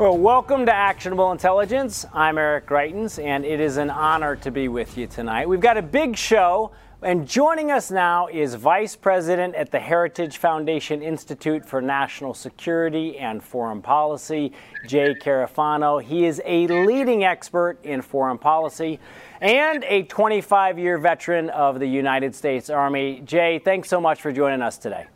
Well, 0.00 0.16
welcome 0.16 0.64
to 0.64 0.72
Actionable 0.72 1.30
Intelligence. 1.30 2.06
I'm 2.14 2.38
Eric 2.38 2.66
Greitens, 2.66 3.22
and 3.22 3.44
it 3.44 3.60
is 3.60 3.76
an 3.76 3.90
honor 3.90 4.34
to 4.36 4.50
be 4.50 4.66
with 4.66 4.96
you 4.96 5.06
tonight. 5.06 5.46
We've 5.46 5.60
got 5.60 5.76
a 5.76 5.82
big 5.82 6.16
show, 6.16 6.70
and 7.02 7.28
joining 7.28 7.70
us 7.70 7.90
now 7.90 8.26
is 8.28 8.54
Vice 8.54 8.96
President 8.96 9.54
at 9.54 9.70
the 9.70 9.78
Heritage 9.78 10.38
Foundation 10.38 11.02
Institute 11.02 11.66
for 11.66 11.82
National 11.82 12.32
Security 12.32 13.18
and 13.18 13.44
Foreign 13.44 13.82
Policy, 13.82 14.54
Jay 14.86 15.14
Carafano. 15.14 16.02
He 16.02 16.24
is 16.24 16.40
a 16.46 16.66
leading 16.66 17.24
expert 17.24 17.76
in 17.84 18.00
foreign 18.00 18.38
policy 18.38 18.98
and 19.42 19.84
a 19.84 20.04
25 20.04 20.78
year 20.78 20.96
veteran 20.96 21.50
of 21.50 21.78
the 21.78 21.86
United 21.86 22.34
States 22.34 22.70
Army. 22.70 23.20
Jay, 23.26 23.58
thanks 23.58 23.90
so 23.90 24.00
much 24.00 24.22
for 24.22 24.32
joining 24.32 24.62
us 24.62 24.78
today. 24.78 25.08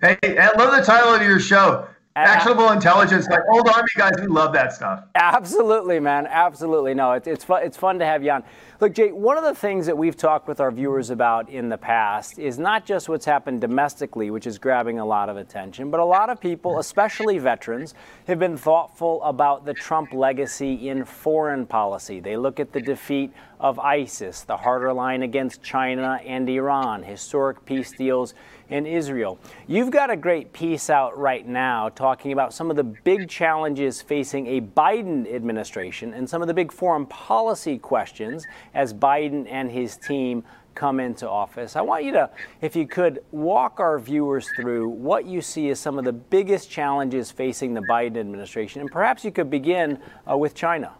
Hey, 0.00 0.16
I 0.38 0.50
love 0.56 0.74
the 0.74 0.82
title 0.82 1.12
of 1.12 1.20
your 1.20 1.40
show. 1.40 1.86
Actionable 2.16 2.70
intelligence, 2.70 3.28
like 3.28 3.42
old 3.52 3.68
army 3.68 3.88
guys, 3.94 4.12
we 4.18 4.26
love 4.26 4.50
that 4.54 4.72
stuff. 4.72 5.04
Absolutely, 5.14 6.00
man. 6.00 6.26
Absolutely. 6.26 6.94
No, 6.94 7.12
it's 7.12 7.28
it's 7.28 7.44
fun. 7.44 7.62
It's 7.62 7.76
fun 7.76 7.98
to 7.98 8.06
have 8.06 8.24
you 8.24 8.30
on. 8.30 8.42
Look, 8.80 8.94
Jay. 8.94 9.12
One 9.12 9.36
of 9.36 9.44
the 9.44 9.54
things 9.54 9.84
that 9.84 9.98
we've 9.98 10.16
talked 10.16 10.48
with 10.48 10.58
our 10.58 10.70
viewers 10.70 11.10
about 11.10 11.50
in 11.50 11.68
the 11.68 11.76
past 11.76 12.38
is 12.38 12.58
not 12.58 12.86
just 12.86 13.10
what's 13.10 13.26
happened 13.26 13.60
domestically, 13.60 14.30
which 14.30 14.46
is 14.46 14.56
grabbing 14.58 14.98
a 14.98 15.04
lot 15.04 15.28
of 15.28 15.36
attention, 15.36 15.90
but 15.90 16.00
a 16.00 16.04
lot 16.04 16.30
of 16.30 16.40
people, 16.40 16.78
especially 16.78 17.38
veterans, 17.38 17.92
have 18.26 18.38
been 18.38 18.56
thoughtful 18.56 19.22
about 19.22 19.66
the 19.66 19.74
Trump 19.74 20.14
legacy 20.14 20.88
in 20.88 21.04
foreign 21.04 21.66
policy. 21.66 22.18
They 22.20 22.38
look 22.38 22.58
at 22.60 22.72
the 22.72 22.80
defeat 22.80 23.30
of 23.60 23.78
ISIS, 23.78 24.42
the 24.42 24.56
harder 24.56 24.92
line 24.92 25.22
against 25.22 25.62
China 25.62 26.18
and 26.24 26.48
Iran, 26.48 27.02
historic 27.02 27.64
peace 27.66 27.92
deals 27.92 28.34
in 28.68 28.86
Israel. 28.86 29.38
You've 29.66 29.90
got 29.90 30.10
a 30.10 30.16
great 30.16 30.52
piece 30.52 30.90
out 30.90 31.16
right 31.16 31.46
now 31.46 31.88
talking 31.88 32.32
about 32.32 32.52
some 32.52 32.70
of 32.70 32.76
the 32.76 32.84
big 32.84 33.28
challenges 33.28 34.02
facing 34.02 34.46
a 34.46 34.60
Biden 34.60 35.32
administration 35.32 36.14
and 36.14 36.28
some 36.28 36.42
of 36.42 36.48
the 36.48 36.54
big 36.54 36.72
foreign 36.72 37.06
policy 37.06 37.78
questions 37.78 38.46
as 38.74 38.92
Biden 38.92 39.46
and 39.48 39.70
his 39.70 39.96
team 39.96 40.44
come 40.74 41.00
into 41.00 41.28
office. 41.28 41.74
I 41.74 41.80
want 41.80 42.04
you 42.04 42.12
to, 42.12 42.30
if 42.60 42.76
you 42.76 42.86
could, 42.86 43.20
walk 43.32 43.80
our 43.80 43.98
viewers 43.98 44.48
through 44.56 44.90
what 44.90 45.24
you 45.24 45.40
see 45.40 45.70
as 45.70 45.80
some 45.80 45.98
of 45.98 46.04
the 46.04 46.12
biggest 46.12 46.70
challenges 46.70 47.30
facing 47.30 47.74
the 47.74 47.80
Biden 47.80 48.18
administration. 48.18 48.82
And 48.82 48.90
perhaps 48.90 49.24
you 49.24 49.32
could 49.32 49.50
begin 49.50 49.98
uh, 50.30 50.36
with 50.36 50.54
China. 50.54 50.92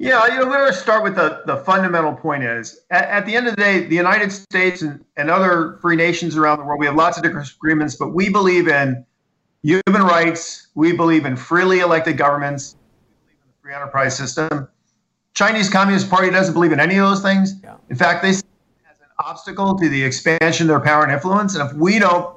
Yeah, 0.00 0.26
you 0.28 0.40
know, 0.40 0.46
we're 0.46 0.60
going 0.60 0.72
to 0.72 0.78
start 0.78 1.02
with 1.02 1.14
the, 1.14 1.42
the 1.44 1.58
fundamental 1.58 2.14
point 2.14 2.42
is 2.42 2.80
at, 2.90 3.04
at, 3.04 3.26
the 3.26 3.36
end 3.36 3.46
of 3.48 3.54
the 3.54 3.60
day, 3.60 3.84
the 3.84 3.94
United 3.94 4.32
States 4.32 4.80
and, 4.80 5.04
and 5.18 5.28
other 5.28 5.78
free 5.82 5.94
nations 5.94 6.38
around 6.38 6.58
the 6.58 6.64
world, 6.64 6.80
we 6.80 6.86
have 6.86 6.94
lots 6.94 7.18
of 7.18 7.22
different 7.22 7.52
agreements, 7.54 7.96
but 7.96 8.14
we 8.14 8.30
believe 8.30 8.66
in 8.66 9.04
human 9.62 10.02
rights. 10.02 10.68
We 10.74 10.92
believe 10.92 11.26
in 11.26 11.36
freely 11.36 11.80
elected 11.80 12.16
governments. 12.16 12.76
We 12.78 13.26
believe 13.26 13.40
in 13.42 13.48
the 13.48 13.62
free 13.62 13.74
enterprise 13.74 14.16
system. 14.16 14.68
Chinese 15.34 15.68
Communist 15.68 16.08
Party 16.08 16.30
doesn't 16.30 16.54
believe 16.54 16.72
in 16.72 16.80
any 16.80 16.96
of 16.96 17.06
those 17.06 17.20
things. 17.20 17.56
Yeah. 17.62 17.74
In 17.90 17.96
fact, 17.96 18.22
they 18.22 18.32
see 18.32 18.38
it 18.38 18.90
as 18.90 19.00
an 19.00 19.08
obstacle 19.18 19.76
to 19.76 19.86
the 19.90 20.02
expansion 20.02 20.64
of 20.64 20.68
their 20.68 20.80
power 20.80 21.02
and 21.02 21.12
influence. 21.12 21.54
And 21.56 21.70
if 21.70 21.76
we 21.76 21.98
don't, 21.98 22.34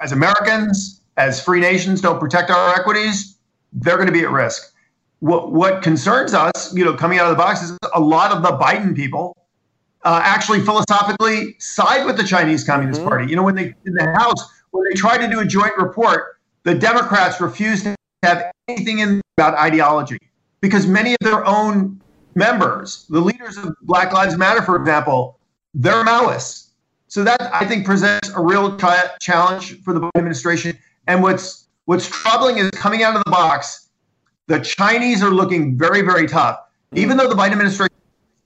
as 0.00 0.10
Americans, 0.10 1.02
as 1.18 1.40
free 1.40 1.60
nations, 1.60 2.00
don't 2.00 2.18
protect 2.18 2.50
our 2.50 2.74
equities, 2.74 3.36
they're 3.72 3.94
going 3.94 4.08
to 4.08 4.12
be 4.12 4.22
at 4.22 4.30
risk 4.32 4.72
what 5.20 5.52
what 5.52 5.82
concerns 5.82 6.34
us, 6.34 6.74
you 6.74 6.84
know, 6.84 6.94
coming 6.94 7.18
out 7.18 7.26
of 7.26 7.36
the 7.36 7.42
box 7.42 7.62
is 7.62 7.76
a 7.94 8.00
lot 8.00 8.32
of 8.32 8.42
the 8.42 8.50
Biden 8.50 8.94
people 8.94 9.36
uh, 10.04 10.20
actually 10.22 10.60
philosophically 10.60 11.56
side 11.58 12.06
with 12.06 12.16
the 12.16 12.24
Chinese 12.24 12.64
Communist 12.64 13.00
mm-hmm. 13.00 13.08
Party. 13.08 13.28
You 13.28 13.36
know, 13.36 13.42
when 13.42 13.54
they 13.54 13.74
in 13.84 13.94
the 13.94 14.12
House 14.16 14.48
when 14.70 14.84
they 14.88 14.94
tried 14.94 15.18
to 15.18 15.28
do 15.28 15.40
a 15.40 15.44
joint 15.44 15.76
report, 15.78 16.38
the 16.64 16.74
Democrats 16.74 17.40
refused 17.40 17.84
to 17.84 17.96
have 18.22 18.52
anything 18.68 18.98
in 18.98 19.20
about 19.38 19.54
ideology 19.54 20.18
because 20.60 20.86
many 20.86 21.12
of 21.12 21.18
their 21.20 21.44
own 21.46 22.00
members, 22.34 23.06
the 23.08 23.20
leaders 23.20 23.56
of 23.56 23.74
Black 23.82 24.12
Lives 24.12 24.36
Matter, 24.36 24.62
for 24.62 24.76
example, 24.76 25.38
they're 25.74 26.04
Maoists. 26.04 26.68
So 27.08 27.24
that 27.24 27.40
I 27.54 27.64
think 27.64 27.86
presents 27.86 28.30
a 28.30 28.40
real 28.40 28.76
challenge 29.20 29.80
for 29.82 29.94
the 29.94 30.00
Biden 30.00 30.10
administration. 30.16 30.78
And 31.06 31.22
what's 31.22 31.68
what's 31.86 32.08
troubling 32.08 32.58
is 32.58 32.70
coming 32.72 33.02
out 33.02 33.16
of 33.16 33.24
the 33.24 33.30
box 33.30 33.85
the 34.46 34.60
Chinese 34.60 35.22
are 35.22 35.30
looking 35.30 35.76
very, 35.76 36.02
very 36.02 36.26
tough. 36.26 36.58
Mm-hmm. 36.58 36.98
Even 36.98 37.16
though 37.16 37.28
the 37.28 37.34
Biden 37.34 37.52
administration 37.52 37.96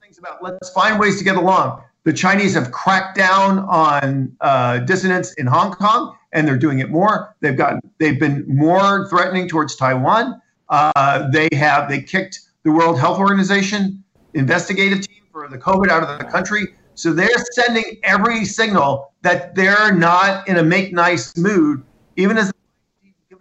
thinks 0.01 0.17
about 0.17 0.43
let's 0.43 0.69
find 0.71 0.99
ways 0.99 1.17
to 1.17 1.23
get 1.23 1.35
along, 1.35 1.83
the 2.03 2.13
Chinese 2.13 2.53
have 2.55 2.71
cracked 2.71 3.15
down 3.15 3.59
on 3.59 4.35
uh, 4.41 4.79
dissidents 4.79 5.33
in 5.33 5.45
Hong 5.45 5.71
Kong, 5.71 6.15
and 6.33 6.47
they're 6.47 6.57
doing 6.57 6.79
it 6.79 6.89
more. 6.89 7.35
They've 7.41 7.57
got 7.57 7.81
they've 7.99 8.19
been 8.19 8.45
more 8.47 9.07
threatening 9.09 9.47
towards 9.47 9.75
Taiwan. 9.75 10.41
Uh, 10.69 11.29
they 11.29 11.49
have 11.53 11.89
they 11.89 12.01
kicked 12.01 12.39
the 12.63 12.71
World 12.71 12.99
Health 12.99 13.19
Organization 13.19 14.03
investigative 14.33 15.05
team 15.05 15.23
for 15.31 15.47
the 15.47 15.57
COVID 15.57 15.89
out 15.89 16.03
of 16.03 16.17
the 16.17 16.25
country. 16.25 16.75
So 16.95 17.13
they're 17.13 17.29
sending 17.53 17.99
every 18.03 18.45
signal 18.45 19.11
that 19.21 19.55
they're 19.55 19.93
not 19.93 20.47
in 20.47 20.57
a 20.57 20.63
make 20.63 20.93
nice 20.93 21.35
mood, 21.37 21.83
even 22.15 22.37
as 22.37 22.51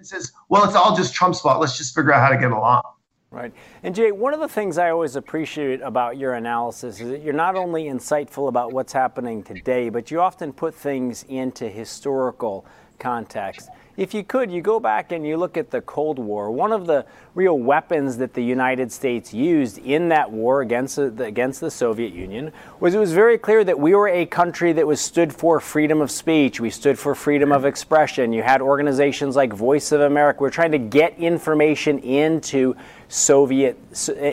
says, 0.06 0.32
well, 0.48 0.64
it's 0.64 0.74
all 0.74 0.96
just 0.96 1.14
Trump's 1.14 1.40
fault. 1.40 1.60
Let's 1.60 1.76
just 1.76 1.94
figure 1.94 2.12
out 2.12 2.20
how 2.20 2.28
to 2.28 2.38
get 2.38 2.50
along. 2.50 2.82
Right. 3.30 3.52
And 3.84 3.94
Jay, 3.94 4.10
one 4.10 4.34
of 4.34 4.40
the 4.40 4.48
things 4.48 4.76
I 4.76 4.90
always 4.90 5.14
appreciate 5.14 5.80
about 5.82 6.18
your 6.18 6.34
analysis 6.34 7.00
is 7.00 7.10
that 7.10 7.22
you're 7.22 7.32
not 7.32 7.54
only 7.54 7.84
insightful 7.84 8.48
about 8.48 8.72
what's 8.72 8.92
happening 8.92 9.44
today, 9.44 9.88
but 9.88 10.10
you 10.10 10.20
often 10.20 10.52
put 10.52 10.74
things 10.74 11.24
into 11.28 11.68
historical 11.68 12.66
context 12.98 13.70
if 14.00 14.14
you 14.14 14.24
could, 14.24 14.50
you 14.50 14.62
go 14.62 14.80
back 14.80 15.12
and 15.12 15.26
you 15.26 15.36
look 15.36 15.58
at 15.58 15.70
the 15.70 15.82
Cold 15.82 16.18
War. 16.18 16.50
One 16.50 16.72
of 16.72 16.86
the 16.86 17.04
real 17.34 17.58
weapons 17.58 18.16
that 18.16 18.32
the 18.32 18.42
United 18.42 18.90
States 18.90 19.34
used 19.34 19.76
in 19.76 20.08
that 20.08 20.32
war 20.32 20.62
against 20.62 20.96
the, 20.96 21.22
against 21.22 21.60
the 21.60 21.70
Soviet 21.70 22.14
Union 22.14 22.50
was 22.80 22.94
it 22.94 22.98
was 22.98 23.12
very 23.12 23.36
clear 23.36 23.62
that 23.62 23.78
we 23.78 23.94
were 23.94 24.08
a 24.08 24.24
country 24.24 24.72
that 24.72 24.86
was 24.86 25.02
stood 25.02 25.34
for 25.34 25.60
freedom 25.60 26.00
of 26.00 26.10
speech. 26.10 26.60
We 26.60 26.70
stood 26.70 26.98
for 26.98 27.14
freedom 27.14 27.52
of 27.52 27.66
expression. 27.66 28.32
You 28.32 28.42
had 28.42 28.62
organizations 28.62 29.36
like 29.36 29.52
Voice 29.52 29.92
of 29.92 30.00
America. 30.00 30.40
We're 30.40 30.48
trying 30.48 30.72
to 30.72 30.78
get 30.78 31.18
information 31.18 31.98
into 31.98 32.76
Soviet 33.08 33.76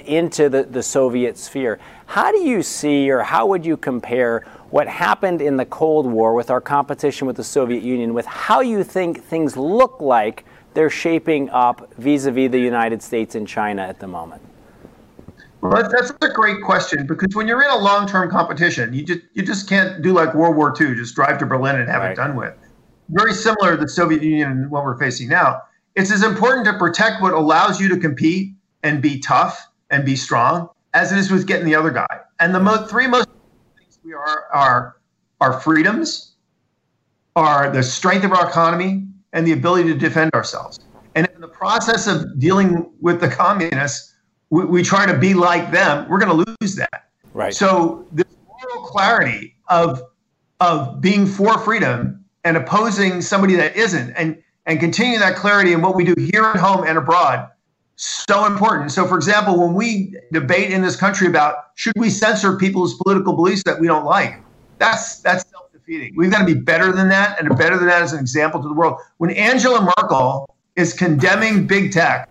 into 0.05 0.47
the, 0.47 0.63
the 0.63 0.83
Soviet 0.83 1.37
sphere. 1.37 1.77
How 2.05 2.31
do 2.31 2.39
you 2.39 2.63
see, 2.63 3.11
or 3.11 3.21
how 3.21 3.47
would 3.47 3.65
you 3.65 3.75
compare? 3.75 4.45
What 4.69 4.87
happened 4.87 5.41
in 5.41 5.57
the 5.57 5.65
Cold 5.65 6.05
War 6.05 6.33
with 6.33 6.49
our 6.49 6.61
competition 6.61 7.27
with 7.27 7.37
the 7.37 7.43
Soviet 7.43 7.83
Union, 7.83 8.13
with 8.13 8.25
how 8.25 8.61
you 8.61 8.83
think 8.83 9.23
things 9.23 9.55
look 9.55 10.01
like 10.01 10.45
they're 10.73 10.89
shaping 10.89 11.49
up 11.49 11.93
vis 11.95 12.25
a 12.25 12.31
vis 12.31 12.51
the 12.51 12.59
United 12.59 13.01
States 13.01 13.35
and 13.35 13.47
China 13.47 13.81
at 13.81 13.99
the 13.99 14.07
moment? 14.07 14.41
Well, 15.61 15.89
that's 15.89 16.11
a 16.21 16.29
great 16.29 16.61
question 16.61 17.07
because 17.07 17.35
when 17.35 17.47
you're 17.47 17.63
in 17.63 17.69
a 17.69 17.77
long-term 17.77 18.29
competition, 18.29 18.93
you 18.93 19.03
just 19.03 19.21
you 19.33 19.43
just 19.43 19.67
can't 19.67 20.01
do 20.01 20.13
like 20.13 20.33
World 20.35 20.55
War 20.55 20.73
II, 20.79 20.95
just 20.95 21.15
drive 21.15 21.39
to 21.39 21.45
Berlin 21.45 21.79
and 21.79 21.89
have 21.89 22.01
right. 22.01 22.11
it 22.11 22.15
done 22.15 22.35
with. 22.35 22.53
Very 23.09 23.33
similar 23.33 23.75
to 23.75 23.81
the 23.81 23.89
Soviet 23.89 24.21
Union 24.21 24.51
and 24.51 24.71
what 24.71 24.83
we're 24.83 24.97
facing 24.97 25.29
now. 25.29 25.61
It's 25.95 26.11
as 26.11 26.23
important 26.23 26.65
to 26.65 26.77
protect 26.77 27.21
what 27.21 27.33
allows 27.33 27.81
you 27.81 27.89
to 27.89 27.97
compete 27.97 28.53
and 28.83 29.01
be 29.01 29.19
tough 29.19 29.67
and 29.89 30.05
be 30.05 30.15
strong 30.15 30.69
as 30.93 31.11
it 31.11 31.17
is 31.17 31.31
with 31.31 31.47
getting 31.47 31.65
the 31.65 31.73
other 31.73 31.89
guy. 31.89 32.19
And 32.39 32.53
the 32.53 32.59
mo- 32.59 32.85
three 32.85 33.07
most 33.07 33.27
we 34.07 34.13
are 34.13 34.45
our 34.53 34.97
our 35.41 35.59
freedoms, 35.59 36.35
are 37.35 37.69
the 37.69 37.83
strength 37.83 38.23
of 38.23 38.31
our 38.31 38.47
economy, 38.47 39.05
and 39.33 39.45
the 39.45 39.51
ability 39.51 39.89
to 39.91 39.99
defend 39.99 40.33
ourselves. 40.33 40.79
And 41.15 41.27
in 41.35 41.41
the 41.41 41.47
process 41.47 42.07
of 42.07 42.39
dealing 42.39 42.89
with 43.01 43.19
the 43.19 43.27
communists, 43.27 44.15
we, 44.49 44.63
we 44.63 44.81
try 44.81 45.05
to 45.05 45.17
be 45.17 45.33
like 45.33 45.71
them. 45.71 46.07
We're 46.09 46.19
going 46.19 46.45
to 46.45 46.53
lose 46.61 46.75
that. 46.75 47.09
Right. 47.33 47.53
So 47.53 48.07
this 48.13 48.25
moral 48.47 48.85
clarity 48.85 49.55
of 49.67 50.01
of 50.61 51.01
being 51.01 51.25
for 51.25 51.57
freedom 51.59 52.23
and 52.45 52.55
opposing 52.55 53.21
somebody 53.21 53.55
that 53.55 53.75
isn't, 53.75 54.11
and 54.11 54.41
and 54.65 54.79
continue 54.79 55.19
that 55.19 55.35
clarity 55.35 55.73
in 55.73 55.81
what 55.81 55.95
we 55.95 56.05
do 56.05 56.15
here 56.17 56.45
at 56.45 56.55
home 56.55 56.85
and 56.87 56.97
abroad 56.97 57.49
so 57.97 58.45
important. 58.45 58.91
So, 58.91 59.05
for 59.05 59.15
example, 59.15 59.59
when 59.59 59.73
we 59.73 60.15
debate 60.31 60.71
in 60.71 60.81
this 60.81 60.95
country 60.95 61.27
about 61.27 61.55
should 61.75 61.93
we 61.97 62.09
censor 62.09 62.55
people's 62.55 62.95
political 62.95 63.35
beliefs 63.35 63.63
that 63.65 63.79
we 63.79 63.87
don't 63.87 64.05
like, 64.05 64.41
that's 64.77 65.19
that's 65.21 65.49
self 65.49 65.71
defeating. 65.73 66.13
We've 66.15 66.31
got 66.31 66.39
to 66.39 66.45
be 66.45 66.53
better 66.53 66.91
than 66.91 67.09
that, 67.09 67.39
and 67.39 67.49
better 67.57 67.77
than 67.77 67.87
that 67.87 68.03
as 68.03 68.13
an 68.13 68.19
example 68.19 68.61
to 68.61 68.67
the 68.67 68.73
world. 68.73 68.99
When 69.17 69.31
Angela 69.31 69.81
Merkel 69.97 70.55
is 70.75 70.93
condemning 70.93 71.65
big 71.65 71.91
tech 71.91 72.29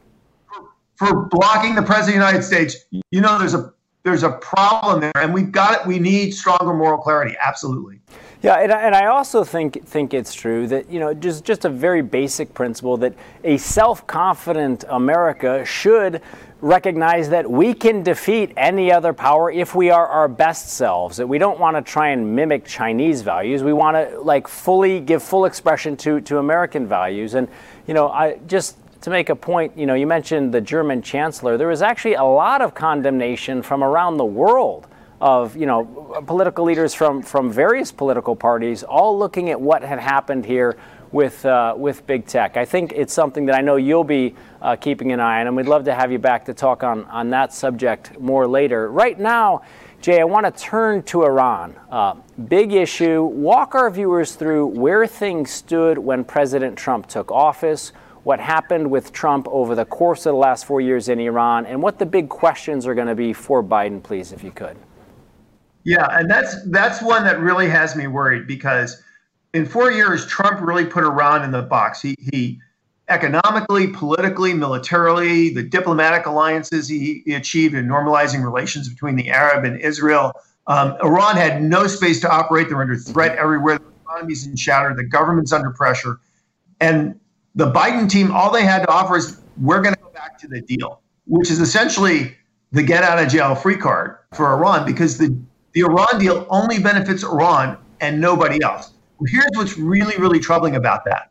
for, 0.48 0.68
for 0.96 1.26
blocking 1.26 1.74
the 1.74 1.82
president 1.82 2.22
of 2.22 2.22
the 2.22 2.26
United 2.26 2.42
States, 2.42 2.76
you 3.10 3.20
know 3.20 3.38
there's 3.38 3.54
a 3.54 3.72
there's 4.04 4.22
a 4.22 4.30
problem 4.30 5.00
there, 5.00 5.12
and 5.16 5.34
we've 5.34 5.50
got 5.50 5.80
it. 5.80 5.86
We 5.86 5.98
need 5.98 6.32
stronger 6.32 6.72
moral 6.72 6.98
clarity. 6.98 7.34
Absolutely. 7.44 8.00
Yeah, 8.42 8.56
and, 8.56 8.70
and 8.70 8.94
I 8.94 9.06
also 9.06 9.44
think 9.44 9.86
think 9.86 10.12
it's 10.12 10.34
true 10.34 10.66
that 10.68 10.90
you 10.90 11.00
know 11.00 11.14
just 11.14 11.44
just 11.44 11.64
a 11.64 11.70
very 11.70 12.02
basic 12.02 12.52
principle 12.52 12.96
that 12.98 13.14
a 13.44 13.56
self-confident 13.56 14.84
America 14.88 15.64
should 15.64 16.20
recognize 16.60 17.30
that 17.30 17.50
we 17.50 17.72
can 17.74 18.02
defeat 18.02 18.52
any 18.56 18.92
other 18.92 19.12
power 19.12 19.50
if 19.50 19.74
we 19.74 19.90
are 19.90 20.06
our 20.06 20.28
best 20.28 20.70
selves 20.70 21.18
that 21.18 21.26
we 21.26 21.38
don't 21.38 21.60
want 21.60 21.76
to 21.76 21.82
try 21.82 22.08
and 22.08 22.36
mimic 22.36 22.66
chinese 22.66 23.22
values. 23.22 23.62
We 23.62 23.72
want 23.72 23.96
to 23.96 24.20
like 24.20 24.48
fully 24.48 25.00
give 25.00 25.22
full 25.22 25.46
expression 25.46 25.96
to 25.98 26.20
to 26.20 26.38
american 26.38 26.86
values. 26.86 27.34
And 27.34 27.48
you 27.86 27.94
know 27.94 28.08
i 28.10 28.38
just 28.46 28.76
to 29.02 29.10
make 29.10 29.30
a 29.30 29.36
point 29.36 29.76
you 29.78 29.86
know 29.86 29.94
you 29.94 30.06
mentioned 30.06 30.52
the 30.52 30.60
german 30.60 31.00
chancellor. 31.00 31.56
There 31.56 31.68
was 31.68 31.80
actually 31.80 32.14
a 32.14 32.24
lot 32.24 32.60
of 32.60 32.74
condemnation 32.74 33.62
from 33.62 33.82
around 33.82 34.18
the 34.18 34.26
world 34.26 34.86
of 35.20 35.56
you 35.56 35.66
know 35.66 35.84
political 36.26 36.64
leaders 36.64 36.94
from 36.94 37.22
from 37.22 37.50
various 37.50 37.90
political 37.90 38.36
parties 38.36 38.82
all 38.82 39.18
looking 39.18 39.50
at 39.50 39.60
what 39.60 39.82
had 39.82 39.98
happened 39.98 40.44
here 40.44 40.76
with 41.12 41.44
uh, 41.46 41.74
with 41.76 42.06
big 42.06 42.26
tech. 42.26 42.56
I 42.56 42.64
think 42.64 42.92
it's 42.92 43.14
something 43.14 43.46
that 43.46 43.56
I 43.56 43.60
know 43.60 43.76
you'll 43.76 44.04
be 44.04 44.34
uh, 44.60 44.76
keeping 44.76 45.12
an 45.12 45.20
eye 45.20 45.40
on, 45.40 45.46
and 45.46 45.56
we'd 45.56 45.66
love 45.66 45.84
to 45.84 45.94
have 45.94 46.12
you 46.12 46.18
back 46.18 46.44
to 46.46 46.54
talk 46.54 46.82
on 46.82 47.04
on 47.06 47.30
that 47.30 47.52
subject 47.52 48.18
more 48.20 48.46
later. 48.46 48.90
Right 48.90 49.18
now, 49.18 49.62
Jay, 50.02 50.20
I 50.20 50.24
want 50.24 50.44
to 50.46 50.62
turn 50.62 51.02
to 51.04 51.24
Iran. 51.24 51.74
Uh, 51.90 52.14
big 52.48 52.72
issue. 52.72 53.22
Walk 53.22 53.74
our 53.74 53.90
viewers 53.90 54.34
through 54.34 54.66
where 54.66 55.06
things 55.06 55.50
stood 55.50 55.98
when 55.98 56.24
President 56.24 56.76
Trump 56.76 57.06
took 57.06 57.32
office. 57.32 57.92
What 58.22 58.40
happened 58.40 58.90
with 58.90 59.12
Trump 59.12 59.46
over 59.48 59.76
the 59.76 59.84
course 59.84 60.26
of 60.26 60.32
the 60.32 60.38
last 60.38 60.64
four 60.66 60.80
years 60.80 61.08
in 61.08 61.20
Iran, 61.20 61.64
and 61.64 61.80
what 61.80 61.98
the 62.00 62.06
big 62.06 62.28
questions 62.28 62.84
are 62.86 62.94
going 62.94 63.06
to 63.06 63.14
be 63.14 63.32
for 63.32 63.62
Biden, 63.62 64.02
please, 64.02 64.32
if 64.32 64.42
you 64.42 64.50
could. 64.50 64.76
Yeah, 65.86 66.08
and 66.10 66.28
that's 66.28 66.60
that's 66.64 67.00
one 67.00 67.22
that 67.24 67.38
really 67.38 67.68
has 67.68 67.94
me 67.94 68.08
worried 68.08 68.48
because 68.48 69.00
in 69.54 69.64
four 69.64 69.92
years, 69.92 70.26
Trump 70.26 70.60
really 70.60 70.84
put 70.84 71.04
Iran 71.04 71.44
in 71.44 71.52
the 71.52 71.62
box. 71.62 72.02
He, 72.02 72.16
he 72.18 72.60
economically, 73.08 73.86
politically, 73.86 74.52
militarily, 74.52 75.54
the 75.54 75.62
diplomatic 75.62 76.26
alliances 76.26 76.88
he, 76.88 77.22
he 77.24 77.34
achieved 77.34 77.76
in 77.76 77.86
normalizing 77.86 78.42
relations 78.42 78.88
between 78.88 79.14
the 79.14 79.30
Arab 79.30 79.64
and 79.64 79.80
Israel. 79.80 80.32
Um, 80.66 80.96
Iran 81.04 81.36
had 81.36 81.62
no 81.62 81.86
space 81.86 82.20
to 82.22 82.28
operate. 82.28 82.68
They're 82.68 82.82
under 82.82 82.96
threat 82.96 83.38
everywhere. 83.38 83.78
The 83.78 83.84
economy's 84.04 84.44
in 84.44 84.56
shatter. 84.56 84.92
The 84.92 85.04
government's 85.04 85.52
under 85.52 85.70
pressure. 85.70 86.18
And 86.80 87.20
the 87.54 87.70
Biden 87.70 88.10
team, 88.10 88.32
all 88.32 88.50
they 88.50 88.64
had 88.64 88.80
to 88.80 88.88
offer 88.88 89.18
is 89.18 89.40
we're 89.62 89.82
going 89.82 89.94
to 89.94 90.00
go 90.00 90.10
back 90.10 90.36
to 90.40 90.48
the 90.48 90.62
deal, 90.62 91.00
which 91.26 91.48
is 91.48 91.60
essentially 91.60 92.36
the 92.72 92.82
get 92.82 93.04
out 93.04 93.20
of 93.20 93.28
jail 93.28 93.54
free 93.54 93.76
card 93.76 94.16
for 94.34 94.52
Iran 94.52 94.84
because 94.84 95.18
the, 95.18 95.40
the 95.76 95.82
Iran 95.82 96.18
deal 96.18 96.46
only 96.48 96.78
benefits 96.78 97.22
Iran 97.22 97.76
and 98.00 98.18
nobody 98.18 98.62
else. 98.62 98.94
Here's 99.26 99.50
what's 99.56 99.76
really, 99.76 100.16
really 100.16 100.40
troubling 100.40 100.74
about 100.74 101.04
that. 101.04 101.30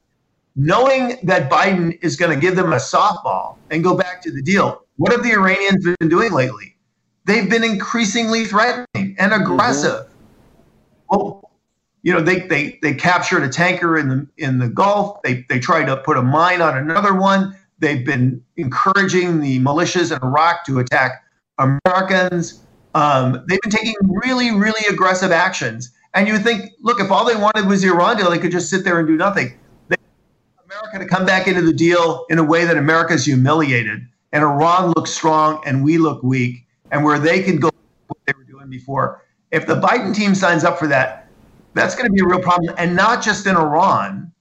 Knowing 0.55 1.17
that 1.23 1.49
Biden 1.49 1.97
is 2.03 2.15
going 2.15 2.31
to 2.31 2.39
give 2.39 2.55
them 2.55 2.71
a 2.71 2.75
softball 2.75 3.57
and 3.71 3.83
go 3.83 3.97
back 3.97 4.21
to 4.21 4.31
the 4.31 4.43
deal, 4.43 4.83
what 4.97 5.11
have 5.11 5.23
the 5.23 5.31
Iranians 5.31 5.83
been 5.99 6.09
doing 6.09 6.31
lately? 6.31 6.75
They've 7.25 7.49
been 7.49 7.63
increasingly 7.63 8.45
threatening 8.45 9.15
and 9.17 9.33
aggressive. 9.33 10.05
Mm-hmm. 10.05 10.11
Well, 11.09 11.51
you 12.03 12.13
know, 12.13 12.21
they, 12.21 12.41
they 12.41 12.77
they 12.83 12.93
captured 12.93 13.41
a 13.41 13.49
tanker 13.49 13.97
in 13.97 14.09
the 14.09 14.27
in 14.37 14.59
the 14.59 14.69
Gulf. 14.69 15.23
They 15.23 15.43
they 15.49 15.59
tried 15.59 15.85
to 15.85 15.97
put 15.97 16.17
a 16.17 16.21
mine 16.21 16.61
on 16.61 16.77
another 16.77 17.15
one. 17.15 17.57
They've 17.79 18.05
been 18.05 18.43
encouraging 18.57 19.41
the 19.41 19.59
militias 19.59 20.15
in 20.15 20.21
Iraq 20.21 20.65
to 20.67 20.77
attack 20.77 21.23
Americans. 21.57 22.61
Um, 22.95 23.43
they've 23.47 23.59
been 23.61 23.71
taking 23.71 23.93
really, 24.03 24.51
really 24.51 24.81
aggressive 24.89 25.31
actions. 25.31 25.91
And 26.13 26.29
you 26.29 26.39
think, 26.39 26.71
look, 26.79 27.01
if 27.01 27.11
all 27.11 27.25
they 27.25 27.35
wanted 27.35 27.67
was 27.67 27.81
the 27.81 27.89
Iran 27.89 28.15
deal, 28.15 28.31
they 28.31 28.39
could 28.39 28.53
just 28.53 28.69
sit 28.69 28.85
there 28.85 28.97
and 28.97 29.07
do 29.07 29.17
nothing. 29.17 29.59
They 29.89 29.97
America 30.63 30.99
to 30.99 31.05
come 31.05 31.25
back 31.25 31.45
into 31.47 31.61
the 31.61 31.73
deal 31.73 32.25
in 32.29 32.39
a 32.39 32.43
way 32.43 32.63
that 32.63 32.77
America 32.77 33.13
is 33.13 33.25
humiliated, 33.25 34.07
and 34.31 34.43
Iran 34.43 34.93
looks 34.95 35.11
strong 35.11 35.61
and 35.65 35.83
we 35.83 35.97
look 35.97 36.23
weak, 36.23 36.65
and 36.89 37.03
where 37.03 37.19
they 37.19 37.43
can 37.43 37.59
go 37.59 37.69
what 38.07 38.17
they 38.25 38.33
were 38.37 38.45
doing 38.45 38.69
before. 38.69 39.21
If 39.51 39.67
the 39.67 39.75
Biden 39.75 40.15
team 40.15 40.33
signs 40.33 40.63
up 40.63 40.79
for 40.79 40.87
that, 40.87 41.27
that's 41.73 41.95
going 41.95 42.07
to 42.07 42.13
be 42.13 42.21
a 42.21 42.25
real 42.25 42.39
problem, 42.39 42.73
and 42.77 42.95
not 42.95 43.21
just 43.21 43.45
in 43.45 43.57
Iran, 43.57 44.31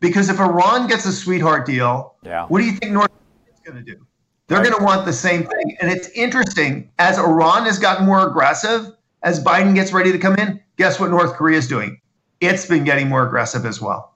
because 0.00 0.28
if 0.28 0.38
Iran 0.38 0.86
gets 0.86 1.06
a 1.06 1.12
sweetheart 1.12 1.64
deal, 1.64 2.16
yeah. 2.22 2.44
what 2.46 2.58
do 2.58 2.66
you 2.66 2.72
think 2.72 2.92
North 2.92 3.08
Korea 3.08 3.54
is 3.54 3.60
going 3.64 3.82
to 3.82 3.90
do? 3.90 4.06
They're 4.52 4.62
going 4.62 4.78
to 4.78 4.84
want 4.84 5.06
the 5.06 5.14
same 5.14 5.44
thing. 5.44 5.78
And 5.80 5.90
it's 5.90 6.08
interesting 6.10 6.90
as 6.98 7.18
Iran 7.18 7.64
has 7.64 7.78
gotten 7.78 8.04
more 8.04 8.28
aggressive, 8.28 8.92
as 9.22 9.42
Biden 9.42 9.74
gets 9.74 9.94
ready 9.94 10.12
to 10.12 10.18
come 10.18 10.34
in, 10.36 10.60
guess 10.76 11.00
what 11.00 11.08
North 11.08 11.32
Korea 11.36 11.56
is 11.56 11.66
doing? 11.66 11.98
It's 12.40 12.66
been 12.66 12.84
getting 12.84 13.08
more 13.08 13.26
aggressive 13.26 13.64
as 13.64 13.80
well. 13.80 14.12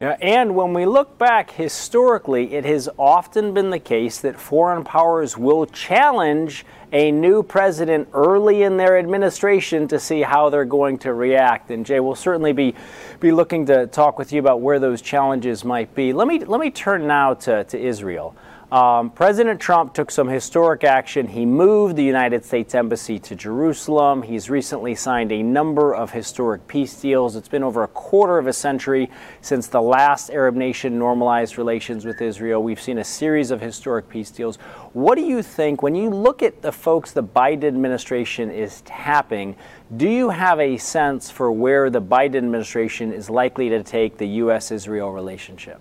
Yeah, 0.00 0.16
and 0.22 0.54
when 0.54 0.74
we 0.74 0.86
look 0.86 1.18
back 1.18 1.50
historically, 1.50 2.54
it 2.54 2.64
has 2.64 2.88
often 2.98 3.52
been 3.52 3.70
the 3.70 3.80
case 3.80 4.20
that 4.20 4.38
foreign 4.38 4.84
powers 4.84 5.36
will 5.36 5.66
challenge 5.66 6.64
a 6.92 7.10
new 7.10 7.42
president 7.42 8.08
early 8.14 8.62
in 8.62 8.76
their 8.76 8.96
administration 8.96 9.88
to 9.88 9.98
see 9.98 10.22
how 10.22 10.50
they're 10.50 10.64
going 10.64 10.98
to 10.98 11.14
react. 11.14 11.72
And 11.72 11.84
Jay, 11.84 11.98
we'll 11.98 12.14
certainly 12.14 12.52
be, 12.52 12.76
be 13.18 13.32
looking 13.32 13.66
to 13.66 13.88
talk 13.88 14.18
with 14.20 14.32
you 14.32 14.38
about 14.38 14.60
where 14.60 14.78
those 14.78 15.02
challenges 15.02 15.64
might 15.64 15.92
be. 15.96 16.12
Let 16.12 16.28
me, 16.28 16.44
let 16.44 16.60
me 16.60 16.70
turn 16.70 17.08
now 17.08 17.34
to, 17.34 17.64
to 17.64 17.78
Israel. 17.78 18.36
Um, 18.72 19.10
President 19.10 19.58
Trump 19.58 19.94
took 19.94 20.12
some 20.12 20.28
historic 20.28 20.84
action. 20.84 21.26
He 21.26 21.44
moved 21.44 21.96
the 21.96 22.04
United 22.04 22.44
States 22.44 22.72
Embassy 22.72 23.18
to 23.18 23.34
Jerusalem. 23.34 24.22
He's 24.22 24.48
recently 24.48 24.94
signed 24.94 25.32
a 25.32 25.42
number 25.42 25.92
of 25.92 26.12
historic 26.12 26.68
peace 26.68 26.94
deals. 26.94 27.34
It's 27.34 27.48
been 27.48 27.64
over 27.64 27.82
a 27.82 27.88
quarter 27.88 28.38
of 28.38 28.46
a 28.46 28.52
century 28.52 29.10
since 29.40 29.66
the 29.66 29.82
last 29.82 30.30
Arab 30.30 30.54
nation 30.54 31.00
normalized 31.00 31.58
relations 31.58 32.04
with 32.04 32.22
Israel. 32.22 32.62
We've 32.62 32.80
seen 32.80 32.98
a 32.98 33.04
series 33.04 33.50
of 33.50 33.60
historic 33.60 34.08
peace 34.08 34.30
deals. 34.30 34.54
What 34.92 35.16
do 35.16 35.22
you 35.22 35.42
think, 35.42 35.82
when 35.82 35.96
you 35.96 36.08
look 36.08 36.40
at 36.40 36.62
the 36.62 36.70
folks 36.70 37.10
the 37.10 37.24
Biden 37.24 37.64
administration 37.64 38.52
is 38.52 38.82
tapping, 38.82 39.56
do 39.96 40.08
you 40.08 40.30
have 40.30 40.60
a 40.60 40.76
sense 40.76 41.28
for 41.28 41.50
where 41.50 41.90
the 41.90 42.00
Biden 42.00 42.36
administration 42.36 43.12
is 43.12 43.28
likely 43.28 43.68
to 43.70 43.82
take 43.82 44.16
the 44.16 44.28
U.S. 44.28 44.70
Israel 44.70 45.10
relationship? 45.10 45.80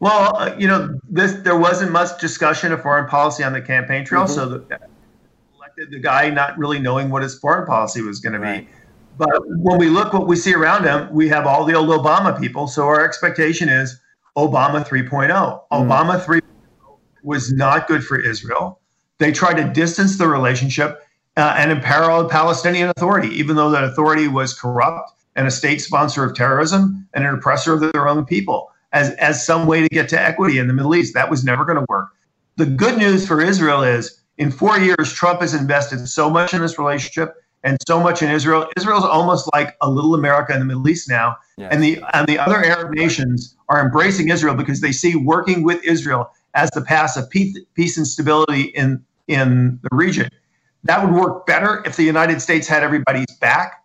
Well, 0.00 0.34
uh, 0.34 0.56
you 0.58 0.66
know, 0.66 0.98
this 1.08 1.32
there 1.42 1.58
wasn't 1.58 1.92
much 1.92 2.18
discussion 2.20 2.72
of 2.72 2.82
foreign 2.82 3.06
policy 3.06 3.44
on 3.44 3.52
the 3.52 3.60
campaign 3.60 4.04
trail, 4.04 4.24
mm-hmm. 4.24 4.34
so 4.34 4.48
the, 4.48 4.80
elected 5.54 5.90
the 5.90 5.98
guy 5.98 6.30
not 6.30 6.58
really 6.58 6.78
knowing 6.78 7.10
what 7.10 7.22
his 7.22 7.38
foreign 7.38 7.66
policy 7.66 8.00
was 8.00 8.18
going 8.18 8.40
right. 8.40 8.60
to 8.60 8.62
be. 8.62 8.68
But 9.18 9.42
when 9.46 9.78
we 9.78 9.90
look 9.90 10.14
what 10.14 10.26
we 10.26 10.36
see 10.36 10.54
around 10.54 10.84
him, 10.84 11.12
we 11.12 11.28
have 11.28 11.46
all 11.46 11.66
the 11.66 11.74
old 11.74 11.90
Obama 11.90 12.38
people. 12.40 12.66
So 12.66 12.86
our 12.86 13.04
expectation 13.04 13.68
is 13.68 14.00
Obama 14.38 14.86
3.0. 14.86 15.28
Mm-hmm. 15.28 15.74
Obama 15.74 16.24
3 16.24 16.40
was 17.22 17.52
not 17.52 17.86
good 17.86 18.02
for 18.02 18.18
Israel. 18.18 18.80
They 19.18 19.32
tried 19.32 19.58
to 19.58 19.70
distance 19.70 20.16
the 20.16 20.26
relationship 20.26 21.02
uh, 21.36 21.54
and 21.58 21.70
imperil 21.70 22.26
Palestinian 22.30 22.90
Authority, 22.96 23.28
even 23.28 23.56
though 23.56 23.70
that 23.70 23.84
authority 23.84 24.28
was 24.28 24.58
corrupt 24.58 25.12
and 25.36 25.46
a 25.46 25.50
state 25.50 25.82
sponsor 25.82 26.24
of 26.24 26.34
terrorism 26.34 27.06
and 27.12 27.26
an 27.26 27.34
oppressor 27.34 27.74
of 27.74 27.80
their 27.80 28.08
own 28.08 28.24
people 28.24 28.70
as, 28.92 29.10
as 29.12 29.44
some 29.44 29.66
way 29.66 29.80
to 29.82 29.88
get 29.88 30.08
to 30.10 30.20
equity 30.20 30.58
in 30.58 30.66
the 30.66 30.74
Middle 30.74 30.94
East. 30.94 31.14
That 31.14 31.30
was 31.30 31.44
never 31.44 31.64
going 31.64 31.78
to 31.78 31.86
work. 31.88 32.08
The 32.56 32.66
good 32.66 32.98
news 32.98 33.26
for 33.26 33.40
Israel 33.40 33.82
is 33.82 34.20
in 34.38 34.50
four 34.50 34.78
years, 34.78 35.12
Trump 35.12 35.42
has 35.42 35.54
invested 35.54 36.06
so 36.08 36.30
much 36.30 36.54
in 36.54 36.62
this 36.62 36.78
relationship 36.78 37.34
and 37.62 37.76
so 37.86 38.00
much 38.00 38.22
in 38.22 38.30
Israel. 38.30 38.66
Israel's 38.76 39.04
almost 39.04 39.48
like 39.52 39.76
a 39.82 39.90
little 39.90 40.14
America 40.14 40.54
in 40.54 40.60
the 40.60 40.64
Middle 40.64 40.88
East 40.88 41.08
now. 41.08 41.36
Yes. 41.58 41.68
And 41.72 41.82
the 41.82 42.02
and 42.14 42.26
the 42.26 42.38
other 42.38 42.56
Arab 42.56 42.92
nations 42.92 43.54
are 43.68 43.84
embracing 43.84 44.30
Israel 44.30 44.54
because 44.54 44.80
they 44.80 44.92
see 44.92 45.14
working 45.14 45.62
with 45.62 45.84
Israel 45.84 46.30
as 46.54 46.70
the 46.70 46.80
path 46.80 47.18
of 47.18 47.28
peace, 47.28 47.58
peace 47.74 47.98
and 47.98 48.06
stability 48.06 48.62
in 48.62 49.04
in 49.28 49.78
the 49.82 49.94
region. 49.94 50.30
That 50.84 51.04
would 51.04 51.12
work 51.12 51.46
better 51.46 51.82
if 51.84 51.96
the 51.96 52.04
United 52.04 52.40
States 52.40 52.66
had 52.66 52.82
everybody's 52.82 53.36
back. 53.40 53.84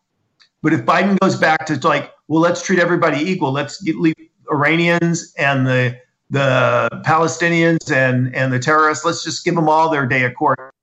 But 0.62 0.72
if 0.72 0.86
Biden 0.86 1.20
goes 1.20 1.36
back 1.36 1.66
to 1.66 1.88
like, 1.88 2.14
well, 2.30 2.42
let's 2.42 2.64
treat 2.64 2.80
everybody 2.80 3.18
equal. 3.18 3.52
Let's 3.52 3.82
leave 3.84 4.16
Iranians 4.52 5.34
and 5.38 5.66
the 5.66 5.98
the 6.30 6.90
Palestinians 7.06 7.92
and 7.92 8.36
and 8.36 8.52
the 8.52 8.60
terrorists. 8.60 9.06
Let's 9.06 9.24
just 9.24 9.46
give 9.46 9.56
them 9.56 9.70
all 9.70 9.90
their 9.90 10.06
day 10.06 10.24
of 10.24 10.34
court. 10.36 10.74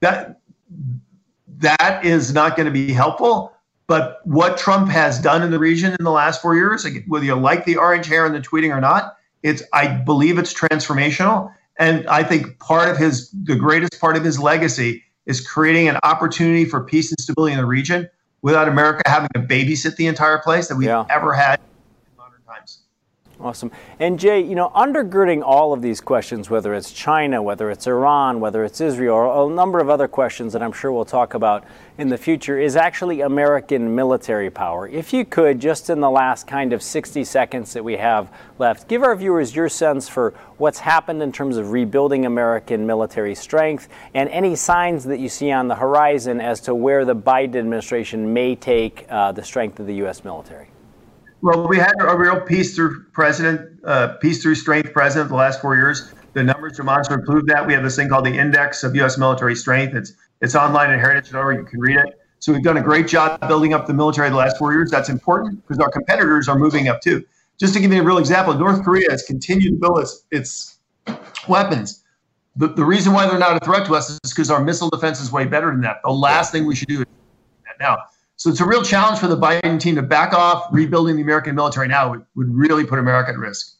That 0.00 0.40
that 1.58 2.04
is 2.04 2.32
not 2.32 2.56
going 2.56 2.66
to 2.66 2.72
be 2.72 2.92
helpful. 2.92 3.52
But 3.86 4.20
what 4.24 4.56
Trump 4.56 4.88
has 4.90 5.18
done 5.18 5.42
in 5.42 5.50
the 5.50 5.58
region 5.58 5.94
in 5.98 6.04
the 6.04 6.10
last 6.10 6.40
four 6.40 6.54
years, 6.54 6.86
whether 7.08 7.24
you 7.24 7.34
like 7.34 7.64
the 7.64 7.76
orange 7.76 8.06
hair 8.06 8.24
and 8.24 8.34
the 8.34 8.40
tweeting 8.40 8.74
or 8.74 8.80
not, 8.80 9.16
it's 9.42 9.62
I 9.72 9.88
believe 9.88 10.38
it's 10.38 10.54
transformational. 10.54 11.52
And 11.78 12.06
I 12.06 12.22
think 12.22 12.58
part 12.58 12.88
of 12.88 12.96
his 12.96 13.30
the 13.30 13.56
greatest 13.56 14.00
part 14.00 14.16
of 14.16 14.24
his 14.24 14.38
legacy 14.38 15.02
is 15.26 15.46
creating 15.46 15.88
an 15.88 15.98
opportunity 16.02 16.64
for 16.64 16.82
peace 16.82 17.10
and 17.10 17.20
stability 17.20 17.52
in 17.52 17.58
the 17.58 17.66
region 17.66 18.08
without 18.42 18.68
America 18.68 19.02
having 19.06 19.28
to 19.34 19.40
babysit 19.40 19.96
the 19.96 20.06
entire 20.06 20.38
place 20.38 20.68
that 20.68 20.76
we've 20.76 20.88
yeah. 20.88 21.04
ever 21.08 21.32
had 21.32 21.58
in 21.58 21.64
modern 21.64 21.66
times. 21.66 21.71
Awesome. 23.42 23.72
And 23.98 24.20
Jay, 24.20 24.40
you 24.40 24.54
know, 24.54 24.68
undergirding 24.68 25.42
all 25.44 25.72
of 25.72 25.82
these 25.82 26.00
questions, 26.00 26.48
whether 26.48 26.74
it's 26.74 26.92
China, 26.92 27.42
whether 27.42 27.72
it's 27.72 27.88
Iran, 27.88 28.38
whether 28.38 28.62
it's 28.64 28.80
Israel, 28.80 29.16
or 29.16 29.50
a 29.50 29.52
number 29.52 29.80
of 29.80 29.90
other 29.90 30.06
questions 30.06 30.52
that 30.52 30.62
I'm 30.62 30.70
sure 30.70 30.92
we'll 30.92 31.04
talk 31.04 31.34
about 31.34 31.64
in 31.98 32.08
the 32.08 32.16
future, 32.16 32.60
is 32.60 32.76
actually 32.76 33.20
American 33.20 33.96
military 33.96 34.48
power. 34.48 34.86
If 34.86 35.12
you 35.12 35.24
could, 35.24 35.60
just 35.60 35.90
in 35.90 35.98
the 35.98 36.08
last 36.08 36.46
kind 36.46 36.72
of 36.72 36.84
60 36.84 37.24
seconds 37.24 37.72
that 37.72 37.82
we 37.82 37.96
have 37.96 38.32
left, 38.60 38.86
give 38.86 39.02
our 39.02 39.16
viewers 39.16 39.56
your 39.56 39.68
sense 39.68 40.08
for 40.08 40.34
what's 40.58 40.78
happened 40.78 41.20
in 41.20 41.32
terms 41.32 41.56
of 41.56 41.72
rebuilding 41.72 42.26
American 42.26 42.86
military 42.86 43.34
strength 43.34 43.88
and 44.14 44.28
any 44.28 44.54
signs 44.54 45.02
that 45.02 45.18
you 45.18 45.28
see 45.28 45.50
on 45.50 45.66
the 45.66 45.74
horizon 45.74 46.40
as 46.40 46.60
to 46.60 46.76
where 46.76 47.04
the 47.04 47.16
Biden 47.16 47.56
administration 47.56 48.32
may 48.32 48.54
take 48.54 49.04
uh, 49.08 49.32
the 49.32 49.42
strength 49.42 49.80
of 49.80 49.88
the 49.88 49.96
U.S. 49.96 50.22
military. 50.22 50.71
Well, 51.42 51.66
we 51.66 51.76
had 51.76 51.92
a 51.98 52.16
real 52.16 52.40
peace 52.40 52.76
through 52.76 53.06
president, 53.12 53.80
uh, 53.84 54.14
peace 54.18 54.40
through 54.40 54.54
strength 54.54 54.92
president 54.92 55.28
the 55.28 55.34
last 55.34 55.60
four 55.60 55.74
years. 55.74 56.12
The 56.34 56.44
numbers 56.44 56.76
demonstrably 56.76 57.26
prove 57.26 57.46
that. 57.46 57.66
We 57.66 57.72
have 57.74 57.82
this 57.82 57.96
thing 57.96 58.08
called 58.08 58.24
the 58.24 58.38
Index 58.38 58.84
of 58.84 58.94
U.S. 58.94 59.18
Military 59.18 59.56
Strength. 59.56 59.96
It's 59.96 60.12
it's 60.40 60.54
online 60.54 60.90
at 60.90 61.00
Heritage.org. 61.00 61.58
You 61.58 61.64
can 61.64 61.80
read 61.80 61.96
it. 61.98 62.20
So 62.38 62.52
we've 62.52 62.62
done 62.62 62.76
a 62.76 62.82
great 62.82 63.08
job 63.08 63.40
building 63.48 63.74
up 63.74 63.86
the 63.86 63.94
military 63.94 64.30
the 64.30 64.36
last 64.36 64.56
four 64.56 64.72
years. 64.72 64.90
That's 64.90 65.08
important 65.08 65.62
because 65.62 65.80
our 65.80 65.90
competitors 65.90 66.48
are 66.48 66.58
moving 66.58 66.86
up 66.88 67.00
too. 67.00 67.24
Just 67.58 67.74
to 67.74 67.80
give 67.80 67.92
you 67.92 68.00
a 68.00 68.04
real 68.04 68.18
example, 68.18 68.54
North 68.54 68.84
Korea 68.84 69.10
has 69.10 69.24
continued 69.24 69.72
to 69.72 69.76
build 69.76 69.98
its, 69.98 70.24
its 70.30 70.78
weapons. 71.48 72.04
The, 72.56 72.68
the 72.68 72.84
reason 72.84 73.12
why 73.12 73.26
they're 73.26 73.38
not 73.38 73.60
a 73.60 73.64
threat 73.64 73.86
to 73.86 73.94
us 73.94 74.10
is 74.10 74.32
because 74.32 74.50
our 74.50 74.62
missile 74.62 74.90
defense 74.90 75.20
is 75.20 75.30
way 75.30 75.44
better 75.44 75.68
than 75.68 75.80
that. 75.82 75.98
The 76.04 76.10
last 76.10 76.50
thing 76.52 76.66
we 76.66 76.74
should 76.74 76.88
do 76.88 77.00
is 77.00 77.06
now. 77.78 77.98
So 78.42 78.50
it's 78.50 78.58
a 78.58 78.66
real 78.66 78.82
challenge 78.82 79.20
for 79.20 79.28
the 79.28 79.36
Biden 79.36 79.78
team 79.78 79.94
to 79.94 80.02
back 80.02 80.34
off. 80.34 80.66
Rebuilding 80.72 81.14
the 81.14 81.22
American 81.22 81.54
military 81.54 81.86
now 81.86 82.10
would, 82.10 82.26
would 82.34 82.48
really 82.52 82.84
put 82.84 82.98
America 82.98 83.30
at 83.30 83.38
risk. 83.38 83.76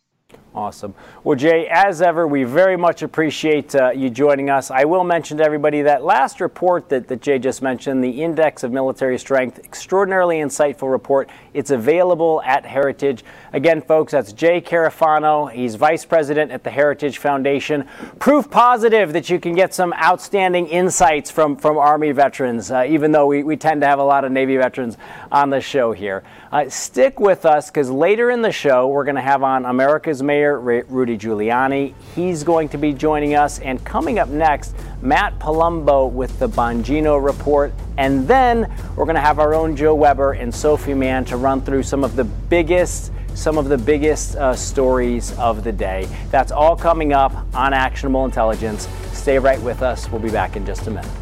Awesome. 0.55 0.95
Well, 1.25 1.35
Jay, 1.35 1.67
as 1.67 2.03
ever, 2.03 2.27
we 2.27 2.45
very 2.45 2.77
much 2.77 3.01
appreciate 3.01 3.75
uh, 3.75 3.91
you 3.91 4.11
joining 4.11 4.51
us. 4.51 4.71
I 4.71 4.85
will 4.85 5.03
mention 5.03 5.39
to 5.39 5.45
everybody 5.45 5.81
that 5.81 6.05
last 6.05 6.43
report 6.43 6.91
that, 6.91 7.09
that 7.09 7.23
Jay 7.23 7.39
just 7.39 7.63
mentioned, 7.63 8.05
the 8.05 8.23
Index 8.23 8.63
of 8.63 8.71
Military 8.71 9.19
Strength, 9.19 9.61
extraordinarily 9.61 10.37
insightful 10.37 10.91
report. 10.91 11.31
It's 11.55 11.71
available 11.71 12.43
at 12.45 12.67
Heritage. 12.67 13.25
Again, 13.55 13.81
folks, 13.81 14.13
that's 14.13 14.35
Jay 14.35 14.61
Carafano. 14.61 15.51
He's 15.51 15.77
vice 15.77 16.05
president 16.05 16.51
at 16.51 16.65
the 16.65 16.71
Heritage 16.71 17.17
Foundation. 17.17 17.89
Proof 18.19 18.51
positive 18.51 19.15
that 19.15 19.31
you 19.31 19.41
can 19.41 19.55
get 19.55 19.73
some 19.73 19.95
outstanding 19.95 20.67
insights 20.67 21.31
from, 21.31 21.57
from 21.57 21.79
Army 21.79 22.13
veterans, 22.13 22.71
uh, 22.71 22.85
even 22.87 23.11
though 23.11 23.27
we, 23.27 23.43
we 23.43 23.57
tend 23.57 23.81
to 23.81 23.87
have 23.87 23.99
a 23.99 24.05
lot 24.05 24.27
of 24.27 24.33
Navy 24.33 24.59
veterans 24.59 24.99
on 25.31 25.49
the 25.49 25.63
show 25.63 25.93
here. 25.93 26.23
Uh, 26.53 26.69
stick 26.69 27.19
with 27.19 27.47
us 27.47 27.71
because 27.71 27.91
later 27.91 28.31
in 28.31 28.43
the 28.43 28.53
show, 28.53 28.87
we're 28.87 29.05
going 29.05 29.17
to 29.17 29.23
have 29.23 29.43
on 29.43 29.65
America's 29.65 30.23
Mayor 30.23 30.61
Rudy 30.61 31.17
Giuliani. 31.17 31.95
He's 32.15 32.45
going 32.45 32.69
to 32.69 32.77
be 32.77 32.93
joining 32.93 33.35
us. 33.35 33.59
And 33.61 33.83
coming 33.87 34.19
up 34.19 34.29
next, 34.29 34.75
Matt 35.01 35.39
Palumbo 35.39 36.11
with 36.11 36.39
the 36.39 36.51
Bongino 36.51 37.25
Report. 37.25 37.73
And 37.97 38.29
then 38.29 38.71
we're 38.97 39.07
going 39.07 39.15
to 39.15 39.23
have 39.23 39.39
our 39.39 39.55
own 39.55 39.75
Joe 39.75 39.95
Weber 39.95 40.33
and 40.33 40.55
Sophie 40.55 40.93
Mann 40.93 41.25
to 41.25 41.39
run 41.39 41.63
through 41.63 41.85
some 41.85 42.05
of 42.05 42.17
the 42.17 42.25
biggest 42.25 43.13
some 43.35 43.57
of 43.57 43.71
the 43.71 43.79
biggest 43.79 44.37
uh, 44.37 44.55
stories 44.55 45.33
of 45.39 45.65
the 45.65 45.73
day. 45.73 46.07
That's 46.31 46.53
all 46.53 46.77
coming 46.77 47.15
up 47.15 47.33
on 47.55 47.73
Actionable 47.73 48.27
Intelligence. 48.27 48.87
Stay 49.15 49.39
right 49.39 49.61
with 49.63 49.81
us. 49.81 50.07
We'll 50.11 50.21
be 50.21 50.31
back 50.31 50.55
in 50.55 50.67
just 50.67 50.87
a 50.87 50.91
minute. 50.91 51.22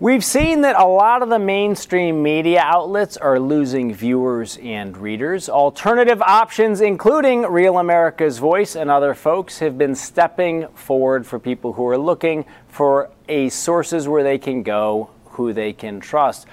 We've 0.00 0.24
seen 0.24 0.60
that 0.60 0.76
a 0.76 0.84
lot 0.84 1.22
of 1.22 1.28
the 1.28 1.40
mainstream 1.40 2.22
media 2.22 2.60
outlets 2.62 3.16
are 3.16 3.40
losing 3.40 3.92
viewers 3.92 4.56
and 4.58 4.96
readers. 4.96 5.48
Alternative 5.48 6.22
options, 6.22 6.80
including 6.80 7.42
Real 7.42 7.78
America's 7.78 8.38
Voice 8.38 8.76
and 8.76 8.92
other 8.92 9.12
folks, 9.12 9.58
have 9.58 9.76
been 9.76 9.96
stepping 9.96 10.68
forward 10.68 11.26
for 11.26 11.40
people 11.40 11.72
who 11.72 11.84
are 11.88 11.98
looking 11.98 12.44
for 12.68 13.10
a 13.28 13.48
sources 13.48 14.06
where 14.06 14.22
they 14.22 14.38
can 14.38 14.62
go, 14.62 15.10
who 15.30 15.52
they 15.52 15.72
can 15.72 15.98
trust. 15.98 16.46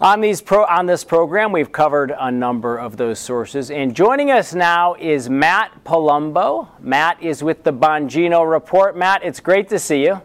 On, 0.00 0.20
these 0.20 0.42
pro- 0.42 0.66
on 0.66 0.86
this 0.86 1.04
program, 1.04 1.52
we've 1.52 1.70
covered 1.70 2.12
a 2.18 2.32
number 2.32 2.78
of 2.78 2.96
those 2.96 3.20
sources. 3.20 3.70
And 3.70 3.94
joining 3.94 4.32
us 4.32 4.54
now 4.54 4.94
is 4.94 5.30
Matt 5.30 5.84
Palumbo. 5.84 6.66
Matt 6.80 7.22
is 7.22 7.44
with 7.44 7.62
the 7.62 7.72
Bongino 7.72 8.50
Report. 8.50 8.96
Matt, 8.96 9.22
it's 9.22 9.38
great 9.38 9.68
to 9.68 9.78
see 9.78 10.02
you. 10.02 10.20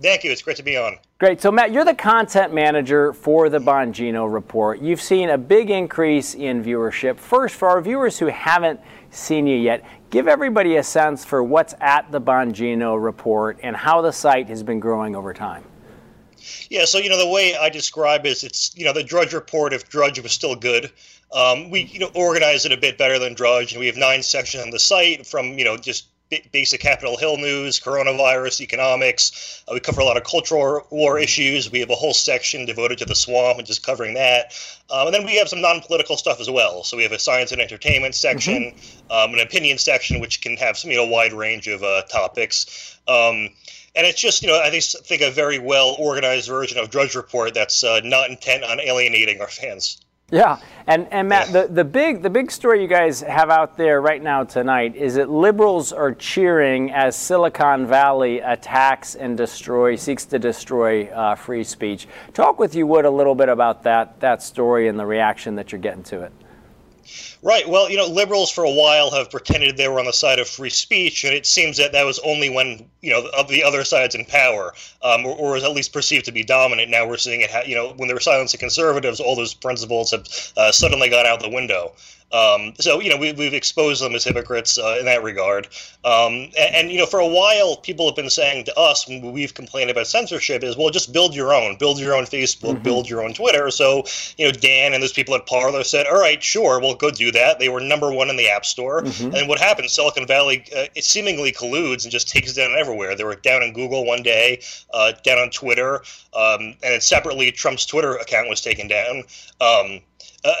Thank 0.00 0.22
you. 0.22 0.30
It's 0.30 0.42
great 0.42 0.58
to 0.58 0.62
be 0.62 0.76
on. 0.76 0.98
Great. 1.18 1.40
So, 1.40 1.50
Matt, 1.50 1.72
you're 1.72 1.84
the 1.84 1.96
content 1.96 2.54
manager 2.54 3.12
for 3.12 3.48
the 3.48 3.58
Bongino 3.58 4.32
Report. 4.32 4.80
You've 4.80 5.00
seen 5.00 5.30
a 5.30 5.36
big 5.36 5.68
increase 5.68 6.36
in 6.36 6.62
viewership. 6.62 7.18
First, 7.18 7.56
for 7.56 7.68
our 7.68 7.80
viewers 7.80 8.20
who 8.20 8.26
haven't 8.26 8.78
seen 9.10 9.44
you 9.48 9.56
yet, 9.56 9.84
give 10.10 10.28
everybody 10.28 10.76
a 10.76 10.82
sense 10.84 11.24
for 11.24 11.42
what's 11.42 11.74
at 11.80 12.12
the 12.12 12.20
Bongino 12.20 13.02
Report 13.02 13.58
and 13.64 13.74
how 13.74 14.00
the 14.00 14.12
site 14.12 14.48
has 14.48 14.62
been 14.62 14.78
growing 14.78 15.16
over 15.16 15.34
time. 15.34 15.64
Yeah, 16.70 16.84
so 16.84 16.98
you 16.98 17.10
know 17.10 17.18
the 17.18 17.28
way 17.28 17.56
I 17.56 17.68
describe 17.68 18.24
it 18.24 18.28
is 18.28 18.44
it's 18.44 18.70
you 18.76 18.84
know 18.84 18.92
the 18.92 19.02
Drudge 19.02 19.34
Report 19.34 19.72
if 19.72 19.88
Drudge 19.88 20.22
was 20.22 20.30
still 20.30 20.54
good. 20.54 20.92
Um, 21.34 21.68
we 21.68 21.80
you 21.80 21.98
know 21.98 22.12
organize 22.14 22.64
it 22.64 22.70
a 22.70 22.76
bit 22.76 22.96
better 22.96 23.18
than 23.18 23.34
Drudge, 23.34 23.72
and 23.72 23.80
we 23.80 23.86
have 23.86 23.96
nine 23.96 24.22
sections 24.22 24.62
on 24.62 24.70
the 24.70 24.78
site 24.78 25.26
from 25.26 25.58
you 25.58 25.64
know 25.64 25.76
just 25.76 26.06
basic 26.52 26.80
Capitol 26.80 27.16
Hill 27.16 27.36
news, 27.36 27.80
coronavirus, 27.80 28.60
economics. 28.60 29.62
Uh, 29.68 29.72
we 29.74 29.80
cover 29.80 30.00
a 30.00 30.04
lot 30.04 30.16
of 30.16 30.24
cultural 30.24 30.86
war 30.90 31.18
issues. 31.18 31.70
We 31.70 31.80
have 31.80 31.90
a 31.90 31.94
whole 31.94 32.14
section 32.14 32.66
devoted 32.66 32.98
to 32.98 33.04
the 33.04 33.14
swamp 33.14 33.58
and 33.58 33.66
just 33.66 33.82
covering 33.82 34.14
that. 34.14 34.52
Um, 34.90 35.06
and 35.06 35.14
then 35.14 35.24
we 35.24 35.36
have 35.36 35.48
some 35.48 35.60
non-political 35.60 36.16
stuff 36.16 36.40
as 36.40 36.50
well. 36.50 36.84
So 36.84 36.96
we 36.96 37.02
have 37.02 37.12
a 37.12 37.18
science 37.18 37.52
and 37.52 37.60
entertainment 37.60 38.14
section, 38.14 38.72
mm-hmm. 38.72 39.12
um, 39.12 39.34
an 39.34 39.40
opinion 39.40 39.78
section, 39.78 40.20
which 40.20 40.40
can 40.40 40.56
have 40.56 40.76
some 40.76 40.90
you 40.90 40.96
know 40.96 41.06
wide 41.06 41.32
range 41.32 41.66
of 41.66 41.82
uh, 41.82 42.02
topics. 42.02 42.98
Um, 43.08 43.50
and 43.96 44.06
it's 44.06 44.20
just 44.20 44.42
you 44.42 44.48
know 44.48 44.60
I 44.60 44.70
think 44.70 45.22
a 45.22 45.30
very 45.30 45.58
well 45.58 45.96
organized 45.98 46.48
version 46.48 46.78
of 46.78 46.90
Drudge 46.90 47.14
Report 47.14 47.54
that's 47.54 47.82
uh, 47.82 48.00
not 48.04 48.30
intent 48.30 48.64
on 48.64 48.80
alienating 48.80 49.40
our 49.40 49.48
fans. 49.48 50.00
Yeah, 50.30 50.58
and 50.86 51.08
and 51.10 51.26
Matt, 51.26 51.54
the, 51.54 51.68
the 51.68 51.84
big 51.84 52.20
the 52.20 52.28
big 52.28 52.50
story 52.50 52.82
you 52.82 52.86
guys 52.86 53.22
have 53.22 53.48
out 53.48 53.78
there 53.78 54.02
right 54.02 54.22
now 54.22 54.44
tonight 54.44 54.94
is 54.94 55.14
that 55.14 55.30
liberals 55.30 55.90
are 55.90 56.12
cheering 56.12 56.92
as 56.92 57.16
Silicon 57.16 57.86
Valley 57.86 58.40
attacks 58.40 59.14
and 59.14 59.38
destroy 59.38 59.96
seeks 59.96 60.26
to 60.26 60.38
destroy 60.38 61.06
uh, 61.06 61.34
free 61.34 61.64
speech. 61.64 62.08
Talk 62.34 62.58
with 62.58 62.74
you, 62.74 62.86
Wood, 62.86 63.06
a 63.06 63.10
little 63.10 63.34
bit 63.34 63.48
about 63.48 63.84
that 63.84 64.20
that 64.20 64.42
story 64.42 64.88
and 64.88 64.98
the 64.98 65.06
reaction 65.06 65.54
that 65.54 65.72
you're 65.72 65.80
getting 65.80 66.02
to 66.04 66.20
it. 66.20 66.32
Right. 67.42 67.68
Well, 67.68 67.88
you 67.88 67.96
know, 67.96 68.06
liberals 68.06 68.50
for 68.50 68.64
a 68.64 68.70
while 68.70 69.10
have 69.12 69.30
pretended 69.30 69.76
they 69.76 69.88
were 69.88 70.00
on 70.00 70.06
the 70.06 70.12
side 70.12 70.38
of 70.38 70.48
free 70.48 70.70
speech, 70.70 71.24
and 71.24 71.32
it 71.32 71.46
seems 71.46 71.76
that 71.76 71.92
that 71.92 72.04
was 72.04 72.18
only 72.20 72.50
when 72.50 72.88
you 73.00 73.10
know 73.10 73.30
the 73.48 73.62
other 73.62 73.84
side's 73.84 74.14
in 74.14 74.24
power, 74.24 74.74
um, 75.02 75.24
or, 75.24 75.36
or, 75.36 75.56
is 75.56 75.62
at 75.62 75.72
least 75.72 75.92
perceived 75.92 76.24
to 76.24 76.32
be 76.32 76.42
dominant. 76.42 76.90
Now 76.90 77.06
we're 77.06 77.16
seeing 77.16 77.40
it. 77.40 77.50
Ha- 77.50 77.62
you 77.64 77.74
know, 77.74 77.92
when 77.96 78.08
they 78.08 78.14
were 78.14 78.20
silencing 78.20 78.58
conservatives, 78.58 79.20
all 79.20 79.36
those 79.36 79.54
principles 79.54 80.10
have 80.10 80.26
uh, 80.56 80.72
suddenly 80.72 81.08
gone 81.08 81.26
out 81.26 81.40
the 81.40 81.48
window. 81.48 81.94
Um, 82.30 82.74
so 82.78 83.00
you 83.00 83.08
know 83.08 83.16
we, 83.16 83.32
we've 83.32 83.54
exposed 83.54 84.02
them 84.02 84.14
as 84.14 84.24
hypocrites 84.24 84.78
uh, 84.78 84.96
in 84.98 85.06
that 85.06 85.22
regard. 85.22 85.66
Um, 86.04 86.50
and, 86.58 86.74
and, 86.74 86.92
you 86.92 86.98
know 86.98 87.06
for 87.06 87.20
a 87.20 87.26
while 87.26 87.76
people 87.76 88.06
have 88.06 88.16
been 88.16 88.28
saying 88.28 88.66
to 88.66 88.78
us 88.78 89.08
when 89.08 89.32
we've 89.32 89.54
complained 89.54 89.90
about 89.90 90.06
censorship 90.06 90.62
is 90.62 90.76
well 90.76 90.90
just 90.90 91.12
build 91.12 91.34
your 91.34 91.54
own, 91.54 91.76
build 91.76 91.98
your 91.98 92.14
own 92.14 92.24
Facebook, 92.24 92.74
mm-hmm. 92.74 92.82
build 92.82 93.08
your 93.08 93.24
own 93.24 93.32
Twitter. 93.32 93.70
So 93.70 94.04
you 94.36 94.44
know 94.44 94.52
Dan 94.52 94.92
and 94.92 95.02
those 95.02 95.12
people 95.12 95.34
at 95.34 95.46
Parler 95.46 95.84
said, 95.84 96.06
all 96.06 96.20
right, 96.20 96.42
sure, 96.42 96.80
we'll 96.80 96.96
go 96.96 97.10
do 97.10 97.32
that. 97.32 97.58
They 97.58 97.70
were 97.70 97.80
number 97.80 98.12
one 98.12 98.28
in 98.28 98.36
the 98.36 98.48
App 98.48 98.66
Store. 98.66 99.02
Mm-hmm. 99.02 99.34
And 99.34 99.48
what 99.48 99.58
happened? 99.58 99.90
Silicon 99.90 100.26
Valley 100.26 100.64
uh, 100.76 100.86
it 100.94 101.04
seemingly 101.04 101.52
colludes 101.52 102.04
and 102.04 102.12
just 102.12 102.28
takes 102.28 102.52
it 102.52 102.56
down 102.56 102.76
everywhere. 102.78 103.14
They 103.14 103.24
were 103.24 103.36
down 103.36 103.62
in 103.62 103.72
Google 103.72 104.04
one 104.04 104.22
day, 104.22 104.60
uh, 104.92 105.12
down 105.24 105.38
on 105.38 105.50
Twitter, 105.50 106.02
um, 106.36 106.74
and 106.82 107.02
separately 107.02 107.50
Trump's 107.52 107.86
Twitter 107.86 108.16
account 108.16 108.48
was 108.48 108.60
taken 108.60 108.86
down. 108.86 109.24
Um, 109.60 110.00
uh, 110.44 110.52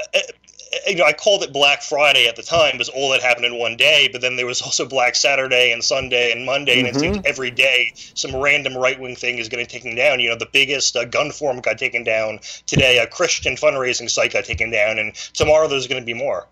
you 0.86 0.96
know, 0.96 1.04
I 1.04 1.12
called 1.12 1.42
it 1.42 1.52
Black 1.52 1.82
Friday 1.82 2.26
at 2.26 2.36
the 2.36 2.42
time 2.42 2.72
because 2.72 2.88
all 2.88 3.10
that 3.10 3.22
happened 3.22 3.46
in 3.46 3.58
one 3.58 3.76
day. 3.76 4.08
But 4.10 4.20
then 4.20 4.36
there 4.36 4.46
was 4.46 4.62
also 4.62 4.86
Black 4.86 5.14
Saturday 5.14 5.72
and 5.72 5.82
Sunday 5.82 6.32
and 6.32 6.44
Monday, 6.44 6.78
mm-hmm. 6.78 6.86
and 6.86 6.96
it 6.96 7.00
seems 7.00 7.16
mm-hmm. 7.18 7.26
every 7.26 7.50
day 7.50 7.92
some 7.94 8.34
random 8.34 8.76
right 8.76 8.98
wing 8.98 9.16
thing 9.16 9.38
is 9.38 9.48
getting 9.48 9.66
taken 9.66 9.94
down. 9.94 10.20
You 10.20 10.30
know, 10.30 10.36
the 10.36 10.48
biggest 10.52 10.96
uh, 10.96 11.04
gun 11.04 11.30
forum 11.30 11.60
got 11.60 11.78
taken 11.78 12.04
down 12.04 12.40
today. 12.66 12.98
A 12.98 13.06
Christian 13.06 13.54
fundraising 13.54 14.10
site 14.10 14.32
got 14.32 14.44
taken 14.44 14.70
down, 14.70 14.98
and 14.98 15.14
tomorrow 15.14 15.68
there's 15.68 15.86
going 15.86 16.02
to 16.02 16.06
be 16.06 16.14
more. 16.14 16.46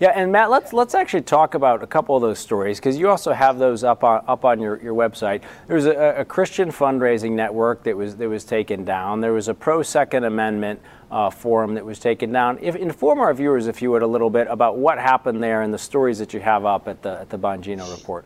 Yeah, 0.00 0.12
and 0.14 0.32
Matt, 0.32 0.48
let's 0.48 0.72
let's 0.72 0.94
actually 0.94 1.20
talk 1.20 1.52
about 1.52 1.82
a 1.82 1.86
couple 1.86 2.16
of 2.16 2.22
those 2.22 2.38
stories 2.38 2.78
because 2.78 2.96
you 2.96 3.10
also 3.10 3.34
have 3.34 3.58
those 3.58 3.84
up 3.84 4.02
on 4.02 4.24
up 4.26 4.46
on 4.46 4.58
your, 4.58 4.80
your 4.82 4.94
website. 4.94 5.42
There 5.66 5.76
was 5.76 5.84
a, 5.84 6.20
a 6.20 6.24
Christian 6.24 6.70
fundraising 6.70 7.32
network 7.32 7.82
that 7.84 7.94
was 7.94 8.16
that 8.16 8.26
was 8.26 8.44
taken 8.44 8.86
down. 8.86 9.20
There 9.20 9.34
was 9.34 9.48
a 9.48 9.54
pro 9.54 9.82
Second 9.82 10.24
Amendment 10.24 10.80
uh, 11.10 11.28
forum 11.28 11.74
that 11.74 11.84
was 11.84 11.98
taken 11.98 12.32
down. 12.32 12.58
If, 12.62 12.76
inform 12.76 13.20
our 13.20 13.34
viewers, 13.34 13.66
if 13.66 13.82
you 13.82 13.90
would, 13.90 14.02
a 14.02 14.06
little 14.06 14.30
bit 14.30 14.46
about 14.48 14.78
what 14.78 14.98
happened 14.98 15.42
there 15.42 15.60
and 15.60 15.72
the 15.72 15.78
stories 15.78 16.18
that 16.18 16.32
you 16.32 16.40
have 16.40 16.64
up 16.64 16.88
at 16.88 17.02
the 17.02 17.20
at 17.20 17.28
the 17.28 17.38
Bongino 17.38 17.94
report. 17.94 18.24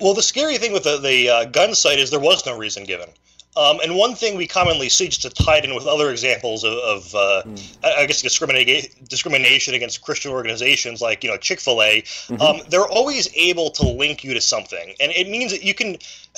Well, 0.00 0.14
the 0.14 0.22
scary 0.22 0.58
thing 0.58 0.72
with 0.72 0.84
the, 0.84 0.98
the 0.98 1.28
uh, 1.28 1.44
gun 1.46 1.74
site 1.74 1.98
is 1.98 2.10
there 2.10 2.20
was 2.20 2.46
no 2.46 2.56
reason 2.56 2.84
given. 2.84 3.08
Um, 3.56 3.80
and 3.82 3.96
one 3.96 4.14
thing 4.14 4.36
we 4.36 4.46
commonly 4.46 4.88
see, 4.88 5.08
just 5.08 5.22
to 5.22 5.30
tie 5.30 5.58
it 5.58 5.64
in 5.64 5.74
with 5.74 5.86
other 5.86 6.10
examples 6.10 6.62
of, 6.62 6.72
of 6.74 7.14
uh, 7.16 7.42
mm. 7.44 7.76
I 7.84 8.06
guess, 8.06 8.22
discrimination 8.22 9.74
against 9.74 10.02
Christian 10.02 10.30
organizations 10.30 11.00
like, 11.00 11.24
you 11.24 11.30
know, 11.30 11.36
Chick 11.36 11.58
Fil 11.58 11.82
A, 11.82 12.02
mm-hmm. 12.02 12.40
um, 12.40 12.60
they're 12.68 12.86
always 12.86 13.28
able 13.34 13.70
to 13.70 13.88
link 13.88 14.22
you 14.22 14.34
to 14.34 14.40
something, 14.40 14.94
and 15.00 15.10
it 15.12 15.28
means 15.28 15.50
that 15.50 15.64
you 15.64 15.74
can 15.74 15.96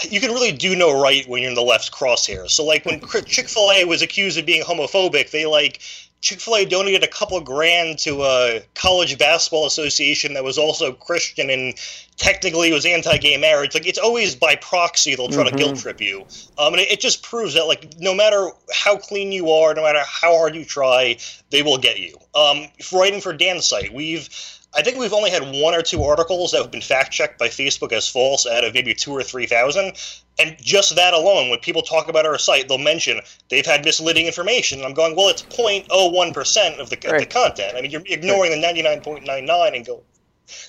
you 0.08 0.20
can 0.20 0.30
really 0.30 0.52
do 0.52 0.74
no 0.74 1.02
right 1.02 1.28
when 1.28 1.42
you're 1.42 1.50
in 1.50 1.54
the 1.54 1.60
left's 1.60 1.90
crosshairs. 1.90 2.50
So, 2.50 2.64
like 2.64 2.86
when 2.86 3.00
Chick 3.26 3.48
Fil 3.48 3.70
A 3.72 3.84
was 3.84 4.00
accused 4.00 4.38
of 4.38 4.46
being 4.46 4.62
homophobic, 4.62 5.32
they 5.32 5.44
like 5.44 5.80
Chick 6.22 6.40
fil 6.40 6.54
A 6.54 6.64
donated 6.64 7.02
a 7.02 7.08
couple 7.08 7.40
grand 7.40 7.98
to 7.98 8.22
a 8.22 8.62
college 8.74 9.18
basketball 9.18 9.66
association 9.66 10.34
that 10.34 10.44
was 10.44 10.56
also 10.56 10.92
Christian 10.92 11.50
and 11.50 11.74
technically 12.16 12.72
was 12.72 12.86
anti 12.86 13.18
gay 13.18 13.36
marriage. 13.36 13.74
Like, 13.74 13.86
it's 13.86 13.98
always 13.98 14.36
by 14.36 14.54
proxy 14.56 15.16
they'll 15.16 15.28
try 15.28 15.44
mm-hmm. 15.44 15.56
to 15.56 15.62
guilt 15.64 15.78
trip 15.78 16.00
you. 16.00 16.20
Um, 16.58 16.74
and 16.74 16.80
it, 16.80 16.92
it, 16.92 17.00
just 17.00 17.24
proves 17.24 17.54
that, 17.54 17.64
like, 17.64 17.94
no 17.98 18.14
matter 18.14 18.50
how 18.72 18.96
clean 18.96 19.32
you 19.32 19.50
are, 19.50 19.74
no 19.74 19.82
matter 19.82 20.02
how 20.06 20.36
hard 20.36 20.54
you 20.54 20.64
try, 20.64 21.18
they 21.50 21.62
will 21.62 21.78
get 21.78 21.98
you. 21.98 22.16
Um, 22.36 22.68
writing 22.92 23.20
for 23.20 23.32
Dan's 23.32 23.66
site, 23.66 23.92
we've 23.92 24.28
I 24.74 24.82
think 24.82 24.98
we've 24.98 25.12
only 25.12 25.30
had 25.30 25.42
one 25.42 25.74
or 25.74 25.82
two 25.82 26.02
articles 26.02 26.52
that 26.52 26.62
have 26.62 26.70
been 26.70 26.80
fact 26.80 27.12
checked 27.12 27.38
by 27.38 27.48
Facebook 27.48 27.92
as 27.92 28.08
false 28.08 28.46
out 28.46 28.64
of 28.64 28.72
maybe 28.72 28.94
two 28.94 29.12
or 29.12 29.22
three 29.22 29.46
thousand. 29.46 29.92
And 30.38 30.56
just 30.60 30.96
that 30.96 31.14
alone, 31.14 31.50
when 31.50 31.58
people 31.58 31.82
talk 31.82 32.08
about 32.08 32.26
our 32.26 32.38
site, 32.38 32.68
they'll 32.68 32.78
mention 32.78 33.20
they've 33.48 33.66
had 33.66 33.84
misleading 33.84 34.26
information. 34.26 34.78
And 34.78 34.86
I'm 34.86 34.94
going, 34.94 35.14
well, 35.14 35.28
it's 35.28 35.42
0.01% 35.42 36.78
of 36.78 36.90
the, 36.90 36.96
right. 36.96 37.14
of 37.14 37.20
the 37.20 37.26
content. 37.26 37.76
I 37.76 37.82
mean, 37.82 37.90
you're 37.90 38.02
ignoring 38.06 38.50
the 38.50 38.66
99.99 38.66 39.76
and 39.76 39.86
go, 39.86 40.02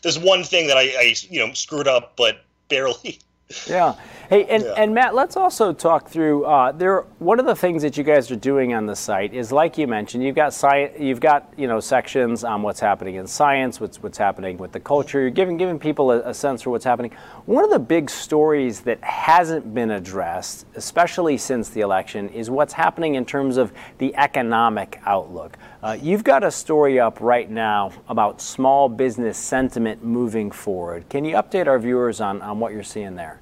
there's 0.01 0.19
one 0.19 0.43
thing 0.43 0.67
that 0.67 0.77
I, 0.77 0.81
I, 0.81 1.15
you 1.29 1.45
know, 1.45 1.53
screwed 1.53 1.87
up, 1.87 2.13
but 2.17 2.43
barely. 2.69 3.19
Yeah. 3.67 3.95
Hey, 4.29 4.45
and, 4.45 4.63
yeah. 4.63 4.73
and 4.77 4.95
Matt, 4.95 5.13
let's 5.13 5.37
also 5.37 5.73
talk 5.73 6.09
through 6.09 6.45
uh, 6.45 6.71
there. 6.71 7.01
One 7.19 7.39
of 7.39 7.45
the 7.45 7.55
things 7.55 7.81
that 7.83 7.97
you 7.97 8.03
guys 8.03 8.31
are 8.31 8.35
doing 8.35 8.73
on 8.73 8.85
the 8.85 8.95
site 8.95 9.33
is, 9.33 9.51
like 9.51 9.77
you 9.77 9.85
mentioned, 9.85 10.23
you've 10.23 10.35
got 10.35 10.53
science, 10.53 10.97
you've 10.99 11.19
got 11.19 11.53
you 11.57 11.67
know 11.67 11.79
sections 11.79 12.43
on 12.43 12.61
what's 12.61 12.79
happening 12.79 13.15
in 13.15 13.27
science, 13.27 13.79
what's 13.79 14.01
what's 14.01 14.17
happening 14.17 14.57
with 14.57 14.71
the 14.71 14.79
culture. 14.79 15.21
You're 15.21 15.29
giving 15.29 15.57
giving 15.57 15.77
people 15.77 16.11
a, 16.11 16.29
a 16.29 16.33
sense 16.33 16.61
for 16.61 16.69
what's 16.69 16.85
happening. 16.85 17.11
One 17.45 17.63
of 17.63 17.69
the 17.69 17.79
big 17.79 18.09
stories 18.09 18.81
that 18.81 19.03
hasn't 19.03 19.73
been 19.73 19.91
addressed, 19.91 20.65
especially 20.75 21.37
since 21.37 21.69
the 21.69 21.81
election, 21.81 22.29
is 22.29 22.49
what's 22.49 22.73
happening 22.73 23.15
in 23.15 23.25
terms 23.25 23.57
of 23.57 23.71
the 23.97 24.15
economic 24.15 24.99
outlook. 25.05 25.57
Uh, 25.83 25.97
you've 26.01 26.23
got 26.23 26.45
a 26.45 26.49
story 26.51 26.97
up 26.97 27.19
right 27.19 27.49
now 27.49 27.91
about 28.07 28.41
small 28.41 28.87
business 28.87 29.37
sentiment 29.37 30.01
moving 30.01 30.49
forward. 30.49 31.03
Can 31.09 31.25
you 31.25 31.35
update 31.35 31.67
our 31.67 31.77
viewers 31.77 32.21
on, 32.21 32.41
on 32.41 32.57
what 32.57 32.71
you're 32.71 32.83
seeing 32.83 33.15
there? 33.15 33.41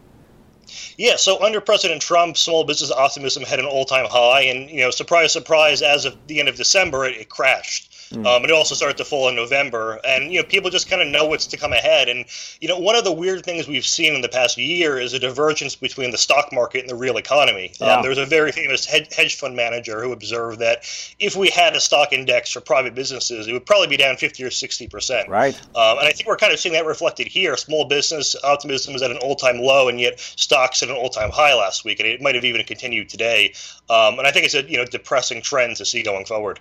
Yeah, 0.98 1.18
so 1.18 1.40
under 1.44 1.62
President 1.62 2.02
Trump, 2.02 2.36
small 2.38 2.64
business 2.64 2.92
optimism 2.92 3.44
had 3.44 3.60
an 3.60 3.66
all-time 3.66 4.08
high, 4.10 4.42
and 4.42 4.72
you 4.72 4.82
know, 4.82 4.90
surprise, 4.90 5.32
surprise, 5.32 5.84
as 5.84 6.06
of 6.06 6.18
the 6.26 6.40
end 6.40 6.50
of 6.50 6.56
December, 6.56 7.06
it, 7.06 7.18
it 7.18 7.30
crashed. 7.30 7.91
Mm. 8.12 8.26
Um, 8.26 8.44
it 8.44 8.52
also 8.52 8.76
started 8.76 8.98
to 8.98 9.06
fall 9.06 9.30
in 9.30 9.36
November, 9.36 10.00
and 10.06 10.32
you 10.32 10.40
know 10.40 10.46
people 10.46 10.70
just 10.70 10.90
kind 10.90 11.02
of 11.02 11.08
know 11.08 11.26
what's 11.26 11.48
to 11.48 11.58
come 11.58 11.74
ahead. 11.74 12.10
And 12.10 12.26
you 12.60 12.68
know 12.68 12.78
one 12.78 12.96
of 12.96 13.04
the 13.04 13.12
weird 13.12 13.44
things 13.44 13.68
we've 13.68 13.86
seen 13.86 14.14
in 14.14 14.22
the 14.22 14.30
past 14.30 14.58
year 14.58 15.00
is 15.00 15.14
a 15.14 15.20
divergence 15.20 15.76
between 15.76 16.12
the 16.12 16.18
stock 16.18 16.52
market 16.52 16.82
and 16.82 16.90
the 16.90 16.96
real 16.96 17.18
economy. 17.18 17.72
Um, 17.82 17.88
yeah. 17.88 17.96
Um, 17.96 18.02
there 18.02 18.10
was 18.10 18.18
a 18.18 18.26
very 18.26 18.52
famous 18.52 18.86
hedge 18.86 19.36
fund 19.38 19.56
manager 19.56 20.04
who 20.04 20.12
observed 20.12 20.60
that 20.60 20.84
if 21.20 21.36
we 21.36 21.50
had 21.50 21.76
a 21.76 21.80
stock 21.80 22.14
index 22.14 22.52
for 22.52 22.62
private 22.62 22.96
businesses, 22.96 23.48
it 23.48 23.54
would 23.54 23.66
probably 23.66 23.88
be 23.88 23.98
down 23.98 24.18
fifty 24.18 24.44
or 24.44 24.52
sixty 24.52 24.88
percent. 24.88 25.30
Right. 25.30 25.56
Um, 25.76 25.98
and 26.00 26.08
I 26.08 26.12
think 26.12 26.28
we're 26.28 26.38
kind 26.38 26.54
of 26.54 26.60
seeing 26.60 26.74
that 26.74 26.86
reflected 26.86 27.28
here. 27.28 27.56
Small 27.58 27.86
business 27.86 28.36
optimism 28.44 28.96
is 28.96 29.02
at 29.02 29.12
an 29.12 29.18
all-time 29.18 29.60
low, 29.60 29.88
and 29.88 30.00
yet 30.00 30.20
stocks 30.20 30.84
at 30.84 30.90
an 30.90 30.96
all-time 30.96 31.30
high 31.30 31.54
last 31.54 31.86
week, 31.86 32.00
and 32.00 32.08
it 32.08 32.22
might 32.22 32.36
have 32.36 32.46
even 32.46 32.64
continued 32.66 33.10
today. 33.10 33.54
Um, 33.90 34.20
and 34.20 34.28
I 34.28 34.32
think 34.32 34.46
it's 34.46 34.56
a 34.56 34.64
you 34.64 34.78
know 34.78 34.86
depressing 34.86 35.42
trend 35.42 35.78
to 35.78 35.86
see 35.86 36.04
going 36.04 36.26
forward. 36.26 36.60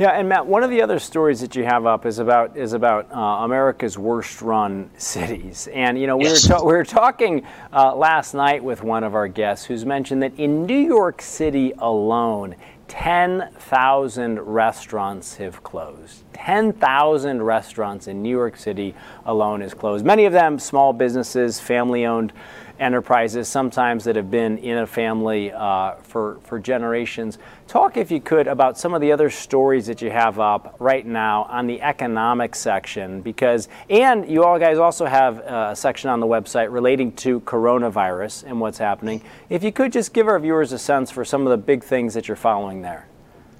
Yeah, 0.00 0.12
and 0.12 0.30
Matt, 0.30 0.46
one 0.46 0.62
of 0.62 0.70
the 0.70 0.80
other 0.80 0.98
stories 0.98 1.42
that 1.42 1.54
you 1.54 1.64
have 1.64 1.84
up 1.84 2.06
is 2.06 2.20
about 2.20 2.56
is 2.56 2.72
about 2.72 3.12
uh, 3.12 3.18
America's 3.44 3.98
worst-run 3.98 4.88
cities, 4.96 5.68
and 5.74 6.00
you 6.00 6.06
know 6.06 6.16
we 6.16 6.24
yes. 6.24 6.48
were 6.48 6.64
we 6.64 6.72
were 6.72 6.86
talking 6.86 7.46
uh, 7.70 7.94
last 7.94 8.32
night 8.32 8.64
with 8.64 8.82
one 8.82 9.04
of 9.04 9.14
our 9.14 9.28
guests 9.28 9.66
who's 9.66 9.84
mentioned 9.84 10.22
that 10.22 10.32
in 10.38 10.64
New 10.64 10.78
York 10.78 11.20
City 11.20 11.74
alone, 11.76 12.56
10,000 12.88 14.40
restaurants 14.40 15.36
have 15.36 15.62
closed. 15.62 16.24
10,000 16.32 17.42
restaurants 17.42 18.08
in 18.08 18.22
New 18.22 18.30
York 18.30 18.56
City 18.56 18.94
alone 19.26 19.60
is 19.60 19.74
closed. 19.74 20.06
Many 20.06 20.24
of 20.24 20.32
them 20.32 20.58
small 20.58 20.94
businesses, 20.94 21.60
family-owned 21.60 22.32
enterprises, 22.80 23.46
sometimes 23.46 24.04
that 24.04 24.16
have 24.16 24.30
been 24.30 24.58
in 24.58 24.78
a 24.78 24.86
family 24.86 25.52
uh, 25.52 25.94
for, 26.02 26.38
for 26.44 26.58
generations. 26.58 27.38
Talk, 27.68 27.96
if 27.96 28.10
you 28.10 28.20
could, 28.20 28.48
about 28.48 28.78
some 28.78 28.94
of 28.94 29.00
the 29.00 29.12
other 29.12 29.30
stories 29.30 29.86
that 29.86 30.02
you 30.02 30.10
have 30.10 30.40
up 30.40 30.76
right 30.80 31.06
now 31.06 31.44
on 31.44 31.66
the 31.66 31.80
economic 31.82 32.56
section, 32.56 33.20
because, 33.20 33.68
and 33.88 34.28
you 34.28 34.42
all 34.42 34.58
guys 34.58 34.78
also 34.78 35.04
have 35.04 35.38
uh, 35.40 35.68
a 35.72 35.76
section 35.76 36.10
on 36.10 36.20
the 36.20 36.26
website 36.26 36.72
relating 36.72 37.12
to 37.12 37.40
coronavirus 37.40 38.44
and 38.44 38.60
what's 38.60 38.78
happening. 38.78 39.22
If 39.48 39.62
you 39.62 39.70
could 39.70 39.92
just 39.92 40.12
give 40.12 40.26
our 40.26 40.38
viewers 40.38 40.72
a 40.72 40.78
sense 40.78 41.10
for 41.10 41.24
some 41.24 41.46
of 41.46 41.50
the 41.50 41.58
big 41.58 41.84
things 41.84 42.14
that 42.14 42.26
you're 42.26 42.36
following 42.36 42.82
there. 42.82 43.06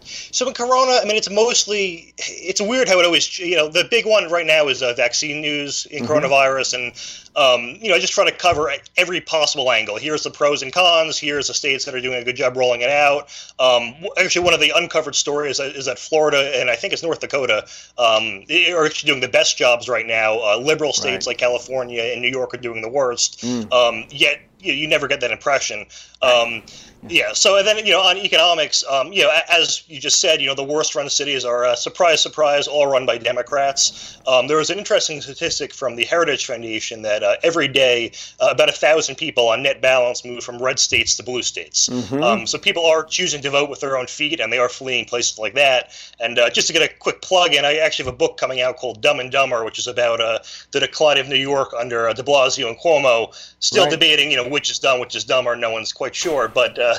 So 0.02 0.48
in 0.48 0.54
Corona, 0.54 0.98
I 1.02 1.04
mean, 1.04 1.16
it's 1.16 1.30
mostly 1.30 2.10
it's 2.28 2.61
weird 2.61 2.88
how 2.88 2.98
it 2.98 3.06
always 3.06 3.38
you 3.38 3.56
know 3.56 3.68
the 3.68 3.85
big 3.85 4.06
one 4.06 4.30
right 4.30 4.46
now 4.46 4.68
is 4.68 4.83
uh, 4.83 4.94
vaccine 4.94 5.40
news 5.40 5.87
in 5.87 6.04
mm-hmm. 6.04 6.12
coronavirus, 6.12 6.74
and 6.74 7.37
um, 7.37 7.78
you 7.80 7.88
know 7.88 7.94
I 7.94 7.98
just 7.98 8.12
try 8.12 8.28
to 8.28 8.37
cover 8.37 8.70
every 8.96 9.20
possible 9.20 9.70
angle. 9.70 9.96
Here's 9.96 10.22
the 10.22 10.30
pros 10.30 10.62
and 10.62 10.72
cons. 10.72 11.18
Here's 11.18 11.48
the 11.48 11.54
states 11.54 11.85
that 11.85 11.94
are 11.94 12.00
doing 12.00 12.20
a 12.20 12.24
good 12.24 12.37
job 12.37 12.56
rolling 12.56 12.80
it 12.80 12.90
out. 12.90 13.28
Um, 13.59 13.94
actually, 14.18 14.44
one 14.44 14.54
of 14.54 14.61
the 14.61 14.72
uncovered 14.74 15.14
stories 15.14 15.61
is 15.61 15.87
that 15.87 15.98
Florida 15.98 16.52
and 16.61 16.70
I 16.70 16.76
think 16.76 16.92
it's 16.92 17.02
North 17.02 17.20
Dakota 17.20 17.66
um, 17.98 18.44
are 18.72 18.87
actually 18.87 19.09
doing 19.09 19.20
the 19.20 19.28
best 19.28 19.56
jobs 19.56 19.88
right 19.88 20.06
now. 20.06 20.38
Uh, 20.38 20.56
liberal 20.59 20.92
states 20.92 21.26
right. 21.26 21.33
like 21.33 21.38
California 21.38 22.02
and 22.02 22.22
New 22.22 22.30
York 22.30 22.54
are 22.54 22.59
doing 22.59 22.83
the 22.83 22.88
worst. 22.88 23.40
Mm. 23.40 23.72
Um, 23.72 24.06
yet 24.11 24.40
you, 24.62 24.72
you 24.72 24.88
never 24.88 25.09
get 25.09 25.20
that 25.20 25.30
impression. 25.30 25.87
Um, 26.22 26.62
yeah. 27.09 27.33
So 27.33 27.56
and 27.56 27.66
then 27.66 27.78
you 27.78 27.92
know 27.92 28.00
on 28.00 28.18
economics, 28.18 28.85
um, 28.88 29.12
you 29.12 29.22
know 29.22 29.33
as 29.50 29.83
you 29.88 30.00
just 30.00 30.20
said, 30.20 30.40
you 30.40 30.46
know 30.46 30.54
the 30.54 30.64
worst 30.64 30.94
run 30.94 31.09
cities 31.09 31.44
are 31.44 31.64
uh, 31.64 31.74
surprise, 32.16 32.40
surprise, 32.40 32.68
all 32.68 32.87
run 32.87 33.07
by 33.07 33.18
Democrats. 33.18 34.18
Um, 34.27 34.46
there 34.46 34.57
was 34.57 34.70
an 34.70 34.79
interesting 34.79 35.20
statistic 35.20 35.75
from 35.75 35.96
the 35.96 36.05
Heritage 36.05 36.46
Foundation 36.46 37.03
that 37.03 37.23
uh, 37.23 37.37
every 37.42 37.68
day 37.68 38.12
uh, 38.40 38.49
about 38.51 38.68
a 38.68 38.73
thousand 38.73 39.16
people 39.16 39.49
on 39.49 39.62
net 39.62 39.81
balance 39.81 40.25
move 40.25 40.42
from 40.42 40.59
red 40.62 40.79
states 40.79 41.16
to 41.16 41.23
blue 41.23 41.42
states. 41.42 41.88
Mm-hmm. 41.88 42.23
Um, 42.23 42.46
so 42.46 42.59
people 42.59 42.87
are 42.87 43.05
choosing 43.05 43.42
to 43.42 43.51
vote 43.51 43.68
with 43.68 43.81
their 43.81 43.99
own 43.99 44.07
feet, 44.07 44.40
and 44.40 44.53
they 44.53 44.59
are 44.59 44.68
fleeing 44.68 45.05
places 45.05 45.38
like 45.38 45.55
that. 45.55 45.92
And 46.18 46.38
uh, 46.38 46.51
just 46.51 46.66
to 46.68 46.73
get 46.73 46.83
a 46.83 46.94
quick 46.99 47.20
plug 47.20 47.53
in, 47.53 47.64
I 47.64 47.77
actually 47.77 48.07
have 48.07 48.14
a 48.14 48.16
book 48.16 48.37
coming 48.37 48.61
out 48.61 48.77
called 48.77 49.01
Dumb 49.01 49.20
and 49.20 49.31
Dumber, 49.31 49.64
which 49.64 49.79
is 49.79 49.87
about 49.87 50.20
uh, 50.20 50.38
the 50.73 50.81
decline 50.81 51.18
of 51.18 51.29
New 51.29 51.37
York 51.37 51.73
under 51.79 52.09
uh, 52.09 52.12
De 52.12 52.23
Blasio 52.23 52.68
and 52.68 52.79
Cuomo. 52.79 53.35
Still 53.61 53.85
right. 53.85 53.90
debating, 53.90 54.31
you 54.31 54.37
know, 54.37 54.49
which 54.49 54.70
is 54.70 54.79
dumb, 54.79 55.01
which 55.01 55.14
is 55.14 55.25
dumber. 55.25 55.55
No 55.57 55.70
one's 55.70 55.92
quite 55.92 56.14
sure, 56.14 56.49
but 56.49 56.79
uh, 56.79 56.94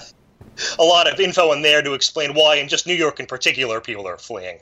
a 0.78 0.84
lot 0.84 1.12
of 1.12 1.20
info 1.20 1.52
in 1.54 1.62
there 1.62 1.82
to 1.82 1.94
explain 1.94 2.34
why, 2.34 2.56
in 2.56 2.68
just 2.68 2.86
New 2.86 2.94
York 2.94 3.20
in 3.20 3.26
particular, 3.26 3.82
people 3.82 4.08
are 4.08 4.18
fleeing. 4.18 4.60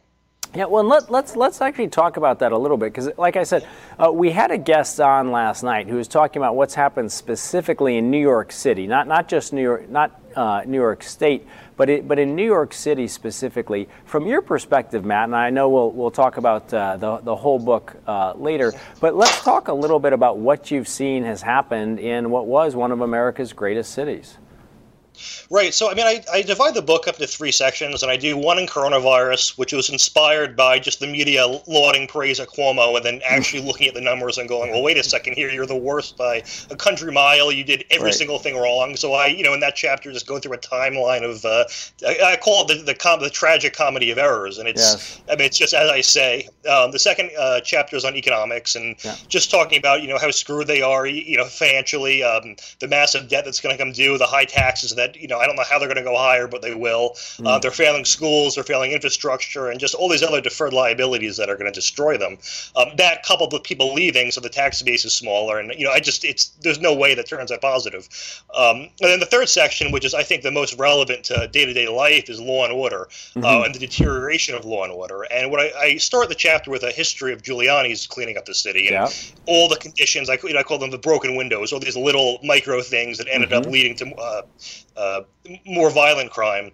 Yeah, 0.56 0.66
well, 0.66 0.84
let, 0.84 1.12
let's, 1.12 1.36
let's 1.36 1.62
actually 1.62 1.90
talk 1.90 2.18
about 2.18 2.40
that 2.40 2.52
a 2.52 2.58
little 2.58 2.76
bit 2.78 2.92
because, 2.92 3.16
like 3.20 3.36
I 3.36 3.44
said, 3.44 3.68
uh, 4.04 4.12
we 4.12 4.32
had 4.32 4.50
a 4.50 4.58
guest 4.58 5.00
on 5.00 5.32
last 5.32 5.62
night 5.62 5.88
who 5.88 5.98
was 5.98 6.08
talking 6.08 6.42
about 6.42 6.56
what's 6.56 6.74
happened 6.74 7.12
specifically 7.12 7.98
in 7.98 8.10
New 8.10 8.20
York 8.20 8.52
City, 8.52 8.88
not 8.88 9.08
not 9.08 9.28
just 9.28 9.54
New 9.54 9.62
York, 9.62 9.88
not 9.90 10.20
uh, 10.36 10.64
New 10.66 10.80
York 10.80 11.04
State, 11.04 11.46
but 11.78 11.88
it, 11.88 12.08
but 12.08 12.18
in 12.18 12.36
New 12.36 12.46
York 12.46 12.74
City 12.74 13.08
specifically. 13.08 13.88
From 14.06 14.26
your 14.26 14.42
perspective, 14.42 15.06
Matt, 15.06 15.26
and 15.26 15.36
I 15.36 15.52
know 15.52 15.70
we'll 15.70 15.92
we'll 15.92 16.10
talk 16.10 16.38
about 16.38 16.74
uh, 16.74 16.98
the 16.98 17.18
the 17.18 17.36
whole 17.36 17.60
book 17.60 17.96
uh, 18.08 18.34
later, 18.36 18.74
but 19.00 19.16
let's 19.16 19.44
talk 19.44 19.68
a 19.68 19.74
little 19.74 20.00
bit 20.00 20.14
about 20.14 20.40
what 20.40 20.72
you've 20.72 20.88
seen 20.88 21.26
has 21.26 21.44
happened 21.44 22.00
in 22.00 22.32
what 22.32 22.48
was 22.48 22.76
one 22.76 22.92
of 22.92 23.02
America's 23.02 23.54
greatest 23.54 23.92
cities. 23.92 24.40
Right. 25.50 25.74
So, 25.74 25.90
I 25.90 25.94
mean, 25.94 26.06
I, 26.06 26.24
I 26.32 26.42
divide 26.42 26.74
the 26.74 26.82
book 26.82 27.08
up 27.08 27.16
into 27.16 27.28
three 27.28 27.52
sections, 27.52 28.04
and 28.04 28.12
I 28.12 28.18
do 28.18 28.38
one 28.38 28.60
in 28.60 28.68
coronavirus, 28.68 29.58
which 29.58 29.74
was 29.74 29.90
inspired 29.90 30.56
by 30.56 30.80
just 30.80 31.00
the 31.00 31.08
media 31.08 31.46
lauding 31.68 32.08
praise 32.08 32.40
at 32.40 32.50
Cuomo 32.50 32.96
and 32.96 33.06
then 33.06 33.22
actually 33.26 33.62
looking 33.66 33.88
at 33.88 33.94
the 33.94 34.02
numbers 34.02 34.38
and 34.38 34.48
going, 34.48 34.72
well, 34.72 34.84
wait 34.84 34.98
a 34.98 35.04
second 35.04 35.34
here, 35.34 35.50
you're 35.50 35.66
the 35.66 35.76
worst 35.76 36.18
by 36.18 36.44
a 36.70 36.76
country 36.76 37.12
mile. 37.12 37.52
You 37.52 37.64
did 37.64 37.86
every 37.90 38.06
right. 38.06 38.14
single 38.14 38.40
thing 38.40 38.56
wrong. 38.58 38.96
So, 38.96 39.14
I, 39.14 39.28
you 39.28 39.44
know, 39.44 39.54
in 39.54 39.60
that 39.62 39.76
chapter, 39.76 40.12
just 40.12 40.28
go 40.28 40.40
through 40.40 40.54
a 40.54 40.58
timeline 40.58 41.24
of, 41.24 41.46
uh, 41.46 41.66
I, 42.08 42.34
I, 42.34 42.36
call 42.38 42.64
it 42.64 42.78
the, 42.78 42.84
the, 42.84 42.96
com- 42.96 43.20
the, 43.20 43.30
tragic 43.30 43.74
comedy 43.74 44.12
of 44.12 44.18
errors. 44.18 44.58
And 44.58 44.68
it's, 44.68 44.82
yes. 44.82 45.22
I 45.30 45.36
mean, 45.36 45.46
it's 45.46 45.58
just 45.58 45.74
as 45.74 45.90
I 45.90 46.02
say. 46.02 46.50
Um, 46.70 46.92
the 46.92 47.00
second 47.00 47.32
uh, 47.38 47.62
chapter 47.62 47.96
is 47.96 48.06
on 48.06 48.16
economics 48.16 48.76
and 48.76 48.96
yeah. 49.04 49.16
just 49.28 49.50
talking 49.52 49.78
about, 49.78 50.02
you 50.02 50.08
know, 50.08 50.18
how 50.18 50.32
screwed 50.32 50.68
they 50.68 50.82
are, 50.82 51.06
you 51.06 51.38
know, 51.38 51.46
financially, 51.46 52.24
um, 52.24 52.56
the 52.80 52.88
massive 52.88 53.28
debt 53.28 53.46
that's 53.46 53.60
going 53.60 53.76
to 53.76 53.84
come 53.84 53.92
due, 53.92 54.18
the 54.18 54.26
high 54.26 54.46
taxes 54.46 54.96
that, 54.96 55.09
you 55.16 55.28
know, 55.28 55.40
I 55.40 55.48
don't 55.48 55.56
know 55.56 55.64
how 55.70 55.80
they're 55.80 55.88
going 55.88 55.98
to 55.98 56.04
go 56.04 56.18
higher, 56.18 56.48
but 56.48 56.62
they 56.62 56.74
will. 56.74 57.12
Mm. 57.38 57.48
Uh, 57.48 57.60
they're 57.60 57.72
failing 57.72 58.06
schools, 58.06 58.56
they're 58.56 58.64
failing 58.64 58.92
infrastructure, 58.92 59.70
and 59.70 59.80
just 59.80 59.96
all 59.96 60.10
these 60.10 60.24
other 60.24 60.42
deferred 60.42 60.74
liabilities 60.74 61.38
that 61.38 61.50
are 61.50 61.56
going 61.56 61.72
to 61.72 61.76
destroy 61.76 62.18
them. 62.18 62.38
Um, 62.76 62.90
that 62.98 63.24
coupled 63.24 63.54
with 63.54 63.64
people 63.64 63.94
leaving, 63.94 64.32
so 64.32 64.42
the 64.42 64.50
tax 64.50 64.82
base 64.82 65.06
is 65.06 65.14
smaller, 65.14 65.60
and 65.60 65.74
you 65.78 65.86
know, 65.86 65.92
I 65.92 66.00
just 66.00 66.24
it's 66.26 66.50
there's 66.62 66.80
no 66.80 66.94
way 66.94 67.16
that 67.16 67.28
turns 67.28 67.52
out 67.52 67.62
positive. 67.62 68.08
Um, 68.56 68.90
and 69.02 69.10
then 69.12 69.20
the 69.20 69.26
third 69.26 69.50
section, 69.50 69.92
which 69.92 70.06
is 70.06 70.14
I 70.14 70.24
think 70.24 70.44
the 70.44 70.52
most 70.52 70.78
relevant 70.78 71.26
to 71.26 71.48
day 71.48 71.66
to 71.66 71.74
day 71.74 71.88
life, 71.88 72.30
is 72.30 72.40
law 72.40 72.64
and 72.64 72.74
order 72.74 73.02
uh, 73.02 73.40
mm-hmm. 73.40 73.46
uh, 73.46 73.64
and 73.64 73.76
the 73.76 73.80
deterioration 73.80 74.56
of 74.56 74.66
law 74.66 74.84
and 74.84 74.94
order. 74.94 75.24
And 75.24 75.52
what 75.52 75.60
I, 75.60 75.80
I, 75.80 75.98
start 75.98 76.30
the 76.30 76.36
chapter 76.36 76.72
with 76.72 76.84
a 76.84 76.92
history 76.92 77.34
of 77.34 77.42
Giuliani's 77.42 78.08
cleaning 78.08 78.38
up 78.38 78.46
the 78.46 78.54
city 78.54 78.88
and 78.88 78.94
yeah. 78.94 79.10
all 79.46 79.68
the 79.68 79.78
conditions. 79.78 80.30
I, 80.30 80.38
you 80.44 80.54
know, 80.54 80.60
I 80.60 80.64
call 80.64 80.78
them 80.78 80.92
the 80.92 80.98
broken 80.98 81.36
windows, 81.36 81.74
all 81.74 81.80
these 81.80 81.98
little 81.98 82.40
micro 82.44 82.82
things 82.82 83.18
that 83.18 83.28
ended 83.30 83.50
mm-hmm. 83.50 83.68
up 83.68 83.72
leading 83.72 83.96
to 83.98 84.16
uh, 84.16 84.42
uh, 85.00 85.22
more 85.66 85.90
violent 85.90 86.32
crime. 86.32 86.72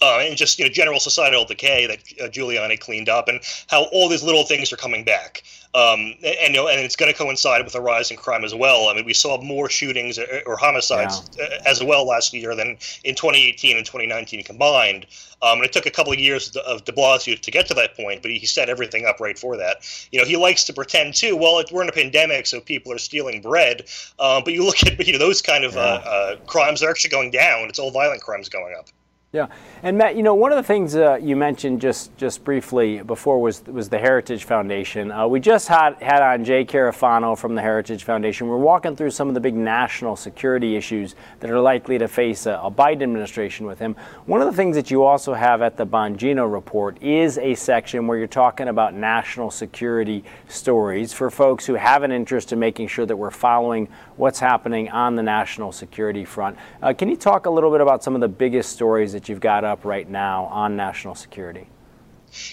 Uh, 0.00 0.18
and 0.20 0.36
just 0.36 0.58
you 0.58 0.64
know 0.64 0.70
general 0.70 0.98
societal 0.98 1.44
decay 1.44 1.86
that 1.86 1.98
uh, 2.20 2.28
Giuliani 2.28 2.78
cleaned 2.78 3.08
up, 3.08 3.28
and 3.28 3.40
how 3.68 3.84
all 3.92 4.08
these 4.08 4.24
little 4.24 4.44
things 4.44 4.72
are 4.72 4.76
coming 4.76 5.04
back, 5.04 5.44
um, 5.74 6.14
and 6.22 6.48
you 6.48 6.52
know, 6.52 6.68
and 6.68 6.80
it's 6.80 6.96
going 6.96 7.10
to 7.10 7.16
coincide 7.16 7.64
with 7.64 7.74
a 7.74 7.80
rise 7.80 8.10
in 8.10 8.18
crime 8.18 8.44
as 8.44 8.54
well. 8.54 8.88
I 8.88 8.94
mean, 8.94 9.06
we 9.06 9.14
saw 9.14 9.40
more 9.40 9.70
shootings 9.70 10.18
or, 10.18 10.26
or 10.46 10.56
homicides 10.56 11.30
yeah. 11.38 11.44
Uh, 11.44 11.58
as 11.64 11.82
well 11.82 12.06
last 12.06 12.34
year 12.34 12.54
than 12.54 12.76
in 13.04 13.14
2018 13.14 13.78
and 13.78 13.86
2019 13.86 14.44
combined. 14.44 15.06
Um, 15.40 15.58
and 15.58 15.64
it 15.64 15.72
took 15.72 15.86
a 15.86 15.90
couple 15.90 16.12
of 16.12 16.18
years 16.18 16.54
of 16.56 16.84
De 16.84 16.92
Blasio 16.92 17.40
to 17.40 17.50
get 17.50 17.66
to 17.68 17.74
that 17.74 17.96
point, 17.96 18.20
but 18.22 18.30
he 18.30 18.44
set 18.46 18.68
everything 18.68 19.06
up 19.06 19.18
right 19.18 19.38
for 19.38 19.56
that. 19.56 19.78
You 20.12 20.20
know, 20.20 20.26
he 20.26 20.36
likes 20.36 20.64
to 20.64 20.74
pretend 20.74 21.14
too. 21.14 21.36
Well, 21.36 21.64
we're 21.72 21.82
in 21.82 21.88
a 21.88 21.92
pandemic, 21.92 22.46
so 22.46 22.60
people 22.60 22.92
are 22.92 22.98
stealing 22.98 23.40
bread. 23.40 23.82
Um, 24.18 24.44
but 24.44 24.52
you 24.52 24.64
look 24.64 24.82
at 24.86 25.04
you 25.06 25.14
know 25.14 25.18
those 25.18 25.40
kind 25.40 25.64
of 25.64 25.74
yeah. 25.74 25.80
uh, 25.80 25.84
uh, 25.84 26.36
crimes 26.46 26.82
are 26.82 26.90
actually 26.90 27.10
going 27.10 27.30
down. 27.30 27.68
It's 27.68 27.78
all 27.78 27.90
violent 27.90 28.20
crimes 28.20 28.50
going 28.50 28.74
up. 28.78 28.88
Yeah, 29.34 29.46
and 29.82 29.96
Matt, 29.96 30.14
you 30.14 30.22
know, 30.22 30.34
one 30.34 30.52
of 30.52 30.56
the 30.56 30.62
things 30.62 30.94
uh, 30.94 31.14
you 31.14 31.36
mentioned 31.36 31.80
just 31.80 32.14
just 32.18 32.44
briefly 32.44 33.00
before 33.00 33.40
was 33.40 33.64
was 33.64 33.88
the 33.88 33.96
Heritage 33.96 34.44
Foundation. 34.44 35.10
Uh, 35.10 35.26
we 35.26 35.40
just 35.40 35.68
had 35.68 35.94
had 36.02 36.20
on 36.20 36.44
Jay 36.44 36.66
Carafano 36.66 37.38
from 37.38 37.54
the 37.54 37.62
Heritage 37.62 38.04
Foundation. 38.04 38.46
We're 38.46 38.58
walking 38.58 38.94
through 38.94 39.08
some 39.12 39.28
of 39.28 39.34
the 39.34 39.40
big 39.40 39.54
national 39.54 40.16
security 40.16 40.76
issues 40.76 41.14
that 41.40 41.48
are 41.48 41.60
likely 41.60 41.96
to 41.96 42.08
face 42.08 42.44
a, 42.44 42.60
a 42.62 42.70
Biden 42.70 43.04
administration 43.04 43.64
with 43.64 43.78
him. 43.78 43.96
One 44.26 44.42
of 44.42 44.48
the 44.48 44.54
things 44.54 44.76
that 44.76 44.90
you 44.90 45.02
also 45.02 45.32
have 45.32 45.62
at 45.62 45.78
the 45.78 45.86
Bongino 45.86 46.52
report 46.52 47.02
is 47.02 47.38
a 47.38 47.54
section 47.54 48.06
where 48.06 48.18
you're 48.18 48.26
talking 48.26 48.68
about 48.68 48.92
national 48.92 49.50
security 49.50 50.24
stories 50.46 51.14
for 51.14 51.30
folks 51.30 51.64
who 51.64 51.72
have 51.72 52.02
an 52.02 52.12
interest 52.12 52.52
in 52.52 52.58
making 52.58 52.88
sure 52.88 53.06
that 53.06 53.16
we're 53.16 53.30
following 53.30 53.88
what's 54.22 54.38
happening 54.38 54.88
on 54.90 55.16
the 55.16 55.22
national 55.22 55.72
security 55.72 56.24
front. 56.24 56.56
Uh, 56.80 56.94
can 56.94 57.08
you 57.08 57.16
talk 57.16 57.46
a 57.46 57.50
little 57.50 57.72
bit 57.72 57.80
about 57.80 58.04
some 58.04 58.14
of 58.14 58.20
the 58.20 58.28
biggest 58.28 58.70
stories 58.70 59.12
that 59.12 59.28
you've 59.28 59.40
got 59.40 59.64
up 59.64 59.84
right 59.84 60.08
now 60.08 60.44
on 60.44 60.76
national 60.76 61.16
security? 61.16 61.66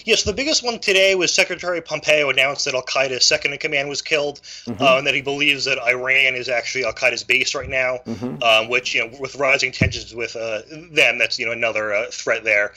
Yes, 0.04 0.22
the 0.22 0.32
biggest 0.32 0.64
one 0.64 0.78
today 0.78 1.14
was 1.14 1.32
Secretary 1.32 1.80
Pompeo 1.80 2.30
announced 2.30 2.64
that 2.64 2.74
Al 2.74 2.82
Qaeda's 2.82 3.24
second 3.24 3.52
in 3.52 3.58
command 3.58 3.88
was 3.88 4.02
killed, 4.02 4.40
mm-hmm. 4.40 4.82
uh, 4.82 4.98
and 4.98 5.06
that 5.06 5.14
he 5.14 5.22
believes 5.22 5.64
that 5.64 5.78
Iran 5.78 6.34
is 6.34 6.48
actually 6.48 6.84
Al 6.84 6.92
Qaeda's 6.92 7.24
base 7.24 7.54
right 7.54 7.68
now. 7.68 7.98
Mm-hmm. 8.06 8.42
Um, 8.42 8.68
which 8.68 8.94
you 8.94 9.06
know, 9.06 9.16
with 9.18 9.36
rising 9.36 9.72
tensions 9.72 10.14
with 10.14 10.36
uh, 10.36 10.62
them, 10.92 11.18
that's 11.18 11.38
you 11.38 11.46
know 11.46 11.52
another 11.52 11.92
uh, 11.92 12.06
threat 12.10 12.44
there. 12.44 12.72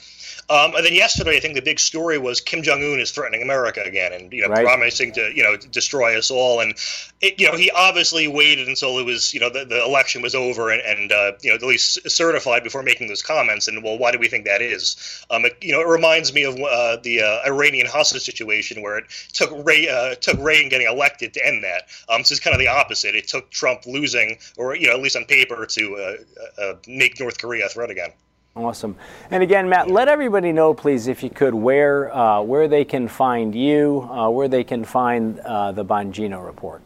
Um, 0.50 0.74
and 0.74 0.84
then 0.84 0.92
yesterday, 0.92 1.36
I 1.36 1.40
think 1.40 1.54
the 1.54 1.62
big 1.62 1.80
story 1.80 2.18
was 2.18 2.40
Kim 2.40 2.62
Jong 2.62 2.82
Un 2.82 3.00
is 3.00 3.10
threatening 3.10 3.42
America 3.42 3.82
again, 3.82 4.12
and 4.12 4.32
you 4.32 4.42
know, 4.42 4.48
right. 4.48 4.64
promising 4.64 5.12
to 5.12 5.32
you 5.34 5.42
know 5.42 5.56
destroy 5.56 6.18
us 6.18 6.30
all. 6.30 6.60
And 6.60 6.74
it, 7.20 7.40
you 7.40 7.50
know, 7.50 7.56
he 7.56 7.70
obviously 7.70 8.28
waited 8.28 8.68
until 8.68 8.98
it 8.98 9.06
was 9.06 9.32
you 9.32 9.40
know 9.40 9.48
the, 9.48 9.64
the 9.64 9.82
election 9.82 10.20
was 10.20 10.34
over 10.34 10.70
and, 10.70 10.82
and 10.82 11.12
uh, 11.12 11.32
you 11.40 11.50
know 11.50 11.56
at 11.56 11.62
least 11.62 12.10
certified 12.10 12.62
before 12.62 12.82
making 12.82 13.08
those 13.08 13.22
comments. 13.22 13.68
And 13.68 13.82
well, 13.82 13.96
why 13.96 14.12
do 14.12 14.18
we 14.18 14.28
think 14.28 14.44
that 14.44 14.60
is? 14.60 15.24
Um, 15.30 15.46
it, 15.46 15.56
you 15.62 15.72
know, 15.72 15.80
it 15.80 15.88
reminds 15.88 16.34
me 16.34 16.44
of 16.44 16.56
the 17.02 17.22
uh, 17.22 17.46
Iranian 17.46 17.86
hostage 17.86 18.22
situation 18.22 18.82
where 18.82 18.98
it 18.98 19.04
took 19.32 19.50
Ray 19.64 19.88
uh, 19.88 20.14
took 20.16 20.38
Reagan 20.38 20.68
getting 20.68 20.86
elected 20.86 21.34
to 21.34 21.46
end 21.46 21.64
that. 21.64 21.88
Um, 22.08 22.24
so 22.24 22.32
it's 22.32 22.40
kind 22.40 22.54
of 22.54 22.60
the 22.60 22.68
opposite. 22.68 23.14
It 23.14 23.28
took 23.28 23.50
Trump 23.50 23.86
losing, 23.86 24.38
or 24.56 24.76
you 24.76 24.86
know, 24.86 24.94
at 24.94 25.00
least 25.00 25.16
on 25.16 25.24
paper, 25.24 25.66
to 25.66 25.96
uh, 25.96 26.62
uh, 26.62 26.74
make 26.86 27.18
North 27.20 27.38
Korea 27.38 27.66
a 27.66 27.68
threat 27.68 27.90
again. 27.90 28.10
Awesome. 28.56 28.94
And 29.32 29.42
again, 29.42 29.68
Matt, 29.68 29.90
let 29.90 30.06
everybody 30.06 30.52
know, 30.52 30.74
please, 30.74 31.08
if 31.08 31.24
you 31.24 31.30
could, 31.30 31.54
where 31.54 32.14
uh, 32.14 32.40
where 32.40 32.68
they 32.68 32.84
can 32.84 33.08
find 33.08 33.54
you, 33.54 34.00
where 34.30 34.48
they 34.48 34.62
can 34.62 34.84
find 34.84 35.38
the 35.38 35.84
Bongino 35.84 36.44
report. 36.44 36.82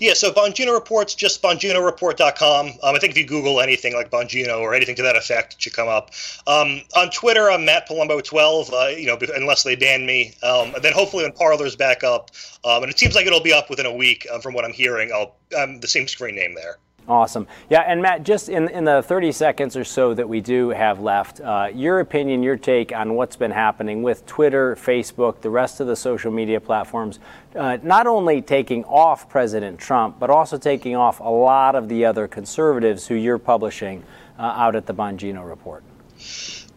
Yeah, 0.00 0.14
so 0.14 0.32
Bongino 0.32 0.72
reports 0.72 1.14
just 1.14 1.42
bonginoreport.com. 1.42 2.66
Um, 2.66 2.74
I 2.82 2.98
think 2.98 3.12
if 3.12 3.18
you 3.18 3.26
Google 3.26 3.60
anything 3.60 3.94
like 3.94 4.10
Bongino 4.10 4.60
or 4.60 4.74
anything 4.74 4.96
to 4.96 5.02
that 5.02 5.16
effect, 5.16 5.54
it 5.54 5.62
should 5.62 5.72
come 5.72 5.88
up. 5.88 6.10
Um, 6.46 6.82
on 6.96 7.10
Twitter, 7.10 7.50
I'm 7.50 7.64
Matt 7.64 7.88
Palumbo12. 7.88 8.72
Uh, 8.72 8.88
you 8.96 9.06
know, 9.06 9.18
unless 9.34 9.62
they 9.62 9.76
ban 9.76 10.06
me. 10.06 10.34
Um, 10.42 10.74
and 10.74 10.82
then 10.84 10.92
hopefully 10.92 11.24
when 11.24 11.32
Parler's 11.32 11.76
back 11.76 12.04
up, 12.04 12.30
um, 12.64 12.82
and 12.82 12.90
it 12.90 12.98
seems 12.98 13.14
like 13.14 13.26
it'll 13.26 13.40
be 13.40 13.52
up 13.52 13.70
within 13.70 13.86
a 13.86 13.92
week 13.92 14.26
um, 14.32 14.40
from 14.40 14.54
what 14.54 14.64
I'm 14.64 14.72
hearing. 14.72 15.10
I'll 15.12 15.36
I'm 15.56 15.80
the 15.80 15.88
same 15.88 16.08
screen 16.08 16.34
name 16.34 16.54
there. 16.54 16.78
Awesome. 17.06 17.46
Yeah, 17.68 17.80
and 17.80 18.00
Matt, 18.00 18.22
just 18.22 18.48
in, 18.48 18.68
in 18.70 18.84
the 18.84 19.02
30 19.02 19.32
seconds 19.32 19.76
or 19.76 19.84
so 19.84 20.14
that 20.14 20.26
we 20.26 20.40
do 20.40 20.70
have 20.70 21.00
left, 21.00 21.38
uh, 21.40 21.68
your 21.74 22.00
opinion, 22.00 22.42
your 22.42 22.56
take 22.56 22.92
on 22.92 23.14
what's 23.14 23.36
been 23.36 23.50
happening 23.50 24.02
with 24.02 24.24
Twitter, 24.24 24.74
Facebook, 24.74 25.42
the 25.42 25.50
rest 25.50 25.80
of 25.80 25.86
the 25.86 25.96
social 25.96 26.32
media 26.32 26.60
platforms, 26.60 27.18
uh, 27.56 27.76
not 27.82 28.06
only 28.06 28.40
taking 28.40 28.84
off 28.84 29.28
President 29.28 29.78
Trump, 29.78 30.18
but 30.18 30.30
also 30.30 30.56
taking 30.56 30.96
off 30.96 31.20
a 31.20 31.24
lot 31.24 31.74
of 31.74 31.90
the 31.90 32.06
other 32.06 32.26
conservatives 32.26 33.06
who 33.06 33.14
you're 33.14 33.38
publishing 33.38 34.02
uh, 34.38 34.42
out 34.42 34.74
at 34.74 34.86
the 34.86 34.94
Bongino 34.94 35.46
Report. 35.46 35.84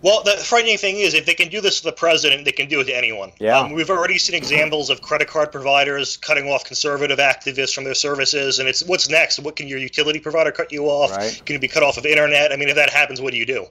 Well, 0.03 0.21
the 0.23 0.37
frightening 0.37 0.77
thing 0.77 0.97
is, 0.97 1.15
if 1.15 1.25
they 1.25 1.33
can 1.33 1.49
do 1.49 1.59
this 1.59 1.79
to 1.79 1.85
the 1.85 1.91
president, 1.91 2.45
they 2.45 2.51
can 2.51 2.69
do 2.69 2.79
it 2.81 2.85
to 2.85 2.95
anyone. 2.95 3.31
Yeah. 3.39 3.59
Um, 3.59 3.73
we've 3.73 3.89
already 3.89 4.19
seen 4.19 4.35
examples 4.35 4.91
of 4.91 5.01
credit 5.01 5.27
card 5.27 5.51
providers 5.51 6.17
cutting 6.17 6.47
off 6.47 6.63
conservative 6.65 7.17
activists 7.17 7.73
from 7.73 7.83
their 7.83 7.95
services, 7.95 8.59
and 8.59 8.69
it's 8.69 8.83
what's 8.83 9.09
next? 9.09 9.39
What 9.39 9.55
can 9.55 9.67
your 9.67 9.79
utility 9.79 10.19
provider 10.19 10.51
cut 10.51 10.71
you 10.71 10.85
off? 10.85 11.11
Right. 11.17 11.41
Can 11.45 11.53
you 11.53 11.59
be 11.59 11.67
cut 11.67 11.81
off 11.81 11.97
of 11.97 12.05
internet? 12.05 12.51
I 12.51 12.57
mean, 12.57 12.69
if 12.69 12.75
that 12.75 12.91
happens, 12.91 13.21
what 13.21 13.31
do 13.31 13.37
you 13.37 13.45
do? 13.45 13.65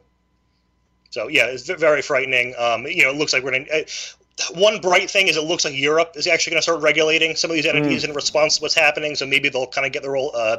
So 1.10 1.28
yeah, 1.28 1.46
it's 1.46 1.68
very 1.70 2.02
frightening. 2.02 2.54
Um, 2.58 2.86
you 2.86 3.04
know, 3.04 3.10
it 3.10 3.16
looks 3.16 3.32
like 3.32 3.44
we're 3.44 3.54
in. 3.54 3.66
Uh, 3.72 3.80
one 4.52 4.80
bright 4.80 5.10
thing 5.10 5.28
is 5.28 5.36
it 5.36 5.44
looks 5.44 5.64
like 5.64 5.74
Europe 5.74 6.12
is 6.14 6.26
actually 6.26 6.50
going 6.50 6.58
to 6.58 6.62
start 6.62 6.82
regulating 6.82 7.34
some 7.36 7.50
of 7.50 7.54
these 7.54 7.64
entities 7.64 8.04
mm. 8.04 8.10
in 8.10 8.14
response 8.14 8.56
to 8.56 8.62
what's 8.62 8.74
happening. 8.74 9.14
So 9.14 9.26
maybe 9.26 9.48
they'll 9.48 9.66
kind 9.66 9.86
of 9.86 9.92
get 9.92 10.02
the 10.02 10.10
role, 10.10 10.30
uh, 10.34 10.58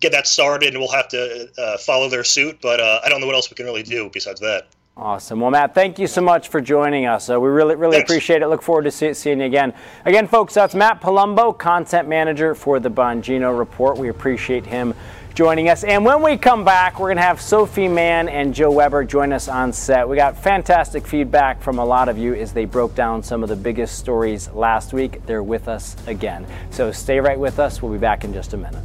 get 0.00 0.12
that 0.12 0.26
started, 0.26 0.70
and 0.70 0.78
we'll 0.78 0.92
have 0.92 1.08
to 1.08 1.48
uh, 1.56 1.78
follow 1.78 2.10
their 2.10 2.24
suit. 2.24 2.58
But 2.60 2.80
uh, 2.80 3.00
I 3.02 3.08
don't 3.08 3.20
know 3.20 3.26
what 3.26 3.34
else 3.34 3.48
we 3.48 3.54
can 3.54 3.64
really 3.64 3.82
do 3.82 4.10
besides 4.12 4.40
that. 4.40 4.66
Awesome. 4.96 5.40
Well, 5.40 5.50
Matt, 5.50 5.74
thank 5.74 5.98
you 5.98 6.06
so 6.06 6.20
much 6.20 6.48
for 6.48 6.60
joining 6.60 7.06
us. 7.06 7.28
Uh, 7.28 7.40
we 7.40 7.48
really, 7.48 7.74
really 7.74 7.96
Thanks. 7.96 8.08
appreciate 8.08 8.42
it. 8.42 8.46
Look 8.46 8.62
forward 8.62 8.84
to 8.84 8.92
see, 8.92 9.12
seeing 9.12 9.40
you 9.40 9.46
again. 9.46 9.74
Again, 10.04 10.28
folks, 10.28 10.54
that's 10.54 10.72
Matt 10.72 11.00
Palumbo, 11.00 11.56
content 11.58 12.08
manager 12.08 12.54
for 12.54 12.78
the 12.78 12.90
Bongino 12.90 13.58
Report. 13.58 13.98
We 13.98 14.08
appreciate 14.08 14.64
him 14.64 14.94
joining 15.34 15.68
us. 15.68 15.82
And 15.82 16.04
when 16.04 16.22
we 16.22 16.36
come 16.36 16.64
back, 16.64 17.00
we're 17.00 17.08
going 17.08 17.16
to 17.16 17.22
have 17.22 17.40
Sophie 17.40 17.88
Mann 17.88 18.28
and 18.28 18.54
Joe 18.54 18.70
Weber 18.70 19.02
join 19.02 19.32
us 19.32 19.48
on 19.48 19.72
set. 19.72 20.08
We 20.08 20.14
got 20.14 20.38
fantastic 20.38 21.08
feedback 21.08 21.60
from 21.60 21.80
a 21.80 21.84
lot 21.84 22.08
of 22.08 22.16
you 22.16 22.32
as 22.34 22.52
they 22.52 22.64
broke 22.64 22.94
down 22.94 23.20
some 23.20 23.42
of 23.42 23.48
the 23.48 23.56
biggest 23.56 23.98
stories 23.98 24.48
last 24.50 24.92
week. 24.92 25.26
They're 25.26 25.42
with 25.42 25.66
us 25.66 25.96
again. 26.06 26.46
So 26.70 26.92
stay 26.92 27.18
right 27.18 27.38
with 27.38 27.58
us. 27.58 27.82
We'll 27.82 27.92
be 27.92 27.98
back 27.98 28.22
in 28.22 28.32
just 28.32 28.52
a 28.52 28.56
minute. 28.56 28.84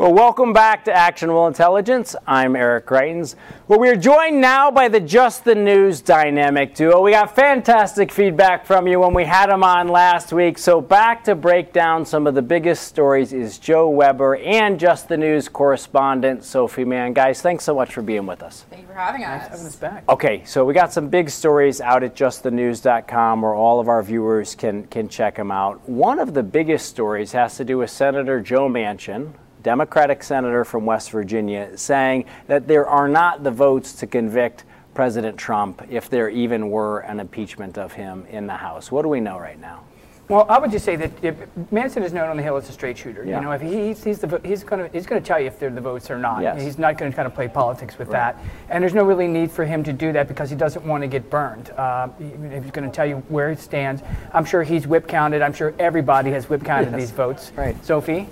Well, 0.00 0.14
welcome 0.14 0.54
back 0.54 0.86
to 0.86 0.92
Actionable 0.94 1.46
Intelligence. 1.46 2.16
I'm 2.26 2.56
Eric 2.56 2.86
Greitens. 2.86 3.34
Well, 3.68 3.78
we 3.78 3.90
are 3.90 3.96
joined 3.96 4.40
now 4.40 4.70
by 4.70 4.88
the 4.88 4.98
Just 4.98 5.44
the 5.44 5.54
News 5.54 6.00
dynamic 6.00 6.74
duo. 6.74 7.02
We 7.02 7.10
got 7.10 7.36
fantastic 7.36 8.10
feedback 8.10 8.64
from 8.64 8.88
you 8.88 8.98
when 8.98 9.12
we 9.12 9.26
had 9.26 9.50
them 9.50 9.62
on 9.62 9.88
last 9.88 10.32
week. 10.32 10.56
So, 10.56 10.80
back 10.80 11.22
to 11.24 11.34
break 11.34 11.74
down 11.74 12.06
some 12.06 12.26
of 12.26 12.34
the 12.34 12.40
biggest 12.40 12.84
stories 12.84 13.34
is 13.34 13.58
Joe 13.58 13.90
Weber 13.90 14.36
and 14.36 14.80
Just 14.80 15.06
the 15.06 15.18
News 15.18 15.50
correspondent 15.50 16.44
Sophie 16.44 16.86
Mann. 16.86 17.12
Guys, 17.12 17.42
thanks 17.42 17.64
so 17.64 17.74
much 17.74 17.92
for 17.92 18.00
being 18.00 18.24
with 18.24 18.42
us. 18.42 18.64
Thank 18.70 18.80
you 18.80 18.88
for 18.88 18.94
having 18.94 19.22
us. 19.22 19.42
Nice 19.42 19.50
Having 19.50 19.66
us 19.66 19.76
back. 19.76 20.08
Okay, 20.08 20.42
so 20.46 20.64
we 20.64 20.72
got 20.72 20.94
some 20.94 21.10
big 21.10 21.28
stories 21.28 21.82
out 21.82 22.02
at 22.02 22.16
justthenews.com 22.16 23.42
where 23.42 23.52
all 23.52 23.78
of 23.78 23.88
our 23.88 24.02
viewers 24.02 24.54
can, 24.54 24.84
can 24.84 25.10
check 25.10 25.36
them 25.36 25.50
out. 25.50 25.86
One 25.86 26.18
of 26.18 26.32
the 26.32 26.42
biggest 26.42 26.88
stories 26.88 27.32
has 27.32 27.58
to 27.58 27.66
do 27.66 27.76
with 27.76 27.90
Senator 27.90 28.40
Joe 28.40 28.66
Manchin 28.66 29.34
Democratic 29.62 30.22
senator 30.22 30.64
from 30.64 30.86
West 30.86 31.10
Virginia, 31.10 31.76
saying 31.76 32.24
that 32.46 32.66
there 32.66 32.86
are 32.86 33.08
not 33.08 33.42
the 33.44 33.50
votes 33.50 33.92
to 33.94 34.06
convict 34.06 34.64
President 34.94 35.36
Trump 35.36 35.82
if 35.90 36.08
there 36.10 36.28
even 36.28 36.70
were 36.70 37.00
an 37.00 37.20
impeachment 37.20 37.78
of 37.78 37.92
him 37.92 38.26
in 38.30 38.46
the 38.46 38.54
House. 38.56 38.90
What 38.90 39.02
do 39.02 39.08
we 39.08 39.20
know 39.20 39.38
right 39.38 39.60
now? 39.60 39.84
Well, 40.28 40.46
I 40.48 40.60
would 40.60 40.70
just 40.70 40.84
say 40.84 40.94
that 40.94 41.10
if 41.24 41.34
Manchin 41.72 42.04
is 42.04 42.12
known 42.12 42.28
on 42.28 42.36
the 42.36 42.42
Hill 42.44 42.56
as 42.56 42.68
a 42.68 42.72
straight 42.72 42.96
shooter. 42.96 43.24
Yeah. 43.24 43.38
You 43.40 43.44
know, 43.46 43.50
if 43.50 43.60
he's 43.60 44.04
he's 44.04 44.20
the 44.20 44.40
he's 44.44 44.62
going 44.62 44.84
to 44.84 44.92
he's 44.96 45.04
going 45.04 45.20
to 45.20 45.26
tell 45.26 45.40
you 45.40 45.48
if 45.48 45.58
they're 45.58 45.70
the 45.70 45.80
votes 45.80 46.08
or 46.08 46.18
not. 46.18 46.42
Yes. 46.42 46.62
He's 46.62 46.78
not 46.78 46.96
going 46.98 47.10
to 47.10 47.16
kind 47.16 47.26
of 47.26 47.34
play 47.34 47.48
politics 47.48 47.98
with 47.98 48.10
that. 48.12 48.38
And 48.68 48.80
there's 48.80 48.94
no 48.94 49.02
really 49.02 49.26
need 49.26 49.50
for 49.50 49.64
him 49.64 49.82
to 49.82 49.92
do 49.92 50.12
that 50.12 50.28
because 50.28 50.48
he 50.48 50.54
doesn't 50.54 50.84
want 50.86 51.02
to 51.02 51.08
get 51.08 51.28
burned. 51.30 51.70
Uh, 51.70 52.10
he- 52.18 52.26
he's 52.60 52.70
going 52.70 52.88
to 52.88 52.94
tell 52.94 53.06
you 53.06 53.16
where 53.28 53.50
he 53.50 53.56
stands. 53.56 54.02
I'm 54.32 54.44
sure 54.44 54.62
he's 54.62 54.86
whip 54.86 55.08
counted. 55.08 55.42
I'm 55.42 55.52
sure 55.52 55.74
everybody 55.80 56.30
has 56.30 56.48
whip 56.48 56.62
counted 56.64 56.92
Yes. 56.92 57.00
these 57.00 57.10
votes. 57.10 57.50
Right. 57.56 57.84
Sophie. 57.84 58.28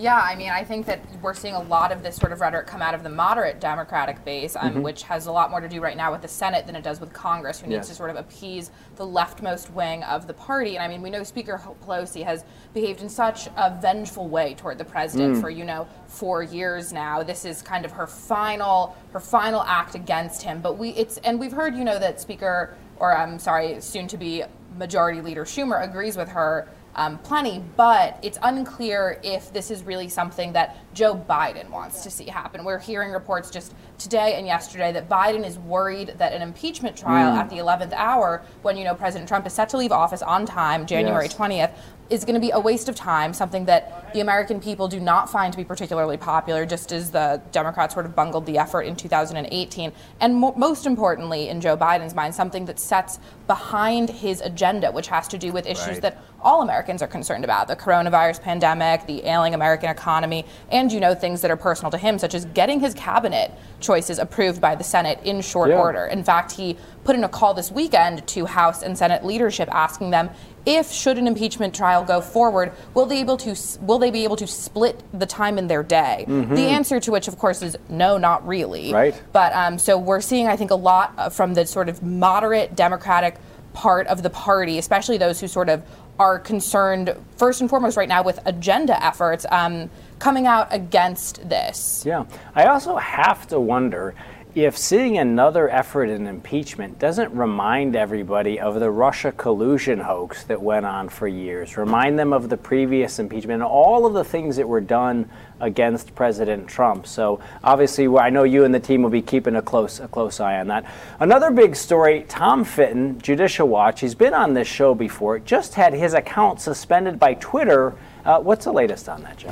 Yeah, 0.00 0.20
I 0.22 0.36
mean, 0.36 0.50
I 0.50 0.62
think 0.62 0.86
that 0.86 1.00
we're 1.22 1.34
seeing 1.34 1.54
a 1.54 1.62
lot 1.62 1.90
of 1.90 2.04
this 2.04 2.14
sort 2.14 2.30
of 2.30 2.40
rhetoric 2.40 2.68
come 2.68 2.80
out 2.82 2.94
of 2.94 3.02
the 3.02 3.08
moderate 3.08 3.58
Democratic 3.60 4.24
base, 4.24 4.54
um, 4.54 4.70
Mm-hmm. 4.70 4.82
which 4.82 5.02
has 5.02 5.26
a 5.26 5.32
lot 5.32 5.50
more 5.50 5.60
to 5.60 5.68
do 5.68 5.80
right 5.80 5.96
now 5.96 6.12
with 6.12 6.22
the 6.22 6.28
Senate 6.28 6.66
than 6.66 6.76
it 6.76 6.84
does 6.84 7.00
with 7.00 7.12
Congress, 7.12 7.60
who 7.60 7.68
Yes. 7.68 7.78
needs 7.78 7.88
to 7.88 7.94
sort 7.96 8.10
of 8.10 8.16
appease 8.16 8.70
the 8.94 9.04
leftmost 9.04 9.70
wing 9.72 10.04
of 10.04 10.28
the 10.28 10.34
party. 10.34 10.76
And 10.76 10.84
I 10.84 10.88
mean, 10.88 11.02
we 11.02 11.10
know 11.10 11.24
Speaker 11.24 11.60
Pelosi 11.84 12.22
has 12.24 12.44
behaved 12.74 13.00
in 13.02 13.08
such 13.08 13.48
a 13.56 13.76
vengeful 13.80 14.28
way 14.28 14.54
toward 14.54 14.78
the 14.78 14.84
president 14.84 15.36
Mm. 15.36 15.40
for 15.40 15.50
you 15.50 15.64
know 15.64 15.88
four 16.06 16.44
years 16.44 16.92
now. 16.92 17.24
This 17.24 17.44
is 17.44 17.60
kind 17.62 17.84
of 17.84 17.90
her 17.92 18.06
final 18.06 18.94
her 19.12 19.20
final 19.20 19.62
act 19.62 19.96
against 19.96 20.42
him. 20.42 20.60
But 20.60 20.78
we 20.78 20.90
it's 20.90 21.16
and 21.18 21.40
we've 21.40 21.52
heard 21.52 21.74
you 21.74 21.82
know 21.84 21.98
that 21.98 22.20
Speaker 22.20 22.74
or 23.00 23.16
I'm 23.16 23.38
sorry, 23.38 23.80
soon 23.80 24.06
to 24.08 24.16
be 24.16 24.42
Majority 24.76 25.20
Leader 25.22 25.44
Schumer 25.44 25.82
agrees 25.82 26.16
with 26.16 26.28
her 26.28 26.68
um, 26.98 27.16
plenty, 27.18 27.62
but 27.76 28.18
it's 28.22 28.38
unclear 28.42 29.20
if 29.22 29.52
this 29.52 29.70
is 29.70 29.84
really 29.84 30.08
something 30.08 30.52
that 30.52 30.76
Joe 30.94 31.14
Biden 31.14 31.70
wants 31.70 32.02
to 32.02 32.10
see 32.10 32.24
happen. 32.24 32.64
We're 32.64 32.80
hearing 32.80 33.12
reports 33.12 33.50
just 33.50 33.72
today 33.98 34.34
and 34.34 34.48
yesterday 34.48 34.90
that 34.92 35.08
Biden 35.08 35.46
is 35.46 35.60
worried 35.60 36.14
that 36.18 36.32
an 36.32 36.42
impeachment 36.42 36.96
trial 36.96 37.36
at 37.36 37.48
the 37.50 37.56
11th 37.56 37.92
hour, 37.92 38.42
when 38.62 38.76
you 38.76 38.82
know 38.82 38.96
President 38.96 39.28
Trump 39.28 39.46
is 39.46 39.52
set 39.52 39.68
to 39.68 39.76
leave 39.76 39.92
office 39.92 40.22
on 40.22 40.44
time, 40.44 40.86
January 40.86 41.26
Yes. 41.26 41.34
20th, 41.34 41.70
is 42.10 42.24
going 42.24 42.34
to 42.34 42.40
be 42.40 42.50
a 42.50 42.58
waste 42.60 42.88
of 42.88 42.94
time, 42.94 43.34
something 43.34 43.66
that 43.66 44.12
the 44.14 44.20
American 44.20 44.60
people 44.60 44.88
do 44.88 44.98
not 44.98 45.30
find 45.30 45.52
to 45.52 45.56
be 45.58 45.64
particularly 45.64 46.16
popular, 46.16 46.64
just 46.64 46.90
as 46.90 47.10
the 47.10 47.40
Democrats 47.52 47.92
sort 47.92 48.06
of 48.06 48.14
bungled 48.16 48.46
the 48.46 48.56
effort 48.56 48.82
in 48.82 48.96
2018. 48.96 49.92
And 50.20 50.36
mo- 50.36 50.54
most 50.56 50.86
importantly, 50.86 51.48
in 51.50 51.60
Joe 51.60 51.76
Biden's 51.76 52.14
mind, 52.14 52.34
something 52.34 52.64
that 52.64 52.78
sets 52.80 53.18
behind 53.46 54.08
his 54.08 54.40
agenda, 54.40 54.90
which 54.90 55.08
has 55.08 55.28
to 55.28 55.38
do 55.38 55.52
with 55.52 55.66
issues 55.66 55.86
Right. 55.88 56.02
that 56.02 56.18
all 56.40 56.62
Americans 56.62 57.02
are 57.02 57.06
concerned 57.08 57.44
about 57.44 57.66
the 57.68 57.74
coronavirus 57.76 58.40
pandemic, 58.42 59.06
the 59.06 59.24
ailing 59.26 59.54
American 59.54 59.90
economy, 59.90 60.46
and 60.70 60.92
you 60.92 61.00
know 61.00 61.14
things 61.14 61.40
that 61.42 61.50
are 61.50 61.56
personal 61.56 61.90
to 61.90 61.98
him, 61.98 62.18
such 62.18 62.34
as 62.34 62.44
getting 62.46 62.80
his 62.80 62.94
cabinet 62.94 63.50
choices 63.80 64.18
approved 64.18 64.60
by 64.60 64.74
the 64.74 64.84
Senate 64.84 65.18
in 65.24 65.40
short 65.40 65.70
Yeah. 65.70 65.76
order. 65.78 66.06
In 66.06 66.22
fact, 66.22 66.52
he 66.52 66.78
put 67.04 67.16
in 67.16 67.24
a 67.24 67.28
call 67.28 67.54
this 67.54 67.72
weekend 67.72 68.26
to 68.28 68.46
House 68.46 68.82
and 68.82 68.96
Senate 68.96 69.24
leadership 69.24 69.68
asking 69.74 70.10
them 70.10 70.30
if 70.68 70.92
should 70.92 71.16
an 71.16 71.26
impeachment 71.26 71.74
trial 71.74 72.04
go 72.04 72.20
forward, 72.20 72.72
will 72.92 73.06
they 73.06 73.20
able 73.20 73.38
to 73.38 73.56
will 73.80 73.98
they 73.98 74.10
be 74.10 74.24
able 74.24 74.36
to 74.36 74.46
split 74.46 75.02
the 75.18 75.26
time 75.26 75.56
in 75.58 75.66
their 75.66 75.82
day? 75.82 76.24
The 76.28 76.60
answer 76.60 77.00
to 77.00 77.10
which, 77.10 77.26
of 77.26 77.38
course, 77.38 77.62
is 77.62 77.76
no, 77.88 78.18
not 78.18 78.46
really. 78.46 78.92
Right. 78.92 79.20
But 79.32 79.52
um, 79.54 79.78
so 79.78 79.96
we're 79.96 80.20
seeing, 80.20 80.46
I 80.46 80.56
think, 80.56 80.70
a 80.70 80.74
lot 80.74 81.14
uh, 81.16 81.30
from 81.30 81.54
the 81.54 81.64
sort 81.66 81.88
of 81.88 82.02
moderate 82.02 82.76
Democratic 82.76 83.36
part 83.72 84.06
of 84.08 84.22
the 84.22 84.30
party, 84.30 84.78
especially 84.78 85.16
those 85.16 85.40
who 85.40 85.48
sort 85.48 85.68
of 85.68 85.82
are 86.18 86.38
concerned 86.38 87.14
first 87.36 87.60
and 87.60 87.70
foremost 87.70 87.96
right 87.96 88.08
now 88.08 88.22
with 88.22 88.40
agenda 88.44 89.02
efforts, 89.02 89.46
um, 89.50 89.88
coming 90.18 90.46
out 90.46 90.66
against 90.70 91.48
this. 91.48 92.02
Yeah. 92.04 92.24
I 92.54 92.64
also 92.66 92.96
have 92.96 93.46
to 93.48 93.60
wonder 93.60 94.14
if 94.54 94.78
seeing 94.78 95.18
another 95.18 95.68
effort 95.68 96.08
in 96.08 96.26
impeachment 96.26 96.98
doesn't 96.98 97.32
remind 97.34 97.94
everybody 97.94 98.58
of 98.58 98.80
the 98.80 98.90
Russia 98.90 99.30
collusion 99.30 100.00
hoax 100.00 100.44
that 100.44 100.60
went 100.60 100.86
on 100.86 101.08
for 101.08 101.28
years, 101.28 101.76
remind 101.76 102.18
them 102.18 102.32
of 102.32 102.48
the 102.48 102.56
previous 102.56 103.18
impeachment 103.18 103.62
and 103.62 103.70
all 103.70 104.06
of 104.06 104.14
the 104.14 104.24
things 104.24 104.56
that 104.56 104.66
were 104.66 104.80
done 104.80 105.28
against 105.60 106.14
President 106.14 106.66
Trump. 106.66 107.06
So 107.06 107.40
obviously, 107.62 108.08
I 108.08 108.30
know 108.30 108.44
you 108.44 108.64
and 108.64 108.74
the 108.74 108.80
team 108.80 109.02
will 109.02 109.10
be 109.10 109.22
keeping 109.22 109.56
a 109.56 109.62
close 109.62 110.00
a 110.00 110.08
close 110.08 110.40
eye 110.40 110.60
on 110.60 110.68
that. 110.68 110.84
Another 111.20 111.50
big 111.50 111.76
story: 111.76 112.24
Tom 112.28 112.64
Fitton, 112.64 113.20
Judicial 113.20 113.68
Watch. 113.68 114.00
He's 114.00 114.14
been 114.14 114.34
on 114.34 114.54
this 114.54 114.68
show 114.68 114.94
before. 114.94 115.38
Just 115.40 115.74
had 115.74 115.92
his 115.92 116.14
account 116.14 116.60
suspended 116.60 117.18
by 117.18 117.34
Twitter. 117.34 117.94
Uh, 118.28 118.38
what's 118.38 118.66
the 118.66 118.72
latest 118.72 119.08
on 119.08 119.22
that, 119.22 119.38
Joe? 119.38 119.48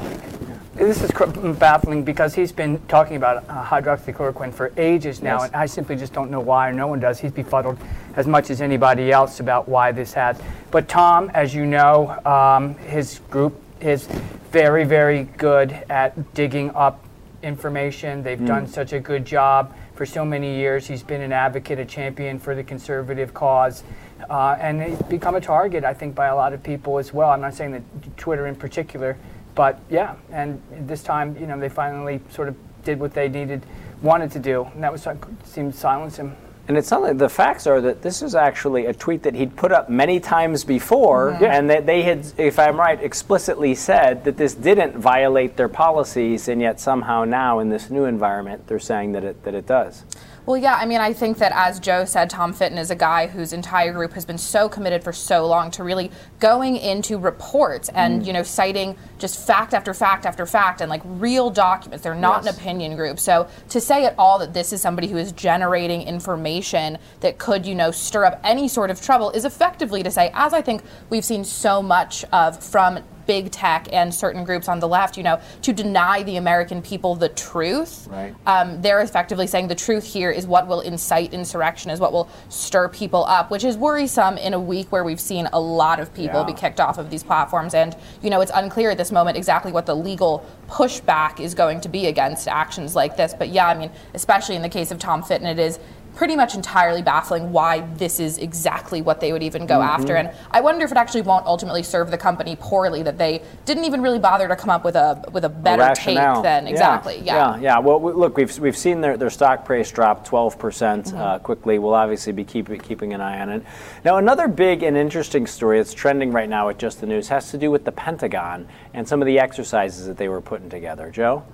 This 0.74 1.02
is 1.02 1.10
cr- 1.10 1.24
baffling 1.24 2.04
because 2.04 2.34
he's 2.34 2.52
been 2.52 2.78
talking 2.88 3.16
about 3.16 3.42
uh, 3.48 3.64
hydroxychloroquine 3.64 4.52
for 4.52 4.70
ages 4.76 5.22
now, 5.22 5.38
Yes. 5.38 5.46
and 5.46 5.56
I 5.56 5.64
simply 5.64 5.96
just 5.96 6.12
don't 6.12 6.30
know 6.30 6.40
why, 6.40 6.68
or 6.68 6.74
no 6.74 6.86
one 6.86 7.00
does. 7.00 7.18
He's 7.18 7.32
befuddled 7.32 7.78
as 8.16 8.26
much 8.26 8.50
as 8.50 8.60
anybody 8.60 9.10
else 9.10 9.40
about 9.40 9.66
why 9.66 9.92
this 9.92 10.12
has. 10.12 10.38
But 10.70 10.88
Tom, 10.88 11.30
as 11.32 11.54
you 11.54 11.64
know, 11.64 12.20
um, 12.26 12.74
his 12.80 13.20
group 13.30 13.58
is 13.80 14.08
very, 14.52 14.84
very 14.84 15.24
good 15.38 15.72
at 15.88 16.34
digging 16.34 16.70
up 16.74 17.02
information. 17.42 18.22
They've 18.22 18.44
done 18.44 18.66
such 18.66 18.92
a 18.92 19.00
good 19.00 19.24
job 19.24 19.74
for 19.94 20.04
so 20.04 20.22
many 20.22 20.54
years. 20.56 20.86
He's 20.86 21.02
been 21.02 21.22
an 21.22 21.32
advocate, 21.32 21.78
a 21.78 21.86
champion 21.86 22.38
for 22.38 22.54
the 22.54 22.62
conservative 22.62 23.32
cause. 23.32 23.84
Uh, 24.28 24.56
and 24.58 24.82
he's 24.82 25.00
become 25.02 25.34
a 25.34 25.40
target, 25.40 25.84
I 25.84 25.94
think, 25.94 26.14
by 26.14 26.26
a 26.26 26.34
lot 26.34 26.52
of 26.52 26.62
people 26.62 26.98
as 26.98 27.12
well. 27.12 27.30
I'm 27.30 27.40
not 27.40 27.54
saying 27.54 27.72
that 27.72 27.82
Twitter 28.16 28.46
in 28.46 28.56
particular, 28.56 29.16
but 29.54 29.78
yeah. 29.90 30.14
And 30.32 30.60
this 30.82 31.02
time, 31.02 31.36
you 31.38 31.46
know, 31.46 31.58
they 31.58 31.68
finally 31.68 32.20
sort 32.30 32.48
of 32.48 32.56
did 32.84 32.98
what 32.98 33.14
they 33.14 33.28
needed, 33.28 33.64
wanted 34.02 34.30
to 34.32 34.38
do, 34.38 34.64
and 34.74 34.82
that 34.82 34.92
was 34.92 35.06
seemed 35.44 35.72
to 35.72 35.78
silence 35.78 36.16
him. 36.16 36.34
And 36.68 36.76
it's 36.76 36.88
something. 36.88 37.16
The 37.16 37.28
facts 37.28 37.68
are 37.68 37.80
that 37.80 38.02
this 38.02 38.22
is 38.22 38.34
actually 38.34 38.86
a 38.86 38.92
tweet 38.92 39.22
that 39.22 39.34
he'd 39.34 39.54
put 39.54 39.70
up 39.70 39.88
many 39.88 40.18
times 40.18 40.64
before, 40.64 41.30
and 41.44 41.70
that 41.70 41.86
they 41.86 42.02
had, 42.02 42.26
if 42.38 42.58
I'm 42.58 42.76
right, 42.76 43.00
explicitly 43.00 43.76
said 43.76 44.24
that 44.24 44.36
this 44.36 44.54
didn't 44.54 44.98
violate 44.98 45.56
their 45.56 45.68
policies, 45.68 46.48
and 46.48 46.60
yet 46.60 46.80
somehow 46.80 47.22
now 47.22 47.60
in 47.60 47.68
this 47.68 47.88
new 47.88 48.04
environment, 48.04 48.66
they're 48.66 48.80
saying 48.80 49.12
that 49.12 49.22
it 49.22 49.44
that 49.44 49.54
it 49.54 49.66
does. 49.66 50.02
Well, 50.46 50.56
yeah, 50.56 50.76
I 50.76 50.86
mean, 50.86 51.00
I 51.00 51.12
think 51.12 51.38
that 51.38 51.50
as 51.56 51.80
Joe 51.80 52.04
said, 52.04 52.30
Tom 52.30 52.52
Fitton 52.52 52.78
is 52.78 52.92
a 52.92 52.94
guy 52.94 53.26
whose 53.26 53.52
entire 53.52 53.92
group 53.92 54.12
has 54.12 54.24
been 54.24 54.38
so 54.38 54.68
committed 54.68 55.02
for 55.02 55.12
so 55.12 55.44
long 55.44 55.72
to 55.72 55.82
really 55.82 56.12
going 56.38 56.76
into 56.76 57.18
reports 57.18 57.88
and, 57.88 58.22
mm. 58.22 58.26
you 58.26 58.32
know, 58.32 58.44
citing 58.44 58.96
just 59.18 59.46
fact 59.46 59.72
after 59.74 59.94
fact 59.94 60.26
after 60.26 60.44
fact 60.46 60.80
and 60.80 60.90
like 60.90 61.02
real 61.04 61.50
documents. 61.50 62.02
They're 62.04 62.14
not 62.14 62.44
Yes. 62.44 62.54
an 62.54 62.60
opinion 62.60 62.96
group. 62.96 63.18
So 63.18 63.46
to 63.70 63.80
say 63.80 64.04
at 64.04 64.14
all 64.18 64.38
that 64.40 64.52
this 64.54 64.72
is 64.72 64.80
somebody 64.82 65.08
who 65.08 65.16
is 65.16 65.32
generating 65.32 66.02
information 66.02 66.98
that 67.20 67.38
could, 67.38 67.64
you 67.66 67.74
know, 67.74 67.90
stir 67.90 68.24
up 68.26 68.40
any 68.44 68.68
sort 68.68 68.90
of 68.90 69.00
trouble 69.00 69.30
is 69.30 69.44
effectively 69.44 70.02
to 70.02 70.10
say, 70.10 70.30
as 70.34 70.52
I 70.52 70.60
think 70.62 70.82
we've 71.10 71.24
seen 71.24 71.44
so 71.44 71.82
much 71.82 72.24
of 72.32 72.62
from 72.62 72.98
big 73.26 73.50
tech 73.50 73.88
and 73.92 74.14
certain 74.14 74.44
groups 74.44 74.68
on 74.68 74.78
the 74.78 74.86
left, 74.86 75.16
you 75.16 75.22
know, 75.24 75.40
to 75.60 75.72
deny 75.72 76.22
the 76.22 76.36
American 76.36 76.80
people 76.80 77.16
the 77.16 77.28
truth. 77.28 78.06
Right. 78.08 78.32
Um, 78.46 78.80
they're 78.82 79.00
effectively 79.00 79.48
saying 79.48 79.66
the 79.66 79.74
truth 79.74 80.04
here 80.04 80.30
is 80.30 80.46
what 80.46 80.68
will 80.68 80.80
incite 80.80 81.34
insurrection, 81.34 81.90
is 81.90 81.98
what 81.98 82.12
will 82.12 82.28
stir 82.50 82.88
people 82.88 83.24
up, 83.24 83.50
which 83.50 83.64
is 83.64 83.76
worrisome 83.76 84.38
in 84.38 84.54
a 84.54 84.60
week 84.60 84.92
where 84.92 85.02
we've 85.02 85.18
seen 85.18 85.48
a 85.52 85.58
lot 85.58 85.98
of 85.98 86.14
people 86.14 86.38
Yeah. 86.40 86.46
be 86.46 86.52
kicked 86.52 86.78
off 86.78 86.98
of 86.98 87.10
these 87.10 87.24
platforms. 87.24 87.74
And, 87.74 87.96
you 88.22 88.30
know, 88.30 88.40
it's 88.42 88.52
unclear 88.54 88.90
at 88.92 88.96
this 88.98 89.05
moment 89.12 89.36
exactly 89.36 89.72
what 89.72 89.86
the 89.86 89.94
legal 89.94 90.44
pushback 90.68 91.40
is 91.40 91.54
going 91.54 91.80
to 91.82 91.88
be 91.88 92.06
against 92.06 92.48
actions 92.48 92.94
like 92.94 93.16
this. 93.16 93.34
But 93.34 93.48
yeah, 93.48 93.66
I 93.66 93.74
mean, 93.74 93.90
especially 94.14 94.56
in 94.56 94.62
the 94.62 94.68
case 94.68 94.90
of 94.90 94.98
Tom 94.98 95.22
Fitton, 95.22 95.46
it 95.46 95.58
is 95.58 95.78
pretty 96.16 96.34
much 96.34 96.54
entirely 96.54 97.02
baffling 97.02 97.52
why 97.52 97.80
this 97.98 98.18
is 98.18 98.38
exactly 98.38 99.02
what 99.02 99.20
they 99.20 99.32
would 99.32 99.42
even 99.42 99.66
go 99.66 99.76
Mm-hmm. 99.76 100.00
after. 100.00 100.16
And 100.16 100.30
I 100.50 100.62
wonder 100.62 100.82
if 100.86 100.90
it 100.90 100.96
actually 100.96 101.20
won't 101.20 101.44
ultimately 101.46 101.82
serve 101.82 102.10
the 102.10 102.16
company 102.16 102.56
poorly 102.58 103.02
that 103.02 103.18
they 103.18 103.42
didn't 103.66 103.84
even 103.84 104.00
really 104.00 104.18
bother 104.18 104.48
to 104.48 104.56
come 104.56 104.70
up 104.70 104.82
with 104.82 104.96
a 104.96 105.22
with 105.32 105.44
a 105.44 105.50
better 105.50 105.82
take 105.94 106.16
rationale. 106.16 106.42
than 106.42 106.64
Yeah, 106.64 106.70
exactly. 106.72 107.20
Yeah, 107.22 107.58
yeah. 107.58 107.78
Well, 107.78 108.00
we, 108.00 108.12
look, 108.12 108.38
we've 108.38 108.58
we've 108.58 108.76
seen 108.76 109.02
their, 109.02 109.18
their 109.18 109.28
stock 109.28 109.66
price 109.66 109.90
drop 109.92 110.24
12 110.24 110.58
percent 110.58 111.06
Mm-hmm. 111.06 111.16
uh, 111.18 111.38
quickly. 111.40 111.78
We'll 111.78 111.92
obviously 111.94 112.32
be 112.32 112.44
keeping 112.44 112.80
keeping 112.80 113.12
an 113.12 113.20
eye 113.20 113.38
on 113.40 113.50
it. 113.50 113.62
Now, 114.02 114.16
another 114.16 114.48
big 114.48 114.82
and 114.82 114.96
interesting 114.96 115.46
story 115.46 115.78
that's 115.78 115.92
trending 115.92 116.32
right 116.32 116.48
now 116.48 116.70
at 116.70 116.78
Just 116.78 117.00
the 117.02 117.06
News 117.06 117.28
has 117.28 117.50
to 117.50 117.58
do 117.58 117.70
with 117.70 117.84
the 117.84 117.92
Pentagon 117.92 118.66
and 118.94 119.06
some 119.06 119.20
of 119.20 119.26
the 119.26 119.38
exercises 119.38 120.06
that 120.06 120.16
they 120.16 120.28
were 120.30 120.40
putting 120.40 120.70
together. 120.70 121.10
Joe. 121.10 121.44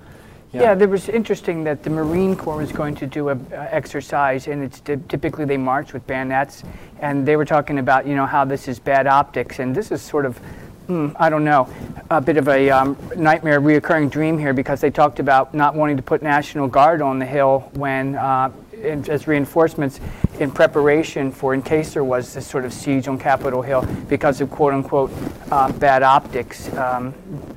Yeah. 0.53 0.61
yeah. 0.61 0.75
there 0.75 0.87
was 0.87 1.09
interesting 1.09 1.63
that 1.63 1.83
the 1.83 1.89
Marine 1.89 2.35
Corps 2.35 2.57
was 2.57 2.71
going 2.71 2.95
to 2.95 3.07
do 3.07 3.29
a, 3.29 3.37
exercise, 3.51 4.47
and 4.47 4.63
it's 4.63 4.79
typically 4.79 5.45
they 5.45 5.57
march 5.57 5.93
with 5.93 6.05
bayonets, 6.05 6.63
and 6.99 7.25
they 7.27 7.35
were 7.35 7.45
talking 7.45 7.79
about 7.79 8.05
you 8.05 8.15
know 8.15 8.25
how 8.25 8.45
this 8.45 8.67
is 8.67 8.79
bad 8.79 9.07
optics, 9.07 9.59
and 9.59 9.75
this 9.75 9.91
is 9.91 10.01
sort 10.01 10.25
of 10.25 10.39
mm, 10.87 11.15
I 11.19 11.29
don't 11.29 11.43
know, 11.43 11.67
a 12.09 12.21
bit 12.21 12.37
of 12.37 12.47
a 12.47 12.69
um, 12.69 12.97
nightmare, 13.15 13.61
reoccurring 13.61 14.09
dream 14.09 14.37
here 14.37 14.53
because 14.53 14.81
they 14.81 14.91
talked 14.91 15.19
about 15.19 15.53
not 15.53 15.75
wanting 15.75 15.97
to 15.97 16.03
put 16.03 16.21
National 16.21 16.67
Guard 16.67 17.01
on 17.01 17.19
the 17.19 17.25
Hill 17.25 17.69
when, 17.73 18.15
uh, 18.15 18.51
in, 18.83 19.09
as 19.09 19.27
reinforcements 19.27 19.99
in 20.39 20.51
preparation 20.51 21.31
for 21.31 21.53
in 21.53 21.61
case 21.61 21.93
there 21.93 22.03
was 22.03 22.33
this 22.33 22.45
sort 22.47 22.65
of 22.65 22.73
siege 22.73 23.07
on 23.07 23.17
Capitol 23.17 23.61
Hill 23.61 23.85
because 24.09 24.41
of 24.41 24.49
quote 24.49 24.73
unquote 24.73 25.11
uh, 25.51 25.71
bad 25.73 26.03
optics. 26.03 26.73
Um, 26.73 27.13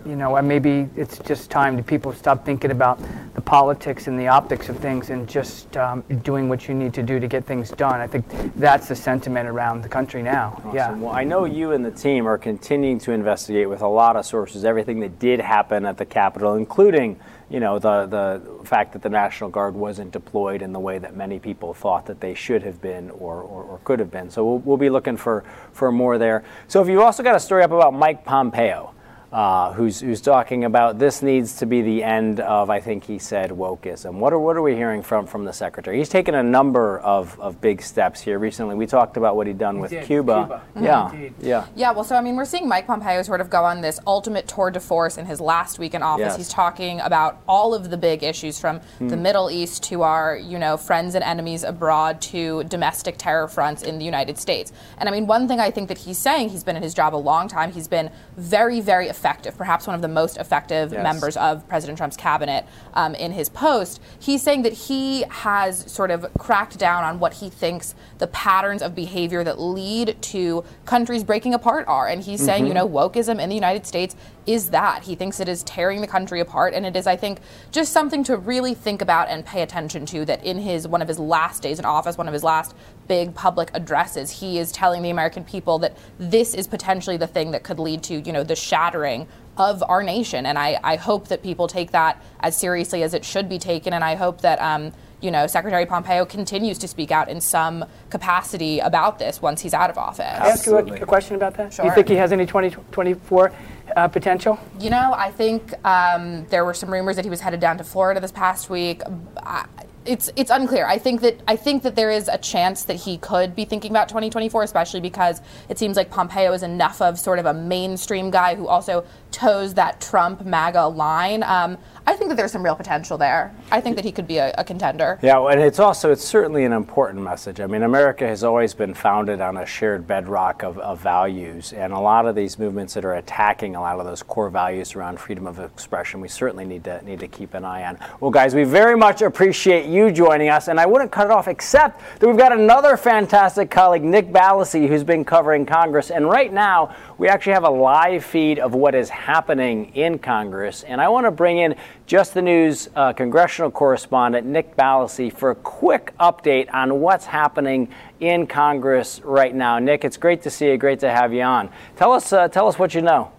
you 0.07 0.15
know, 0.15 0.37
and 0.37 0.47
maybe 0.47 0.89
it's 0.97 1.19
just 1.19 1.51
time 1.51 1.77
to 1.77 1.83
people 1.83 2.13
stop 2.13 2.45
thinking 2.45 2.71
about 2.71 3.01
the 3.35 3.41
politics 3.41 4.07
and 4.07 4.19
the 4.19 4.29
optics 4.29 4.69
of 4.69 4.79
things 4.79 5.11
and 5.11 5.29
just 5.29 5.77
um, 5.77 6.03
doing 6.23 6.49
what 6.49 6.69
you 6.69 6.75
need 6.75 6.95
to 6.95 7.03
do 7.03 7.19
to 7.19 7.27
get 7.27 7.45
things 7.45 7.71
done. 7.71 8.01
I 8.01 8.07
think 8.07 8.25
that's 8.55 8.89
the 8.89 8.95
sentiment 8.95 9.49
around 9.49 9.83
the 9.83 9.89
country 9.89 10.23
now. 10.23 10.55
Awesome. 10.59 10.75
Yeah. 10.75 10.93
Well, 10.93 11.13
I 11.13 11.25
know 11.25 11.45
you 11.45 11.73
and 11.73 11.85
the 11.85 11.91
team 11.91 12.27
are 12.27 12.39
continuing 12.39 12.99
to 13.01 13.13
investigate 13.13 13.69
with 13.69 13.83
a 13.83 13.89
lot 13.89 14.17
of 14.17 14.25
sources 14.25 14.65
everything 14.65 15.01
that 15.01 15.19
did 15.19 15.41
happen 15.41 15.85
at 15.87 15.99
the 15.99 16.07
Capitol, 16.07 16.55
including 16.55 17.19
you 17.49 17.61
know 17.61 17.79
the 17.79 18.07
the 18.07 18.65
fact 18.65 18.93
that 18.93 19.03
the 19.03 19.09
National 19.09 19.51
Guard 19.51 19.75
wasn't 19.75 20.11
deployed 20.11 20.63
in 20.63 20.73
the 20.73 20.81
way 20.81 20.99
that 20.99 21.15
many 21.15 21.39
people 21.39 21.73
thought 21.73 22.07
that 22.07 22.21
they 22.21 22.35
should 22.35 22.63
have 22.63 22.81
been 22.81 23.11
or, 23.11 23.41
or, 23.41 23.63
or 23.63 23.81
could 23.85 24.01
have 24.01 24.11
been. 24.11 24.31
So 24.31 24.45
we'll, 24.45 24.59
we'll 24.59 24.77
be 24.77 24.91
looking 24.91 25.17
for 25.17 25.45
for 25.73 25.93
more 25.93 26.19
there. 26.19 26.45
So 26.67 26.83
if 26.83 26.89
you've 26.89 27.01
also 27.01 27.23
got 27.23 27.37
a 27.37 27.41
story 27.41 27.63
up 27.63 27.71
about 27.71 27.95
Mike 27.95 28.25
Pompeo 28.25 28.93
uh, 29.33 29.73
who's, 29.73 30.01
who's 30.01 30.21
talking 30.21 30.65
about 30.65 30.99
this 30.99 31.23
needs 31.23 31.57
to 31.57 31.67
be 31.67 31.83
the 31.83 32.03
end 32.05 32.41
of, 32.41 32.71
I 32.71 32.81
think 32.81 33.05
he 33.05 33.19
said, 33.19 33.51
wokeism. 33.51 34.15
What 34.15 34.33
are, 34.33 34.39
what 34.39 34.57
are 34.57 34.63
we 34.63 34.75
hearing 34.75 35.03
from, 35.03 35.27
from 35.27 35.45
the 35.45 35.53
secretary? 35.53 35.99
He's 35.99 36.09
taken 36.09 36.35
a 36.35 36.43
number 36.43 36.99
of, 37.01 37.39
of 37.41 37.61
big 37.61 37.83
steps 37.83 38.21
here 38.21 38.39
recently. 38.39 38.75
We 38.75 38.87
talked 38.87 39.17
about 39.17 39.37
what 39.37 39.47
he'd 39.47 39.59
done 39.59 39.77
he 39.77 39.81
with 39.83 39.91
did. 39.91 40.05
Cuba. 40.05 40.63
Cuba. 40.75 40.85
Yeah. 40.85 41.11
Mm-hmm. 41.11 41.47
Yeah. 41.47 41.67
Yeah. 41.75 41.93
Well, 41.93 42.05
so 42.05 42.17
I 42.17 42.21
mean, 42.21 42.37
we're 42.37 42.45
seeing 42.45 42.69
Mike 42.69 42.87
Pompeo 42.87 43.23
sort 43.23 43.41
of 43.41 43.51
go 43.51 43.65
on 43.65 43.81
this 43.81 43.99
ultimate 44.07 44.47
tour 44.47 44.71
de 44.71 44.81
force 44.81 45.19
in 45.19 45.27
his 45.27 45.41
last 45.41 45.79
week 45.79 45.95
in 45.95 46.03
office. 46.03 46.27
Yes. 46.27 46.37
He's 46.37 46.49
talking 46.49 47.01
about 47.01 47.41
all 47.49 47.75
of 47.75 47.91
the 47.91 47.97
big 47.97 48.23
issues 48.23 48.59
from 48.61 48.81
mm. 49.01 49.09
the 49.09 49.17
Middle 49.17 49.51
East 49.51 49.83
to 49.85 50.03
our, 50.03 50.37
you 50.37 50.59
know, 50.59 50.77
friends 50.77 51.15
and 51.15 51.25
enemies 51.25 51.65
abroad 51.65 52.21
to 52.21 52.65
domestic 52.65 53.17
terror 53.19 53.49
fronts 53.49 53.83
in 53.83 53.99
the 53.99 54.05
United 54.05 54.39
States. 54.39 54.73
And 54.99 55.09
I 55.09 55.13
mean, 55.13 55.27
one 55.27 55.49
thing 55.49 55.61
I 55.61 55.71
think 55.71 55.89
that 55.89 55.99
he's 55.99 56.19
saying, 56.19 56.51
he's 56.51 56.65
been 56.65 56.77
in 56.77 56.83
his 56.83 56.95
job 56.95 57.15
a 57.15 57.17
long 57.17 57.49
time. 57.49 57.73
He's 57.73 57.89
been 57.89 58.11
very, 58.37 58.81
very 58.81 59.09
effective 59.17 59.57
perhaps 59.57 59.87
one 59.87 59.95
of 59.95 60.03
the 60.03 60.09
most 60.09 60.37
effective 60.37 60.93
yes. 60.93 61.03
members 61.03 61.37
of 61.37 61.67
President 61.69 61.99
Trump's 61.99 62.17
cabinet 62.17 62.67
um, 62.95 63.15
in 63.15 63.33
his 63.33 63.49
post. 63.49 64.01
He's 64.19 64.43
saying 64.43 64.63
that 64.63 64.73
he 64.73 65.23
has 65.29 65.91
sort 65.91 66.11
of 66.11 66.27
cracked 66.39 66.79
down 66.79 67.05
on 67.05 67.19
what 67.19 67.35
he 67.35 67.49
thinks 67.49 67.95
the 68.19 68.27
patterns 68.27 68.83
of 68.83 68.95
behavior 68.95 69.43
that 69.45 69.61
lead 69.61 70.21
to 70.23 70.65
countries 70.85 71.25
breaking 71.25 71.55
apart 71.55 71.87
are. 71.89 72.07
And 72.07 72.23
he's 72.23 72.41
mm-hmm. 72.41 72.47
saying, 72.47 72.67
you 72.67 72.75
mm-hmm. 72.75 72.93
know, 72.93 73.09
wokeism 73.09 73.41
in 73.41 73.49
the 73.49 73.55
United 73.55 73.87
States 73.87 74.15
is 74.47 74.71
that. 74.71 75.03
He 75.03 75.15
thinks 75.15 75.41
it 75.41 75.49
is 75.49 75.63
tearing 75.65 76.01
the 76.01 76.07
country 76.07 76.41
apart. 76.41 76.75
And 76.75 76.87
it 76.87 76.97
is, 76.97 77.07
I 77.07 77.17
think, 77.17 77.41
just 77.73 77.93
something 77.93 78.25
to 78.25 78.37
really 78.37 78.75
think 78.75 79.03
about 79.03 79.29
and 79.29 79.45
pay 79.45 79.63
attention 79.63 80.07
to 80.07 80.25
that 80.25 80.45
in 80.45 80.59
his 80.59 80.87
one 80.87 81.03
of 81.03 81.09
his 81.09 81.19
last 81.19 81.63
days 81.63 81.79
in 81.79 81.85
office, 81.85 82.17
one 82.17 82.29
of 82.29 82.35
his 82.35 82.45
last 82.45 82.75
big 83.09 83.35
public 83.35 83.71
addresses, 83.75 84.31
he 84.31 84.59
is 84.59 84.73
telling 84.73 85.03
the 85.03 85.11
American 85.11 85.45
people 85.45 85.79
that 85.81 85.97
this 86.19 86.55
is 86.55 86.67
potentially 86.67 87.17
the 87.17 87.27
thing 87.27 87.51
that 87.53 87.63
could 87.63 87.79
lead 87.79 88.03
to, 88.05 88.21
you 88.21 88.33
know, 88.33 88.43
the 88.43 88.57
shattering 88.57 89.27
of 89.57 89.83
our 89.89 90.03
nation. 90.03 90.47
And 90.47 90.59
I, 90.59 90.79
I 90.83 90.97
hope 90.97 91.29
that 91.29 91.43
people 91.43 91.67
take 91.69 91.93
that 91.93 92.23
as 92.41 92.57
seriously 92.57 93.03
as 93.03 93.15
it 93.15 93.25
should 93.25 93.49
be 93.49 93.59
taken. 93.59 93.93
And 93.93 94.05
I 94.05 94.15
hope 94.15 94.43
that, 94.43 94.61
um, 94.61 94.93
you 95.21 95.31
know, 95.31 95.47
Secretary 95.47 95.87
Pompeo 95.87 96.27
continues 96.27 96.79
to 96.79 96.89
speak 96.89 97.11
out 97.11 97.29
in 97.29 97.41
some 97.41 97.85
capacity 98.11 98.81
about 98.81 99.19
this 99.19 99.41
once 99.41 99.63
he's 99.63 99.73
out 99.73 99.89
of 99.89 99.97
office. 99.97 100.27
Can 100.27 100.43
I 100.43 100.49
ask 100.49 100.67
you 100.67 100.77
a, 100.77 100.85
a 100.85 101.07
question 101.07 101.37
about 101.37 101.55
that? 101.55 101.73
Sure. 101.73 101.85
Do 101.85 101.89
you 101.89 101.95
think 101.95 102.09
he 102.09 102.17
has 102.17 102.33
any 102.33 102.45
2024 102.45 103.53
uh, 103.97 104.07
potential? 104.09 104.59
You 104.79 104.91
know, 104.91 105.15
I 105.17 105.33
think 105.33 105.73
um, 105.85 106.47
there 106.47 106.65
were 106.65 106.75
some 106.75 106.91
rumors 106.93 107.17
that 107.17 107.25
he 107.25 107.31
was 107.31 107.41
headed 107.41 107.61
down 107.61 107.79
to 107.79 107.85
Florida 107.85 108.21
this 108.21 108.31
past 108.31 108.71
week. 108.71 109.03
I, 109.39 109.67
it's 110.05 110.31
it's 110.37 110.51
unclear. 110.51 110.87
I 110.87 110.99
think 110.99 111.21
that 111.23 111.41
I 111.49 111.57
think 111.57 111.83
that 111.83 111.97
there 111.97 112.11
is 112.11 112.29
a 112.29 112.39
chance 112.39 112.85
that 112.85 112.95
he 112.95 113.19
could 113.19 113.57
be 113.57 113.65
thinking 113.65 113.91
about 113.91 114.09
2024, 114.09 114.63
especially 114.63 115.01
because 115.01 115.41
it 115.69 115.79
seems 115.79 115.97
like 115.97 116.11
Pompeo 116.11 116.53
is 116.53 116.63
enough 116.63 117.03
of 117.03 117.19
sort 117.19 117.39
of 117.39 117.47
a 117.47 117.55
mainstream 117.55 118.31
guy 118.31 118.55
who 118.55 118.69
also 118.69 119.05
toes 119.33 119.75
that 119.75 120.01
Trump 120.01 120.45
MAGA 120.45 120.87
line. 120.87 121.43
Um, 121.43 121.77
I 122.09 122.15
think 122.15 122.29
that 122.29 122.37
there's 122.37 122.53
some 122.53 122.63
real 122.63 122.77
potential 122.77 123.19
there. 123.19 123.53
I 123.73 123.81
think 123.81 123.97
that 123.97 124.05
he 124.05 124.13
could 124.13 124.29
be 124.29 124.39
a, 124.39 124.55
a, 124.57 124.63
contender. 124.63 125.19
Yeah, 125.23 125.45
and 125.49 125.61
it's 125.61 125.81
also 125.81 126.13
it's 126.13 126.25
certainly 126.25 126.65
an 126.65 126.73
important 126.73 127.25
message. 127.25 127.59
I 127.59 127.67
mean, 127.67 127.83
America 127.83 128.25
has 128.29 128.45
always 128.45 128.75
been 128.75 128.95
founded 128.95 129.41
on 129.41 129.57
a 129.57 129.67
shared 129.67 130.07
bedrock 130.07 130.63
of, 130.63 130.79
of 130.79 131.01
values, 131.01 131.73
and 131.73 131.93
a 131.93 131.99
lot 131.99 132.27
of 132.27 132.37
these 132.37 132.61
movements 132.61 132.95
that 132.95 133.05
are 133.05 133.15
attacking 133.15 133.75
a 133.75 133.81
lot 133.81 133.99
of 133.99 134.07
those 134.07 134.23
core 134.23 134.51
values 134.51 134.95
around 134.95 135.19
freedom 135.19 135.49
of 135.49 135.59
expression, 135.59 136.21
we 136.21 136.29
certainly 136.29 136.65
need 136.65 136.85
to 136.85 137.05
need 137.05 137.19
to 137.19 137.27
keep 137.27 137.55
an 137.55 137.65
eye 137.65 137.85
on. 137.85 137.99
Well, 138.21 138.31
guys, 138.31 138.55
we 138.55 138.63
very 138.63 138.97
much 138.97 139.21
appreciate 139.23 139.87
you 139.87 140.13
joining 140.13 140.49
us, 140.49 140.69
and 140.69 140.79
I 140.79 140.87
wouldn't 140.87 141.11
cut 141.11 141.27
it 141.27 141.33
off 141.33 141.49
except 141.49 142.01
that 142.21 142.27
we've 142.29 142.39
got 142.39 142.53
another 142.53 142.97
fantastic 142.97 143.69
colleague, 143.69 144.05
Nick 144.05 144.29
Ballasy, 144.29 144.87
who's 144.87 145.03
been 145.03 145.25
covering 145.25 145.67
Congress, 145.67 146.13
and 146.13 146.29
right 146.29 146.53
now 146.53 146.95
we 147.19 147.29
actually 147.29 147.55
have 147.55 147.65
a 147.65 147.71
live 147.71 148.25
feed 148.25 148.61
of 148.61 148.75
what 148.75 148.95
is 148.95 149.09
happening 149.09 149.93
in 149.97 150.21
Congress, 150.21 150.85
and 150.85 151.01
I 151.01 151.09
want 151.09 151.27
to 151.27 151.33
bring 151.33 151.59
in 151.59 151.75
just 152.07 152.35
the 152.35 152.43
News 152.43 152.89
uh, 152.95 153.13
congressional 153.13 153.71
correspondent 153.71 154.47
Nick 154.47 154.77
Ballasy 154.77 155.33
for 155.33 155.51
a 155.51 155.55
quick 155.57 156.15
update 156.21 156.73
on 156.73 157.01
what's 157.01 157.27
happening 157.27 157.89
in 158.21 158.47
Congress 158.47 159.21
right 159.25 159.55
now. 159.55 159.81
Nick, 159.81 160.05
it's 160.05 160.17
great 160.17 160.43
to 160.43 160.51
see 160.51 160.67
you. 160.67 160.79
Great 160.79 161.01
to 161.01 161.11
have 161.11 161.35
you 161.35 161.43
on. 161.43 161.69
Tell 161.97 162.13
us, 162.13 162.33
uh, 162.33 162.47
tell 162.49 162.69
us 162.69 162.79
what 162.79 162.95
you 162.95 163.03
know. 163.03 163.33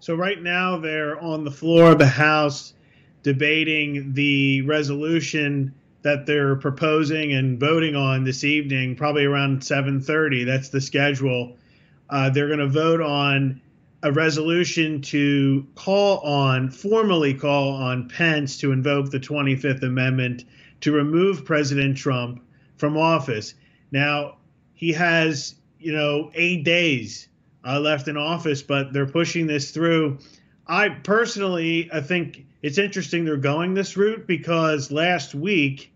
So 0.00 0.14
right 0.14 0.42
now 0.42 0.78
they're 0.78 1.20
on 1.20 1.44
the 1.44 1.50
floor 1.50 1.92
of 1.92 1.98
the 1.98 2.06
House 2.06 2.72
debating 3.22 4.12
the 4.14 4.62
resolution 4.62 5.74
that 6.02 6.26
they're 6.26 6.56
proposing 6.56 7.32
and 7.32 7.58
voting 7.58 7.96
on 7.96 8.24
this 8.24 8.44
evening, 8.44 8.96
probably 8.96 9.24
around 9.24 9.62
7:30. 9.62 10.44
That's 10.44 10.68
the 10.68 10.80
schedule. 10.80 11.56
Uh, 12.10 12.28
they're 12.30 12.48
going 12.48 12.58
to 12.58 12.68
vote 12.68 13.00
on 13.00 13.60
a 14.04 14.12
resolution 14.12 15.00
to 15.00 15.66
call 15.74 16.18
on, 16.18 16.70
formally 16.70 17.32
call 17.32 17.70
on 17.72 18.06
Pence 18.06 18.58
to 18.58 18.70
invoke 18.70 19.10
the 19.10 19.18
25th 19.18 19.82
Amendment 19.82 20.44
to 20.82 20.92
remove 20.92 21.46
President 21.46 21.96
Trump 21.96 22.42
from 22.76 22.98
office. 22.98 23.54
Now, 23.90 24.36
he 24.74 24.92
has, 24.92 25.54
you 25.78 25.92
know, 25.92 26.30
eight 26.34 26.64
days 26.64 27.28
uh, 27.66 27.80
left 27.80 28.06
in 28.06 28.18
office, 28.18 28.62
but 28.62 28.92
they're 28.92 29.06
pushing 29.06 29.46
this 29.46 29.70
through. 29.70 30.18
I 30.66 30.90
personally, 30.90 31.88
I 31.90 32.02
think 32.02 32.44
it's 32.60 32.76
interesting 32.76 33.24
they're 33.24 33.38
going 33.38 33.72
this 33.72 33.96
route 33.96 34.26
because 34.26 34.92
last 34.92 35.34
week, 35.34 35.94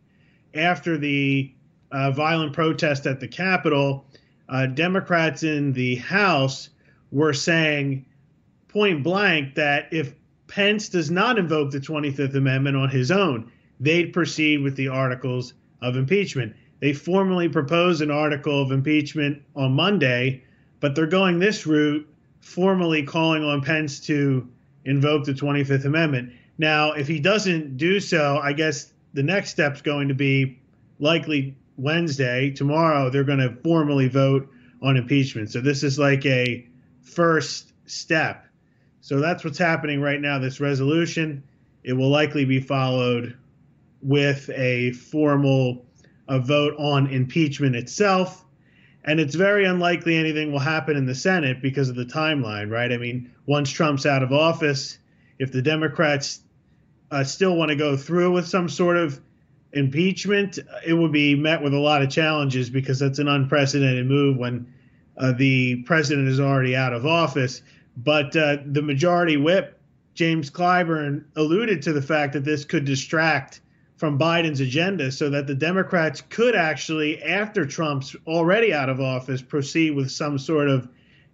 after 0.54 0.96
the 0.96 1.52
uh, 1.92 2.10
violent 2.12 2.54
protest 2.54 3.06
at 3.06 3.20
the 3.20 3.28
Capitol, 3.28 4.06
uh, 4.48 4.64
Democrats 4.64 5.42
in 5.42 5.74
the 5.74 5.96
House 5.96 6.70
were 7.10 7.32
saying 7.32 8.04
point 8.68 9.02
blank 9.02 9.54
that 9.54 9.88
if 9.92 10.14
Pence 10.46 10.88
does 10.88 11.10
not 11.10 11.38
invoke 11.38 11.70
the 11.70 11.80
25th 11.80 12.34
Amendment 12.34 12.76
on 12.76 12.88
his 12.88 13.10
own, 13.10 13.50
they'd 13.80 14.12
proceed 14.12 14.62
with 14.62 14.76
the 14.76 14.88
articles 14.88 15.54
of 15.82 15.96
impeachment. 15.96 16.54
They 16.80 16.92
formally 16.92 17.48
proposed 17.48 18.02
an 18.02 18.10
article 18.10 18.62
of 18.62 18.72
impeachment 18.72 19.42
on 19.56 19.72
Monday, 19.72 20.44
but 20.80 20.94
they're 20.94 21.06
going 21.06 21.38
this 21.38 21.66
route, 21.66 22.08
formally 22.40 23.02
calling 23.02 23.42
on 23.42 23.60
Pence 23.62 24.00
to 24.00 24.48
invoke 24.84 25.24
the 25.24 25.32
25th 25.32 25.84
Amendment. 25.84 26.32
Now, 26.56 26.92
if 26.92 27.06
he 27.06 27.20
doesn't 27.20 27.76
do 27.76 28.00
so, 28.00 28.38
I 28.42 28.52
guess 28.52 28.92
the 29.12 29.22
next 29.22 29.50
step's 29.50 29.82
going 29.82 30.08
to 30.08 30.14
be 30.14 30.60
likely 30.98 31.56
Wednesday. 31.76 32.50
Tomorrow, 32.50 33.10
they're 33.10 33.24
going 33.24 33.38
to 33.38 33.56
formally 33.62 34.08
vote 34.08 34.48
on 34.82 34.96
impeachment. 34.96 35.50
So 35.50 35.60
this 35.60 35.82
is 35.82 35.98
like 35.98 36.24
a 36.26 36.67
first 37.08 37.72
step. 37.86 38.44
So 39.00 39.20
that's 39.20 39.44
what's 39.44 39.58
happening 39.58 40.00
right 40.00 40.20
now. 40.20 40.38
This 40.38 40.60
resolution, 40.60 41.42
it 41.82 41.92
will 41.94 42.10
likely 42.10 42.44
be 42.44 42.60
followed 42.60 43.36
with 44.02 44.50
a 44.50 44.92
formal 44.92 45.86
a 46.28 46.38
vote 46.38 46.74
on 46.78 47.06
impeachment 47.06 47.74
itself. 47.74 48.44
And 49.04 49.18
it's 49.18 49.34
very 49.34 49.64
unlikely 49.64 50.16
anything 50.16 50.52
will 50.52 50.58
happen 50.58 50.96
in 50.96 51.06
the 51.06 51.14
Senate 51.14 51.62
because 51.62 51.88
of 51.88 51.96
the 51.96 52.04
timeline, 52.04 52.70
right? 52.70 52.92
I 52.92 52.98
mean, 52.98 53.32
once 53.46 53.70
Trump's 53.70 54.04
out 54.04 54.22
of 54.22 54.32
office, 54.32 54.98
if 55.38 55.50
the 55.52 55.62
Democrats 55.62 56.40
uh, 57.10 57.24
still 57.24 57.56
want 57.56 57.70
to 57.70 57.76
go 57.76 57.96
through 57.96 58.32
with 58.32 58.46
some 58.46 58.68
sort 58.68 58.98
of 58.98 59.18
impeachment, 59.72 60.58
it 60.86 60.92
would 60.92 61.12
be 61.12 61.34
met 61.34 61.62
with 61.62 61.72
a 61.72 61.78
lot 61.78 62.02
of 62.02 62.10
challenges 62.10 62.68
because 62.68 62.98
that's 62.98 63.18
an 63.18 63.28
unprecedented 63.28 64.06
move 64.06 64.36
when 64.36 64.74
uh, 65.18 65.32
the 65.32 65.82
president 65.82 66.28
is 66.28 66.40
already 66.40 66.76
out 66.76 66.92
of 66.92 67.04
office. 67.06 67.62
But 67.96 68.36
uh, 68.36 68.58
the 68.64 68.82
majority 68.82 69.36
whip 69.36 69.78
James 70.14 70.50
Clyburn 70.50 71.24
alluded 71.36 71.82
to 71.82 71.92
the 71.92 72.02
fact 72.02 72.32
that 72.32 72.44
this 72.44 72.64
could 72.64 72.84
distract 72.84 73.60
from 73.96 74.18
Biden's 74.18 74.60
agenda 74.60 75.10
so 75.10 75.30
that 75.30 75.46
the 75.46 75.54
Democrats 75.54 76.22
could 76.28 76.54
actually, 76.54 77.22
after 77.22 77.66
Trump's 77.66 78.16
already 78.26 78.72
out 78.72 78.88
of 78.88 79.00
office, 79.00 79.42
proceed 79.42 79.90
with 79.92 80.10
some 80.10 80.38
sort 80.38 80.68
of 80.68 80.88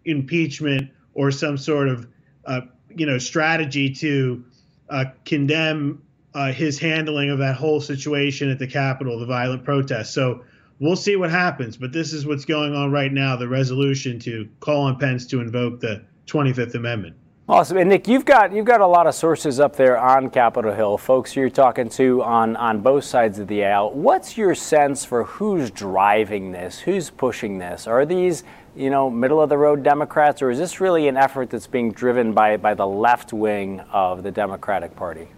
impeachment 0.04 0.90
or 1.14 1.30
some 1.30 1.56
sort 1.56 1.88
of 1.88 2.06
uh, 2.46 2.60
you 2.94 3.06
know 3.06 3.18
strategy 3.18 3.90
to 3.90 4.44
uh, 4.90 5.06
condemn 5.24 6.02
uh, 6.34 6.52
his 6.52 6.78
handling 6.78 7.30
of 7.30 7.38
that 7.38 7.56
whole 7.56 7.80
situation 7.80 8.50
at 8.50 8.58
the 8.58 8.66
Capitol, 8.66 9.18
the 9.18 9.26
violent 9.26 9.64
protests. 9.64 10.10
So 10.10 10.44
we'll 10.80 10.96
see 10.96 11.16
what 11.16 11.30
happens. 11.30 11.76
But 11.76 11.92
this 11.92 12.12
is 12.12 12.26
what's 12.26 12.44
going 12.44 12.74
on 12.74 12.90
right 12.90 13.12
now: 13.12 13.36
the 13.36 13.48
resolution 13.48 14.18
to 14.20 14.48
call 14.60 14.82
on 14.82 14.98
Pence 14.98 15.26
to 15.28 15.40
invoke 15.40 15.80
the 15.80 16.04
25th 16.26 16.74
Amendment. 16.74 17.16
Awesome. 17.46 17.76
And 17.76 17.90
Nick, 17.90 18.08
you've 18.08 18.24
got 18.24 18.54
you've 18.54 18.64
got 18.64 18.80
a 18.80 18.86
lot 18.86 19.06
of 19.06 19.14
sources 19.14 19.60
up 19.60 19.76
there 19.76 19.98
on 19.98 20.30
Capitol 20.30 20.72
Hill, 20.72 20.96
folks 20.96 21.36
you're 21.36 21.50
talking 21.50 21.90
to 21.90 22.22
on 22.22 22.56
on 22.56 22.80
both 22.80 23.04
sides 23.04 23.38
of 23.38 23.48
the 23.48 23.66
aisle. 23.66 23.92
What's 23.92 24.38
your 24.38 24.54
sense 24.54 25.04
for 25.04 25.24
who's 25.24 25.70
driving 25.70 26.52
this? 26.52 26.78
Who's 26.78 27.10
pushing 27.10 27.58
this? 27.58 27.86
Are 27.86 28.06
these, 28.06 28.44
you 28.74 28.88
know, 28.88 29.10
middle 29.10 29.42
of 29.42 29.50
the 29.50 29.58
road 29.58 29.82
Democrats 29.82 30.40
or 30.40 30.50
is 30.50 30.58
this 30.58 30.80
really 30.80 31.06
an 31.06 31.18
effort 31.18 31.50
that's 31.50 31.66
being 31.66 31.92
driven 31.92 32.32
by 32.32 32.56
by 32.56 32.72
the 32.72 32.86
left 32.86 33.34
wing 33.34 33.80
of 33.92 34.22
the 34.22 34.30
Democratic 34.30 34.96
Party? 34.96 35.28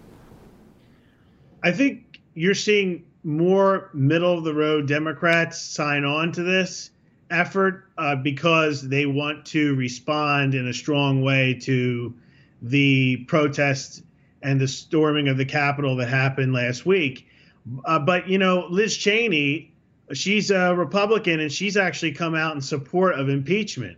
I 1.61 1.73
think 1.73 2.21
you're 2.35 2.53
seeing 2.53 3.03
more 3.23 3.89
middle 3.93 4.37
of 4.37 4.43
the 4.43 4.53
road 4.53 4.87
Democrats 4.87 5.61
sign 5.61 6.05
on 6.05 6.31
to 6.33 6.43
this 6.43 6.91
effort 7.29 7.85
uh, 7.97 8.15
because 8.15 8.87
they 8.87 9.05
want 9.05 9.45
to 9.45 9.75
respond 9.75 10.55
in 10.55 10.67
a 10.67 10.73
strong 10.73 11.21
way 11.21 11.53
to 11.53 12.13
the 12.61 13.17
protests 13.27 14.01
and 14.41 14.59
the 14.59 14.67
storming 14.67 15.27
of 15.27 15.37
the 15.37 15.45
Capitol 15.45 15.95
that 15.97 16.07
happened 16.07 16.53
last 16.53 16.85
week. 16.85 17.27
Uh, 17.85 17.99
but, 17.99 18.27
you 18.29 18.37
know, 18.37 18.67
Liz 18.69 18.95
Cheney, 18.95 19.73
she's 20.13 20.51
a 20.51 20.73
Republican 20.73 21.39
and 21.39 21.51
she's 21.51 21.75
actually 21.75 22.13
come 22.13 22.35
out 22.35 22.55
in 22.55 22.61
support 22.61 23.19
of 23.19 23.29
impeachment. 23.29 23.97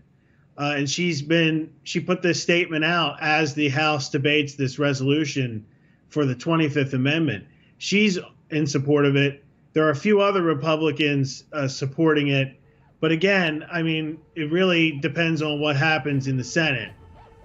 Uh, 0.57 0.73
and 0.75 0.89
she's 0.89 1.21
been, 1.21 1.71
she 1.83 1.99
put 1.99 2.21
this 2.21 2.41
statement 2.41 2.83
out 2.83 3.17
as 3.21 3.53
the 3.53 3.69
House 3.69 4.09
debates 4.09 4.55
this 4.55 4.79
resolution 4.79 5.65
for 6.09 6.25
the 6.25 6.35
25th 6.35 6.93
Amendment. 6.93 7.45
She's 7.77 8.19
in 8.51 8.67
support 8.67 9.05
of 9.05 9.15
it. 9.15 9.43
There 9.73 9.85
are 9.85 9.91
a 9.91 9.95
few 9.95 10.21
other 10.21 10.41
Republicans 10.41 11.43
uh, 11.53 11.67
supporting 11.67 12.29
it 12.29 12.59
but 12.99 13.11
again, 13.11 13.65
I 13.71 13.81
mean, 13.81 14.19
it 14.35 14.51
really 14.51 14.99
depends 14.99 15.41
on 15.41 15.59
what 15.59 15.75
happens 15.75 16.27
in 16.27 16.37
the 16.37 16.43
Senate. 16.43 16.91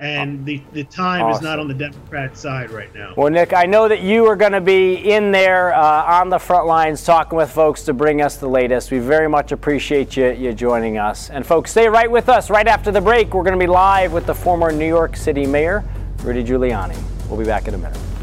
And 0.00 0.44
the, 0.44 0.60
the 0.72 0.82
time 0.82 1.22
awesome. 1.22 1.38
is 1.38 1.42
not 1.42 1.60
on 1.60 1.68
the 1.68 1.74
Democrat 1.74 2.36
side 2.36 2.70
right 2.70 2.92
now. 2.92 3.14
Well, 3.16 3.30
Nick, 3.30 3.52
I 3.52 3.64
know 3.64 3.86
that 3.86 4.00
you 4.00 4.26
are 4.26 4.34
going 4.34 4.52
to 4.52 4.60
be 4.60 4.94
in 4.96 5.30
there 5.30 5.72
uh, 5.72 6.20
on 6.20 6.28
the 6.28 6.38
front 6.38 6.66
lines 6.66 7.04
talking 7.04 7.38
with 7.38 7.50
folks 7.50 7.84
to 7.84 7.94
bring 7.94 8.20
us 8.20 8.36
the 8.36 8.48
latest. 8.48 8.90
We 8.90 8.98
very 8.98 9.28
much 9.28 9.52
appreciate 9.52 10.16
you, 10.16 10.32
you 10.32 10.52
joining 10.52 10.98
us. 10.98 11.30
And 11.30 11.46
folks, 11.46 11.70
stay 11.70 11.88
right 11.88 12.10
with 12.10 12.28
us. 12.28 12.50
Right 12.50 12.66
after 12.66 12.90
the 12.90 13.00
break, 13.00 13.32
we're 13.32 13.44
going 13.44 13.58
to 13.58 13.64
be 13.64 13.70
live 13.70 14.12
with 14.12 14.26
the 14.26 14.34
former 14.34 14.72
New 14.72 14.88
York 14.88 15.16
City 15.16 15.46
Mayor, 15.46 15.84
Rudy 16.24 16.42
Giuliani. 16.42 17.00
We'll 17.28 17.38
be 17.38 17.46
back 17.46 17.68
in 17.68 17.74
a 17.74 17.78
minute. 17.78 18.13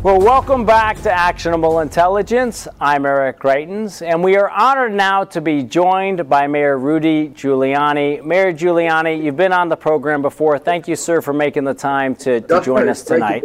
Well, 0.00 0.20
welcome 0.20 0.64
back 0.64 1.02
to 1.02 1.10
Actionable 1.10 1.80
Intelligence. 1.80 2.68
I'm 2.80 3.04
Eric 3.04 3.40
Greitens, 3.40 4.00
and 4.00 4.22
we 4.22 4.36
are 4.36 4.48
honored 4.48 4.92
now 4.92 5.24
to 5.24 5.40
be 5.40 5.64
joined 5.64 6.28
by 6.28 6.46
Mayor 6.46 6.78
Rudy 6.78 7.30
Giuliani. 7.30 8.24
Mayor 8.24 8.52
Giuliani, 8.52 9.20
you've 9.20 9.36
been 9.36 9.52
on 9.52 9.68
the 9.68 9.76
program 9.76 10.22
before. 10.22 10.56
Thank 10.56 10.86
you, 10.86 10.94
sir, 10.94 11.20
for 11.20 11.32
making 11.32 11.64
the 11.64 11.74
time 11.74 12.14
to, 12.14 12.40
to 12.42 12.60
join 12.60 12.88
us 12.88 13.02
tonight. 13.02 13.42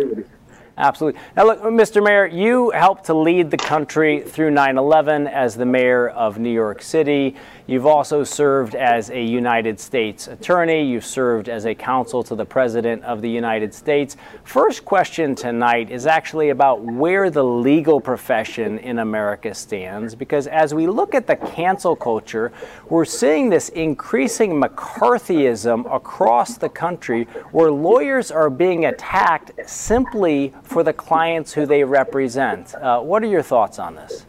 Absolutely. 0.78 1.20
Now, 1.36 1.46
look, 1.46 1.62
Mr. 1.62 2.04
Mayor, 2.04 2.28
you 2.28 2.70
helped 2.70 3.06
to 3.06 3.16
lead 3.16 3.50
the 3.50 3.58
country 3.58 4.22
through 4.22 4.52
9 4.52 4.78
11 4.78 5.26
as 5.28 5.56
the 5.56 5.66
mayor 5.66 6.10
of 6.10 6.38
New 6.38 6.54
York 6.54 6.84
City. 6.84 7.36
You've 7.66 7.86
also 7.86 8.26
served 8.26 8.76
as 8.76 9.10
a 9.10 9.24
United 9.24 9.80
States 9.80 10.28
attorney. 10.28 10.84
You've 10.84 11.06
served 11.06 11.48
as 11.48 11.66
a 11.66 11.74
counsel 11.74 12.22
to 12.24 12.36
the 12.36 12.44
President 12.44 13.02
of 13.06 13.22
the 13.22 13.30
United 13.30 13.74
States. 13.74 14.18
First 14.44 14.84
question 14.84 15.34
tonight 15.34 15.90
is 15.90 16.06
actually 16.06 16.50
about 16.50 16.82
where 16.82 17.30
the 17.30 17.44
legal 17.44 18.02
profession 18.02 18.80
in 18.80 19.00
America 19.00 19.54
stands, 19.54 20.14
because 20.14 20.48
as 20.48 20.74
we 20.74 20.88
look 20.88 21.16
at 21.16 21.26
the 21.26 21.38
cancel 21.38 21.96
culture, 21.96 22.52
we're 22.90 23.06
seeing 23.06 23.50
this 23.50 23.70
increasing 23.70 24.62
McCarthyism 24.62 25.96
across 25.96 26.58
the 26.58 26.68
country 26.68 27.24
where 27.54 27.72
lawyers 27.72 28.30
are 28.30 28.50
being 28.50 28.88
attacked 28.88 29.52
simply 29.66 30.54
for 30.64 30.84
the 30.84 30.92
clients 30.92 31.54
who 31.54 31.66
they 31.66 31.86
represent. 31.86 32.76
Uh, 32.76 33.00
what 33.00 33.24
are 33.24 33.28
your 33.28 33.42
thoughts 33.42 33.80
on 33.80 33.96
this? 33.96 34.26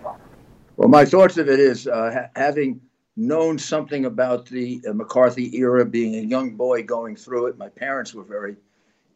Well, 0.76 0.88
my 0.88 1.04
thoughts 1.04 1.36
of 1.36 1.48
it 1.48 1.58
is 1.58 1.88
uh, 1.88 2.28
having 2.36 2.80
known 3.16 3.58
something 3.58 4.04
about 4.04 4.46
the 4.46 4.82
uh, 4.88 4.92
McCarthy 4.92 5.56
era, 5.56 5.84
being 5.84 6.16
a 6.16 6.28
young 6.28 6.56
boy 6.56 6.82
going 6.82 7.16
through 7.16 7.46
it. 7.46 7.58
My 7.58 7.68
parents 7.68 8.12
were 8.14 8.24
very 8.24 8.56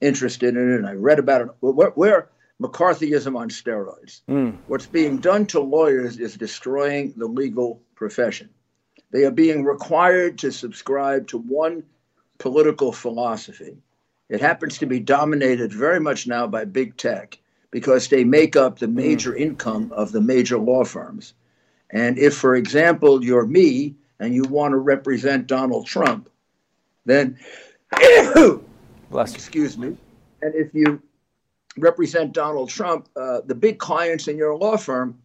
interested 0.00 0.56
in 0.56 0.72
it, 0.72 0.76
and 0.76 0.86
I 0.86 0.92
read 0.92 1.18
about 1.18 1.40
it. 1.42 1.48
Where, 1.60 1.90
where 1.90 2.28
McCarthyism 2.60 3.36
on 3.36 3.50
steroids. 3.50 4.22
Mm. 4.28 4.56
What's 4.66 4.86
being 4.86 5.18
done 5.18 5.46
to 5.46 5.60
lawyers 5.60 6.18
is 6.18 6.36
destroying 6.36 7.14
the 7.16 7.26
legal 7.26 7.80
profession. 7.94 8.50
They 9.10 9.24
are 9.24 9.30
being 9.30 9.64
required 9.64 10.38
to 10.38 10.50
subscribe 10.50 11.28
to 11.28 11.38
one 11.38 11.84
political 12.38 12.92
philosophy. 12.92 13.78
It 14.28 14.40
happens 14.40 14.78
to 14.78 14.86
be 14.86 15.00
dominated 15.00 15.72
very 15.72 16.00
much 16.00 16.26
now 16.26 16.46
by 16.46 16.64
big 16.64 16.96
tech 16.96 17.38
because 17.70 18.08
they 18.08 18.24
make 18.24 18.56
up 18.56 18.78
the 18.78 18.86
hmm. 18.86 18.96
major 18.96 19.32
mm. 19.32 19.40
income 19.40 19.92
of 19.92 20.12
the 20.12 20.20
major 20.20 20.58
law 20.58 20.84
firms. 20.84 21.34
And 21.90 22.18
if, 22.18 22.36
for 22.36 22.54
example, 22.54 23.24
you're 23.24 23.46
me 23.46 23.94
and 24.20 24.34
you 24.34 24.44
want 24.44 24.72
to 24.72 24.78
represent 24.78 25.46
Donald 25.46 25.86
Trump, 25.86 26.28
then, 27.06 27.38
excuse 29.14 29.78
me, 29.78 29.96
and 30.42 30.54
if 30.54 30.74
you 30.74 31.00
represent 31.78 32.32
Donald 32.32 32.68
Trump, 32.68 33.08
uh, 33.16 33.40
the 33.46 33.54
big 33.54 33.78
clients 33.78 34.28
in 34.28 34.36
your 34.36 34.56
law 34.56 34.76
firm 34.76 35.18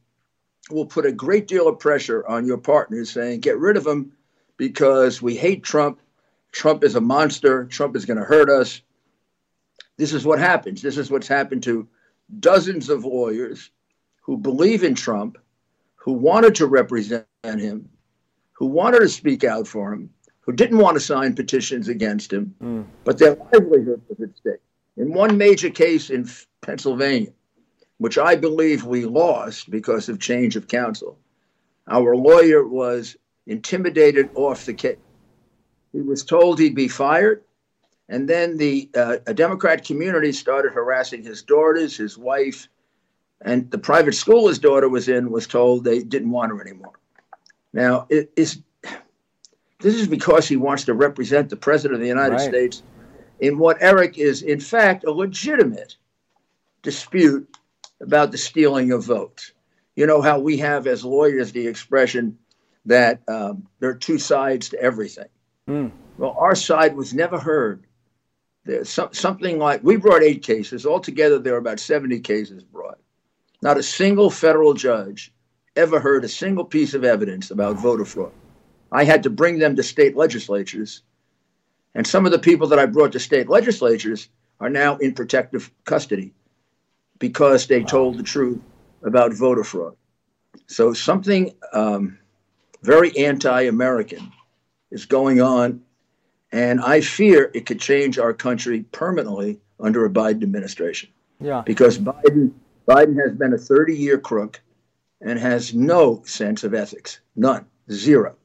will 0.70 0.86
put 0.86 1.06
a 1.06 1.12
great 1.12 1.48
deal 1.48 1.68
of 1.68 1.80
pressure 1.80 2.26
on 2.28 2.46
your 2.46 2.58
partners 2.58 3.10
saying, 3.10 3.42
get 3.42 3.58
rid 3.58 3.76
of 3.76 3.86
him 3.86 4.14
because 4.58 5.22
we 5.22 5.36
hate 5.36 5.64
Trump. 5.64 6.00
Trump 6.52 6.84
is 6.84 6.96
a 6.96 7.02
monster. 7.02 7.66
Trump 7.66 7.96
is 7.96 8.06
going 8.06 8.18
to 8.18 8.24
hurt 8.24 8.50
us. 8.50 8.82
This 9.98 10.14
is 10.14 10.26
what 10.26 10.40
happens. 10.40 10.82
This 10.82 10.98
is 10.98 11.12
what's 11.12 11.28
happened 11.28 11.64
to 11.64 11.88
dozens 12.40 12.90
of 12.90 13.04
lawyers 13.04 13.70
who 14.22 14.38
believe 14.38 14.84
in 14.84 14.96
Trump 14.96 15.38
who 16.04 16.12
wanted 16.12 16.54
to 16.54 16.68
represent 16.68 17.26
him, 17.46 17.88
who 18.52 18.66
wanted 18.66 19.00
to 19.00 19.08
speak 19.08 19.46
out 19.46 19.66
for 19.66 19.94
him, 19.94 20.10
who 20.42 20.52
didn't 20.52 20.80
want 20.80 20.96
to 20.96 21.00
sign 21.00 21.34
petitions 21.34 21.88
against 21.88 22.34
him, 22.34 22.54
mm. 22.62 22.86
but 23.06 23.18
their 23.18 23.36
livelihood 23.36 24.02
was 24.10 24.20
at 24.20 24.36
stake. 24.36 24.60
In 24.98 25.14
one 25.14 25.38
major 25.38 25.70
case 25.70 26.10
in 26.10 26.30
Pennsylvania, 26.60 27.32
which 28.00 28.18
I 28.18 28.36
believe 28.36 28.84
we 28.84 29.06
lost 29.06 29.72
because 29.72 30.10
of 30.10 30.20
change 30.20 30.58
of 30.58 30.68
counsel, 30.68 31.18
our 31.88 32.18
lawyer 32.18 32.68
was 32.68 33.16
intimidated 33.48 34.30
off 34.36 34.66
the 34.66 34.74
case. 34.74 34.98
He 35.94 36.02
was 36.02 36.26
told 36.26 36.60
he'd 36.60 36.76
be 36.76 36.90
fired. 36.90 37.44
And 38.10 38.28
then 38.28 38.58
the 38.58 38.90
uh, 38.94 39.18
a 39.26 39.34
Democrat 39.34 39.86
community 39.86 40.34
started 40.34 40.74
harassing 40.74 41.24
his 41.24 41.44
daughters, 41.44 41.96
his 41.96 42.18
wife, 42.18 42.68
and 43.44 43.70
the 43.70 43.78
private 43.78 44.16
school 44.16 44.48
his 44.48 44.58
daughter 44.58 44.90
was 44.90 45.08
in 45.10 45.30
was 45.30 45.46
told 45.46 45.84
they 45.84 46.02
didn't 46.02 46.32
want 46.32 46.52
her 46.52 46.62
anymore. 46.62 46.94
Now, 47.74 48.08
it 48.10 48.32
is 48.36 48.60
this 49.80 49.96
is 49.96 50.08
because 50.08 50.48
he 50.48 50.56
wants 50.56 50.86
to 50.86 50.94
represent 50.94 51.50
the 51.50 51.58
president 51.58 51.96
of 51.96 52.02
the 52.02 52.08
United 52.08 52.36
right. 52.36 52.50
States 52.50 52.84
in 53.40 53.58
what 53.58 53.78
Eric 53.82 54.18
is, 54.18 54.42
in 54.42 54.60
fact, 54.60 55.04
a 55.04 55.12
legitimate 55.12 55.98
dispute 56.82 57.58
about 58.00 58.32
the 58.32 58.38
stealing 58.38 58.92
of 58.94 59.04
votes. 59.04 59.52
You 59.96 60.08
know 60.08 60.22
how 60.22 60.40
we 60.40 60.58
have, 60.58 60.88
as 60.88 61.04
lawyers, 61.04 61.52
the 61.52 61.68
expression 61.68 62.38
that 62.86 63.22
um, 63.28 63.68
there 63.80 63.90
are 63.90 63.96
two 63.96 64.18
sides 64.18 64.70
to 64.70 64.82
everything. 64.82 65.28
Mm. 65.68 65.92
Well, 66.18 66.36
our 66.38 66.56
side 66.56 66.96
was 66.96 67.14
never 67.14 67.38
heard. 67.38 67.84
There's 68.66 68.90
some, 68.90 69.14
something 69.14 69.60
like 69.60 69.84
we 69.84 69.98
brought 69.98 70.24
eight 70.24 70.44
cases 70.44 70.86
altogether. 70.86 71.40
There 71.40 71.56
are 71.56 71.58
about 71.58 71.80
seventy 71.80 72.20
cases 72.20 72.64
brought. 72.64 73.00
Not 73.64 73.78
a 73.78 73.84
single 73.84 74.30
federal 74.30 74.74
judge 74.74 75.32
ever 75.78 75.98
heard 75.98 76.26
a 76.26 76.28
single 76.28 76.66
piece 76.66 76.94
of 76.94 77.06
evidence 77.06 77.50
about 77.50 77.78
voter 77.78 78.04
fraud. 78.04 78.34
I 78.92 79.06
had 79.06 79.24
to 79.24 79.30
bring 79.30 79.58
them 79.58 79.78
to 79.78 79.84
state 79.84 80.18
legislatures. 80.18 81.02
And 81.96 82.06
some 82.06 82.26
of 82.26 82.34
the 82.34 82.40
people 82.40 82.68
that 82.68 82.78
I 82.78 82.86
brought 82.86 83.14
to 83.14 83.22
state 83.22 83.48
legislatures 83.48 84.28
are 84.60 84.70
now 84.70 84.98
in 84.98 85.14
protective 85.14 85.72
custody 85.86 86.34
because 87.20 87.68
they 87.68 87.86
told 87.86 88.18
the 88.18 88.24
truth 88.24 88.60
about 89.02 89.34
voter 89.34 89.64
fraud. 89.64 89.96
So 90.68 90.92
something 90.92 91.56
um, 91.72 92.20
very 92.82 93.18
anti 93.18 93.62
American 93.62 94.30
is 94.92 95.06
going 95.06 95.40
on. 95.40 95.82
And 96.52 96.82
I 96.82 97.00
fear 97.00 97.50
it 97.54 97.66
could 97.66 97.80
change 97.80 98.20
our 98.20 98.34
country 98.34 98.84
permanently 98.92 99.62
under 99.80 100.04
a 100.04 100.10
Biden 100.10 100.44
administration. 100.44 101.12
Yeah. 101.40 101.62
Because 101.66 101.98
Biden 101.98 102.52
Biden 102.88 103.22
has 103.22 103.34
been 103.38 103.54
a 103.54 103.58
30-year 103.58 104.20
crook 104.20 104.62
and 105.22 105.40
has 105.40 105.74
no 105.74 106.22
sense 106.26 106.64
of 106.64 106.74
ethics. 106.74 107.20
None. 107.36 107.66
Zero. 107.92 108.36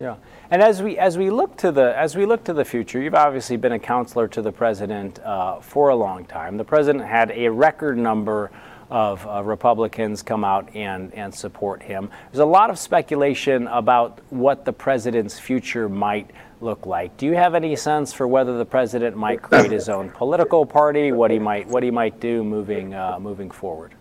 Yeah. 0.00 0.16
And 0.50 0.62
as 0.62 0.82
we 0.82 0.98
as 0.98 1.16
we 1.16 1.30
look 1.30 1.56
to 1.58 1.72
the 1.72 1.96
as 1.98 2.16
we 2.16 2.26
look 2.26 2.44
to 2.44 2.52
the 2.52 2.64
future, 2.64 3.00
you've 3.00 3.14
obviously 3.14 3.56
been 3.56 3.72
a 3.72 3.78
counselor 3.78 4.28
to 4.28 4.42
the 4.42 4.52
president 4.52 5.18
uh, 5.20 5.60
for 5.60 5.88
a 5.88 5.96
long 5.96 6.26
time. 6.26 6.58
The 6.58 6.64
president 6.64 7.06
had 7.06 7.30
a 7.30 7.48
record 7.48 7.96
number 7.96 8.50
of 8.90 9.26
uh, 9.26 9.42
Republicans 9.42 10.22
come 10.22 10.44
out 10.44 10.74
and 10.76 11.12
and 11.14 11.34
support 11.34 11.82
him. 11.82 12.10
There's 12.30 12.40
a 12.40 12.44
lot 12.44 12.68
of 12.68 12.78
speculation 12.78 13.66
about 13.68 14.20
what 14.28 14.66
the 14.66 14.72
president's 14.72 15.38
future 15.38 15.88
might 15.88 16.30
look 16.60 16.86
like. 16.86 17.16
Do 17.16 17.26
you 17.26 17.34
have 17.34 17.54
any 17.54 17.76
sense 17.76 18.12
for 18.12 18.26
whether 18.26 18.56
the 18.56 18.64
president 18.64 19.16
might 19.16 19.42
create 19.42 19.70
his 19.70 19.88
own 19.88 20.10
political 20.10 20.64
party? 20.64 21.12
What 21.12 21.30
he 21.30 21.38
might 21.38 21.66
what 21.68 21.82
he 21.82 21.90
might 21.90 22.20
do 22.20 22.42
moving 22.42 22.94
uh, 22.94 23.18
moving 23.20 23.50
forward? 23.50 23.94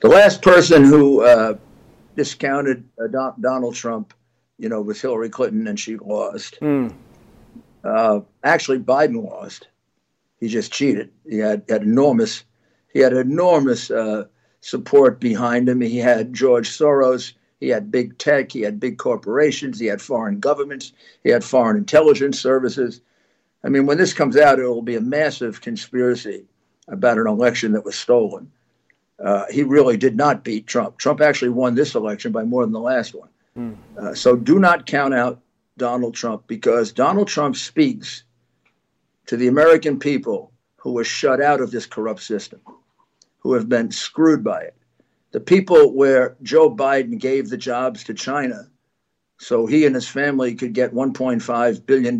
The 0.00 0.08
last 0.08 0.42
person 0.42 0.84
who 0.84 1.22
uh, 1.24 1.56
discounted 2.16 2.88
uh, 2.98 3.32
Donald 3.40 3.74
Trump 3.74 4.14
you 4.60 4.68
know, 4.68 4.82
was 4.82 5.00
Hillary 5.00 5.30
Clinton 5.30 5.66
and 5.66 5.80
she 5.80 5.96
lost. 5.96 6.58
Mm. 6.60 6.92
Uh, 7.82 8.20
actually, 8.44 8.78
Biden 8.78 9.24
lost. 9.24 9.68
He 10.38 10.48
just 10.48 10.70
cheated. 10.70 11.10
He 11.28 11.38
had, 11.38 11.64
had 11.68 11.82
enormous, 11.82 12.44
he 12.92 13.00
had 13.00 13.14
enormous 13.14 13.90
uh, 13.90 14.26
support 14.60 15.18
behind 15.18 15.68
him. 15.68 15.80
He 15.80 15.96
had 15.96 16.34
George 16.34 16.68
Soros. 16.68 17.32
He 17.60 17.68
had 17.68 17.90
big 17.90 18.18
tech. 18.18 18.50
He 18.50 18.62
had 18.62 18.80
big 18.80 18.98
corporations. 18.98 19.78
He 19.78 19.86
had 19.86 20.00
foreign 20.00 20.40
governments. 20.40 20.92
He 21.22 21.30
had 21.30 21.44
foreign 21.44 21.76
intelligence 21.76 22.40
services. 22.40 23.02
I 23.62 23.68
mean, 23.68 23.86
when 23.86 23.98
this 23.98 24.14
comes 24.14 24.36
out, 24.36 24.58
it 24.58 24.66
will 24.66 24.82
be 24.82 24.96
a 24.96 25.00
massive 25.00 25.60
conspiracy 25.60 26.46
about 26.88 27.18
an 27.18 27.26
election 27.26 27.72
that 27.72 27.84
was 27.84 27.96
stolen. 27.96 28.50
Uh, 29.22 29.44
he 29.50 29.62
really 29.62 29.98
did 29.98 30.16
not 30.16 30.42
beat 30.42 30.66
Trump. 30.66 30.96
Trump 30.96 31.20
actually 31.20 31.50
won 31.50 31.74
this 31.74 31.94
election 31.94 32.32
by 32.32 32.42
more 32.42 32.64
than 32.64 32.72
the 32.72 32.80
last 32.80 33.14
one. 33.14 33.28
Mm. 33.56 33.76
Uh, 33.98 34.14
so 34.14 34.34
do 34.34 34.58
not 34.58 34.86
count 34.86 35.12
out 35.12 35.40
Donald 35.76 36.14
Trump 36.14 36.46
because 36.46 36.92
Donald 36.92 37.28
Trump 37.28 37.56
speaks 37.56 38.24
to 39.26 39.36
the 39.36 39.48
American 39.48 39.98
people 39.98 40.50
who 40.76 40.92
were 40.92 41.04
shut 41.04 41.42
out 41.42 41.60
of 41.60 41.70
this 41.70 41.84
corrupt 41.84 42.22
system, 42.22 42.60
who 43.40 43.52
have 43.52 43.68
been 43.68 43.90
screwed 43.90 44.42
by 44.42 44.62
it. 44.62 44.74
The 45.32 45.40
people 45.40 45.94
where 45.94 46.36
Joe 46.42 46.74
Biden 46.74 47.18
gave 47.18 47.48
the 47.48 47.56
jobs 47.56 48.04
to 48.04 48.14
China 48.14 48.70
so 49.40 49.64
he 49.64 49.86
and 49.86 49.94
his 49.94 50.06
family 50.06 50.54
could 50.54 50.74
get 50.74 50.92
$1.5 50.92 51.86
billion 51.86 52.18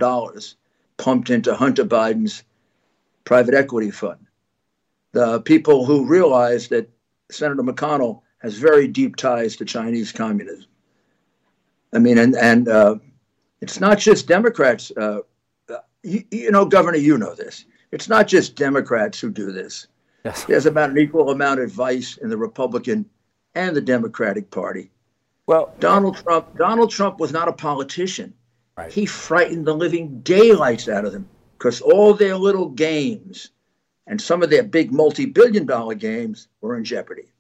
pumped 0.96 1.28
into 1.28 1.54
Hunter 1.54 1.84
Biden's 1.84 2.44
private 3.24 3.54
equity 3.54 3.90
fund. 3.90 4.26
The 5.12 5.42
people 5.42 5.84
who 5.84 6.06
realized 6.06 6.70
that 6.70 6.90
Senator 7.30 7.62
McConnell 7.62 8.22
has 8.38 8.56
very 8.56 8.88
deep 8.88 9.16
ties 9.16 9.56
to 9.56 9.66
Chinese 9.66 10.12
communism. 10.12 10.64
I 11.92 11.98
mean, 11.98 12.16
and 12.16 12.34
and 12.36 12.68
uh, 12.68 12.96
it's 13.60 13.80
not 13.80 13.98
just 13.98 14.26
Democrats. 14.26 14.90
Uh, 14.96 15.18
you, 16.02 16.24
you, 16.30 16.50
know, 16.50 16.64
Governor, 16.64 16.96
you 16.96 17.18
know 17.18 17.34
this. 17.34 17.66
It's 17.92 18.08
not 18.08 18.28
just 18.28 18.56
Democrats 18.56 19.20
who 19.20 19.30
do 19.30 19.52
this. 19.52 19.88
Yes. 20.24 20.44
There's 20.44 20.66
about 20.66 20.90
an 20.90 20.98
equal 20.98 21.30
amount 21.30 21.60
of 21.60 21.70
vice 21.70 22.16
in 22.16 22.28
the 22.28 22.36
Republican 22.36 23.08
and 23.54 23.74
the 23.74 23.80
Democratic 23.80 24.50
Party. 24.50 24.90
Well, 25.46 25.74
Donald 25.80 26.16
Trump. 26.16 26.56
Donald 26.56 26.90
Trump 26.90 27.18
was 27.18 27.32
not 27.32 27.48
a 27.48 27.52
politician. 27.52 28.34
Right. 28.76 28.92
He 28.92 29.06
frightened 29.06 29.66
the 29.66 29.74
living 29.74 30.20
daylights 30.20 30.88
out 30.88 31.04
of 31.04 31.12
them 31.12 31.28
because 31.58 31.80
all 31.80 32.14
their 32.14 32.36
little 32.36 32.68
games 32.68 33.50
and 34.06 34.20
some 34.20 34.42
of 34.42 34.50
their 34.50 34.62
big 34.62 34.92
multi-billion-dollar 34.92 35.94
games 35.96 36.48
were 36.60 36.76
in 36.76 36.84
jeopardy. 36.84 37.32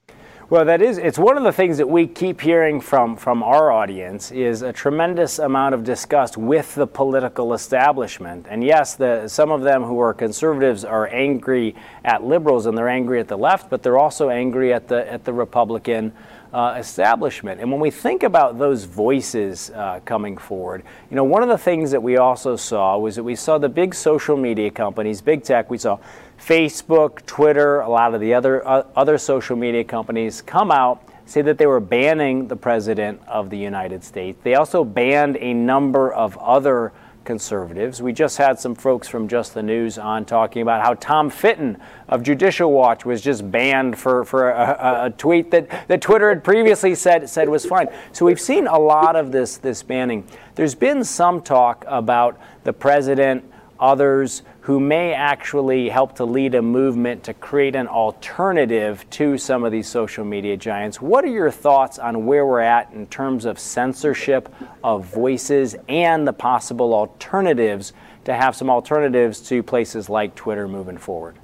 Well, 0.50 0.64
that 0.64 0.82
is, 0.82 0.98
it's 0.98 1.16
one 1.16 1.36
of 1.36 1.44
the 1.44 1.52
things 1.52 1.78
that 1.78 1.88
we 1.88 2.08
keep 2.08 2.40
hearing 2.40 2.80
from, 2.80 3.14
from 3.14 3.40
our 3.40 3.70
audience 3.70 4.32
is 4.32 4.62
a 4.62 4.72
tremendous 4.72 5.38
amount 5.38 5.76
of 5.76 5.84
disgust 5.84 6.36
with 6.36 6.74
the 6.74 6.88
political 6.88 7.54
establishment. 7.54 8.48
And 8.50 8.64
yes, 8.64 8.96
the, 8.96 9.28
some 9.28 9.52
of 9.52 9.62
them 9.62 9.84
who 9.84 10.00
are 10.00 10.12
conservatives 10.12 10.84
are 10.84 11.06
angry 11.06 11.76
at 12.04 12.24
liberals 12.24 12.66
and 12.66 12.76
they're 12.76 12.88
angry 12.88 13.20
at 13.20 13.28
the 13.28 13.38
left, 13.38 13.70
but 13.70 13.84
they're 13.84 13.96
also 13.96 14.28
angry 14.28 14.72
at 14.72 14.88
the, 14.88 15.08
at 15.08 15.24
the 15.24 15.32
Republican 15.32 16.12
uh, 16.52 16.74
establishment. 16.76 17.60
And 17.60 17.70
when 17.70 17.80
we 17.80 17.92
think 17.92 18.24
about 18.24 18.58
those 18.58 18.82
voices 18.82 19.70
uh, 19.70 20.00
coming 20.04 20.36
forward, 20.36 20.82
you 21.10 21.14
know, 21.14 21.22
one 21.22 21.44
of 21.44 21.48
the 21.48 21.58
things 21.58 21.92
that 21.92 22.02
we 22.02 22.16
also 22.16 22.56
saw 22.56 22.98
was 22.98 23.14
that 23.14 23.22
we 23.22 23.36
saw 23.36 23.58
the 23.58 23.68
big 23.68 23.94
social 23.94 24.36
media 24.36 24.72
companies, 24.72 25.20
big 25.20 25.44
tech, 25.44 25.70
we 25.70 25.78
saw 25.78 26.00
Facebook, 26.40 27.24
Twitter, 27.26 27.80
a 27.80 27.88
lot 27.88 28.14
of 28.14 28.20
the 28.20 28.34
other 28.34 28.66
uh, 28.66 28.84
other 28.96 29.18
social 29.18 29.56
media 29.56 29.84
companies 29.84 30.42
come 30.42 30.70
out 30.70 31.06
say 31.26 31.42
that 31.42 31.58
they 31.58 31.66
were 31.66 31.80
banning 31.80 32.48
the 32.48 32.56
president 32.56 33.20
of 33.28 33.50
the 33.50 33.58
United 33.58 34.02
States. 34.02 34.40
They 34.42 34.56
also 34.56 34.82
banned 34.82 35.36
a 35.36 35.54
number 35.54 36.12
of 36.12 36.36
other 36.38 36.92
conservatives. 37.24 38.02
We 38.02 38.12
just 38.12 38.38
had 38.38 38.58
some 38.58 38.74
folks 38.74 39.06
from 39.06 39.28
Just 39.28 39.54
the 39.54 39.62
News 39.62 39.98
on 39.98 40.24
talking 40.24 40.62
about 40.62 40.82
how 40.82 40.94
Tom 40.94 41.30
Fitton 41.30 41.80
of 42.08 42.22
Judicial 42.22 42.72
Watch 42.72 43.04
was 43.04 43.20
just 43.20 43.48
banned 43.50 43.98
for, 43.98 44.24
for 44.24 44.50
a, 44.50 45.04
a, 45.04 45.10
tweet 45.10 45.50
that, 45.50 45.88
that 45.88 46.00
Twitter 46.00 46.30
had 46.30 46.42
previously 46.42 46.94
said 46.94 47.28
said 47.28 47.48
was 47.48 47.64
fine. 47.64 47.88
So 48.12 48.24
we've 48.24 48.40
seen 48.40 48.66
a 48.66 48.78
lot 48.78 49.16
of 49.16 49.30
this 49.30 49.58
this 49.58 49.82
banning. 49.82 50.26
There's 50.54 50.74
been 50.74 51.04
some 51.04 51.42
talk 51.42 51.84
about 51.86 52.40
the 52.64 52.72
president 52.72 53.44
others 53.80 54.42
who 54.60 54.78
may 54.78 55.14
actually 55.14 55.88
help 55.88 56.14
to 56.16 56.24
lead 56.24 56.54
a 56.54 56.62
movement 56.62 57.24
to 57.24 57.34
create 57.34 57.74
an 57.74 57.88
alternative 57.88 59.08
to 59.10 59.38
some 59.38 59.64
of 59.64 59.72
these 59.72 59.88
social 59.88 60.24
media 60.24 60.56
giants. 60.56 61.00
What 61.00 61.24
are 61.24 61.28
your 61.28 61.50
thoughts 61.50 61.98
on 61.98 62.26
where 62.26 62.46
we're 62.46 62.60
at 62.60 62.92
in 62.92 63.06
terms 63.06 63.46
of 63.46 63.58
censorship 63.58 64.54
of 64.84 65.06
voices 65.06 65.74
and 65.88 66.28
the 66.28 66.32
possible 66.32 66.94
alternatives 66.94 67.94
to 68.24 68.34
have 68.34 68.54
some 68.54 68.68
alternatives 68.68 69.40
to 69.48 69.62
places 69.62 70.10
like 70.10 70.34
Twitter 70.34 70.68
moving 70.68 70.98
forward? 70.98 71.36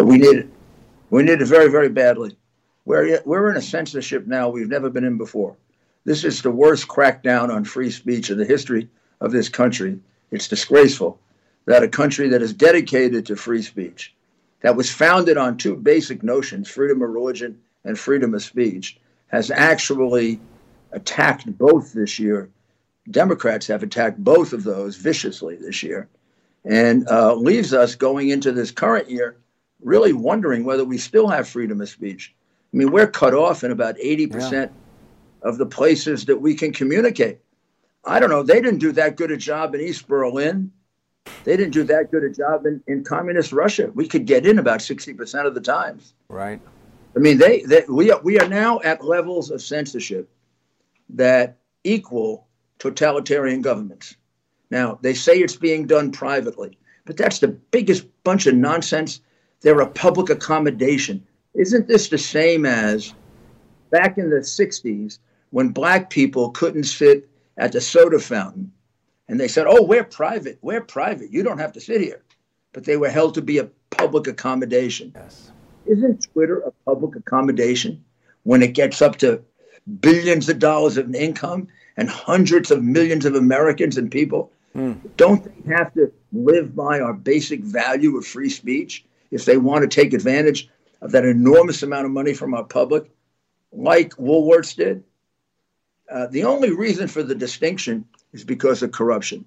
Uh, 0.00 0.04
we 0.04 0.18
need 0.18 0.38
it. 0.38 0.48
We 1.10 1.22
need 1.22 1.40
it 1.40 1.46
very, 1.46 1.70
very 1.70 1.90
badly. 1.90 2.36
We're, 2.86 3.20
we're 3.24 3.50
in 3.50 3.56
a 3.56 3.62
censorship 3.62 4.26
now 4.26 4.48
we've 4.48 4.68
never 4.68 4.88
been 4.88 5.04
in 5.04 5.18
before. 5.18 5.56
This 6.04 6.24
is 6.24 6.40
the 6.40 6.50
worst 6.50 6.88
crackdown 6.88 7.50
on 7.50 7.64
free 7.64 7.90
speech 7.90 8.30
in 8.30 8.38
the 8.38 8.44
history 8.44 8.88
of 9.20 9.32
this 9.32 9.48
country. 9.48 9.98
It's 10.30 10.48
disgraceful 10.48 11.18
that 11.66 11.82
a 11.82 11.88
country 11.88 12.28
that 12.28 12.42
is 12.42 12.52
dedicated 12.52 13.26
to 13.26 13.36
free 13.36 13.62
speech, 13.62 14.14
that 14.62 14.76
was 14.76 14.90
founded 14.90 15.36
on 15.36 15.56
two 15.56 15.76
basic 15.76 16.22
notions, 16.22 16.68
freedom 16.68 17.02
of 17.02 17.10
religion 17.10 17.58
and 17.84 17.98
freedom 17.98 18.34
of 18.34 18.42
speech, 18.42 18.98
has 19.28 19.50
actually 19.50 20.40
attacked 20.92 21.46
both 21.58 21.92
this 21.92 22.18
year. 22.18 22.48
Democrats 23.10 23.66
have 23.66 23.82
attacked 23.82 24.22
both 24.22 24.52
of 24.52 24.64
those 24.64 24.96
viciously 24.96 25.56
this 25.56 25.82
year 25.82 26.08
and 26.64 27.08
uh, 27.08 27.34
leaves 27.34 27.72
us 27.72 27.94
going 27.94 28.30
into 28.30 28.50
this 28.50 28.70
current 28.70 29.08
year 29.08 29.36
really 29.82 30.12
wondering 30.12 30.64
whether 30.64 30.84
we 30.84 30.98
still 30.98 31.28
have 31.28 31.48
freedom 31.48 31.80
of 31.80 31.88
speech. 31.88 32.34
I 32.72 32.76
mean, 32.76 32.90
we're 32.90 33.06
cut 33.06 33.34
off 33.34 33.62
in 33.62 33.70
about 33.70 33.96
80% 33.96 34.52
yeah. 34.52 34.68
of 35.42 35.58
the 35.58 35.66
places 35.66 36.24
that 36.26 36.40
we 36.40 36.54
can 36.54 36.72
communicate. 36.72 37.38
I 38.04 38.20
don't 38.20 38.30
know. 38.30 38.42
They 38.42 38.60
didn't 38.60 38.78
do 38.78 38.92
that 38.92 39.16
good 39.16 39.30
a 39.30 39.36
job 39.36 39.74
in 39.74 39.80
East 39.80 40.08
Berlin 40.08 40.72
they 41.44 41.56
didn't 41.56 41.72
do 41.72 41.84
that 41.84 42.10
good 42.10 42.24
a 42.24 42.30
job 42.30 42.66
in, 42.66 42.82
in 42.86 43.04
communist 43.04 43.52
Russia. 43.52 43.90
We 43.94 44.08
could 44.08 44.26
get 44.26 44.46
in 44.46 44.58
about 44.58 44.80
60% 44.80 45.46
of 45.46 45.54
the 45.54 45.60
times. 45.60 46.14
Right. 46.28 46.60
I 47.14 47.18
mean, 47.18 47.38
they, 47.38 47.62
they 47.62 47.84
we, 47.88 48.10
are, 48.10 48.20
we 48.22 48.38
are 48.38 48.48
now 48.48 48.80
at 48.84 49.04
levels 49.04 49.50
of 49.50 49.62
censorship 49.62 50.28
that 51.10 51.56
equal 51.84 52.46
totalitarian 52.78 53.62
governments. 53.62 54.16
Now, 54.70 54.98
they 55.00 55.14
say 55.14 55.38
it's 55.38 55.56
being 55.56 55.86
done 55.86 56.10
privately, 56.10 56.78
but 57.04 57.16
that's 57.16 57.38
the 57.38 57.48
biggest 57.48 58.06
bunch 58.24 58.46
of 58.46 58.54
nonsense. 58.54 59.20
They're 59.60 59.80
a 59.80 59.86
public 59.86 60.28
accommodation. 60.28 61.24
Isn't 61.54 61.88
this 61.88 62.08
the 62.08 62.18
same 62.18 62.66
as 62.66 63.14
back 63.90 64.18
in 64.18 64.30
the 64.30 64.40
60s 64.40 65.18
when 65.50 65.68
black 65.68 66.10
people 66.10 66.50
couldn't 66.50 66.84
sit 66.84 67.28
at 67.56 67.72
the 67.72 67.80
soda 67.80 68.18
fountain 68.18 68.72
and 69.28 69.40
they 69.40 69.48
said, 69.48 69.66
"Oh, 69.68 69.82
we're 69.82 70.04
private. 70.04 70.58
We're 70.62 70.80
private. 70.80 71.32
You 71.32 71.42
don't 71.42 71.58
have 71.58 71.72
to 71.72 71.80
sit 71.80 72.00
here." 72.00 72.22
But 72.72 72.84
they 72.84 72.96
were 72.96 73.08
held 73.08 73.34
to 73.34 73.42
be 73.42 73.58
a 73.58 73.68
public 73.90 74.26
accommodation. 74.26 75.12
Yes. 75.14 75.50
Isn't 75.86 76.26
Twitter 76.32 76.58
a 76.60 76.72
public 76.84 77.16
accommodation 77.16 78.04
when 78.42 78.62
it 78.62 78.74
gets 78.74 79.00
up 79.00 79.16
to 79.18 79.42
billions 80.00 80.48
of 80.48 80.58
dollars 80.58 80.96
of 80.96 81.14
income 81.14 81.68
and 81.96 82.08
hundreds 82.08 82.70
of 82.70 82.82
millions 82.82 83.24
of 83.24 83.34
Americans 83.34 83.96
and 83.96 84.10
people? 84.10 84.52
Mm. 84.76 84.98
Don't 85.16 85.44
they 85.44 85.74
have 85.74 85.94
to 85.94 86.12
live 86.32 86.76
by 86.76 87.00
our 87.00 87.14
basic 87.14 87.60
value 87.60 88.16
of 88.16 88.26
free 88.26 88.50
speech 88.50 89.04
if 89.30 89.44
they 89.44 89.56
want 89.56 89.82
to 89.82 89.88
take 89.88 90.12
advantage 90.12 90.68
of 91.00 91.12
that 91.12 91.24
enormous 91.24 91.82
amount 91.82 92.04
of 92.04 92.10
money 92.10 92.34
from 92.34 92.52
our 92.54 92.64
public, 92.64 93.10
like 93.72 94.10
Woolworths 94.16 94.76
did? 94.76 95.02
Uh, 96.10 96.26
the 96.28 96.44
only 96.44 96.70
reason 96.70 97.08
for 97.08 97.22
the 97.22 97.34
distinction 97.34 98.04
is 98.36 98.44
because 98.44 98.82
of 98.82 98.92
corruption. 98.92 99.44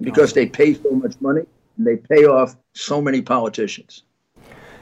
Because 0.00 0.32
they 0.32 0.46
pay 0.46 0.74
so 0.74 0.90
much 0.90 1.14
money, 1.20 1.42
and 1.76 1.86
they 1.86 1.96
pay 1.96 2.24
off 2.24 2.56
so 2.74 3.02
many 3.02 3.20
politicians. 3.20 4.04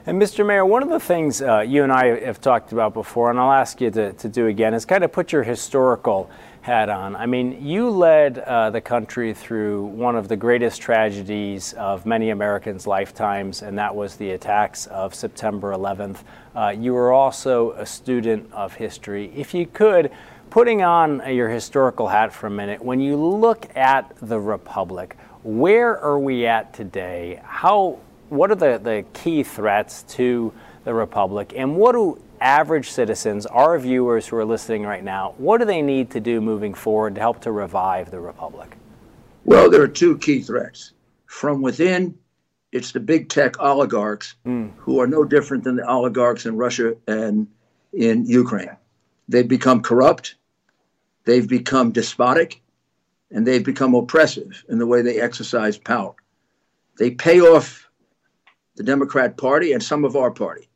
And 0.04 0.22
Mr. 0.22 0.46
Mayor, 0.46 0.64
one 0.64 0.82
of 0.82 0.90
the 0.90 1.00
things 1.00 1.42
uh, 1.42 1.60
you 1.60 1.82
and 1.82 1.90
I 1.90 2.20
have 2.20 2.40
talked 2.40 2.72
about 2.72 2.94
before, 2.94 3.30
and 3.30 3.40
I'll 3.40 3.50
ask 3.50 3.80
you 3.80 3.90
to, 3.90 4.12
to 4.12 4.28
do 4.28 4.46
again, 4.46 4.74
is 4.74 4.84
kind 4.84 5.02
of 5.02 5.10
put 5.10 5.32
your 5.32 5.42
historical 5.42 6.30
hat 6.60 6.88
on. 6.88 7.16
I 7.16 7.26
mean, 7.26 7.66
you 7.66 7.88
led 7.90 8.38
uh, 8.38 8.70
the 8.70 8.80
country 8.80 9.32
through 9.32 9.86
one 9.86 10.14
of 10.14 10.28
the 10.28 10.36
greatest 10.36 10.80
tragedies 10.80 11.72
of 11.72 12.06
many 12.06 12.30
Americans' 12.30 12.86
lifetimes, 12.86 13.62
and 13.62 13.78
that 13.78 13.96
was 13.96 14.16
the 14.16 14.32
attacks 14.32 14.86
of 14.86 15.14
September 15.14 15.72
11th. 15.72 16.18
Uh, 16.54 16.68
you 16.68 16.92
were 16.92 17.12
also 17.12 17.72
a 17.72 17.86
student 17.86 18.52
of 18.52 18.74
history. 18.74 19.32
If 19.34 19.54
you 19.54 19.66
could, 19.66 20.12
putting 20.50 20.82
on 20.82 21.22
your 21.34 21.48
historical 21.48 22.08
hat 22.08 22.32
for 22.32 22.46
a 22.46 22.50
minute, 22.50 22.82
when 22.82 23.00
you 23.00 23.16
look 23.16 23.66
at 23.76 24.12
the 24.20 24.38
Republic, 24.38 25.16
where 25.42 25.98
are 25.98 26.18
we 26.18 26.46
at 26.46 26.72
today? 26.72 27.40
How 27.44 27.98
what 28.28 28.50
are 28.50 28.56
the, 28.56 28.78
the 28.82 29.04
key 29.12 29.42
threats 29.42 30.02
to 30.02 30.52
the 30.84 30.94
Republic, 30.94 31.52
and 31.56 31.76
what 31.76 31.92
do 31.92 32.20
average 32.40 32.90
citizens, 32.90 33.46
our 33.46 33.78
viewers 33.78 34.26
who 34.26 34.36
are 34.36 34.44
listening 34.44 34.82
right 34.84 35.02
now, 35.02 35.34
what 35.38 35.58
do 35.58 35.64
they 35.64 35.82
need 35.82 36.10
to 36.10 36.20
do 36.20 36.40
moving 36.40 36.74
forward 36.74 37.14
to 37.14 37.20
help 37.20 37.40
to 37.42 37.52
revive 37.52 38.10
the 38.10 38.20
Republic? 38.20 38.76
Well, 39.44 39.70
there 39.70 39.82
are 39.82 39.88
two 39.88 40.18
key 40.18 40.42
threats. 40.42 40.92
From 41.26 41.62
within, 41.62 42.16
it's 42.72 42.92
the 42.92 43.00
big 43.00 43.28
tech 43.28 43.58
oligarchs 43.60 44.34
mm. 44.44 44.70
who 44.76 45.00
are 45.00 45.06
no 45.06 45.24
different 45.24 45.64
than 45.64 45.76
the 45.76 45.88
oligarchs 45.88 46.46
in 46.46 46.56
Russia 46.56 46.94
and 47.06 47.46
in 47.92 48.26
Ukraine. 48.26 48.76
They've 49.28 49.48
become 49.48 49.82
corrupt, 49.82 50.36
they've 51.24 51.48
become 51.48 51.92
despotic, 51.92 52.62
and 53.30 53.46
they've 53.46 53.64
become 53.64 53.94
oppressive 53.94 54.64
in 54.68 54.78
the 54.78 54.86
way 54.86 55.02
they 55.02 55.20
exercise 55.20 55.76
power. 55.76 56.14
They 56.98 57.10
pay 57.10 57.40
off 57.40 57.88
the 58.76 58.82
Democrat 58.82 59.36
Party 59.36 59.72
and 59.72 59.82
some 59.82 60.04
of 60.04 60.16
our 60.16 60.30
party, 60.30 60.68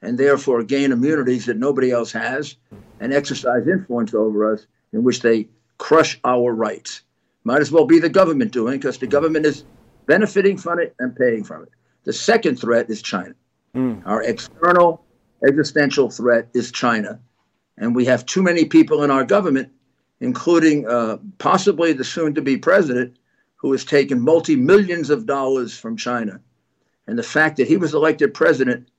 and 0.00 0.16
therefore 0.16 0.62
gain 0.62 0.92
immunities 0.92 1.46
that 1.46 1.58
nobody 1.58 1.90
else 1.90 2.12
has 2.12 2.56
and 3.00 3.12
exercise 3.12 3.66
influence 3.66 4.14
over 4.14 4.52
us 4.52 4.66
in 4.92 5.02
which 5.02 5.20
they 5.20 5.48
crush 5.76 6.18
our 6.24 6.52
rights. 6.54 7.02
Might 7.44 7.60
as 7.60 7.70
well 7.70 7.84
be 7.84 7.98
the 7.98 8.08
government 8.08 8.52
doing 8.52 8.78
because 8.78 8.98
the 8.98 9.06
government 9.06 9.46
is 9.46 9.64
benefiting 10.06 10.56
from 10.56 10.80
it 10.80 10.94
and 10.98 11.14
paying 11.14 11.44
from 11.44 11.62
it. 11.62 11.70
The 12.04 12.12
second 12.12 12.56
threat 12.56 12.90
is 12.90 13.02
China. 13.02 13.34
Mm. 13.74 14.02
Our 14.06 14.22
external 14.22 15.04
existential 15.46 16.10
threat 16.10 16.48
is 16.54 16.72
China. 16.72 17.20
And 17.78 17.94
we 17.94 18.04
have 18.04 18.26
too 18.26 18.42
many 18.42 18.64
people 18.64 19.02
in 19.02 19.10
our 19.10 19.24
government, 19.24 19.70
including 20.20 20.86
uh, 20.86 21.18
possibly 21.38 21.92
the 21.92 22.04
soon 22.04 22.34
to 22.34 22.42
be 22.42 22.56
president, 22.56 23.16
who 23.56 23.72
has 23.72 23.84
taken 23.84 24.20
multi 24.20 24.56
millions 24.56 25.10
of 25.10 25.26
dollars 25.26 25.76
from 25.76 25.96
China 25.96 26.40
and 27.08 27.18
the 27.18 27.22
fact 27.22 27.56
that 27.56 27.66
he 27.66 27.78
was 27.78 27.94
elected 27.94 28.34
president 28.34 28.90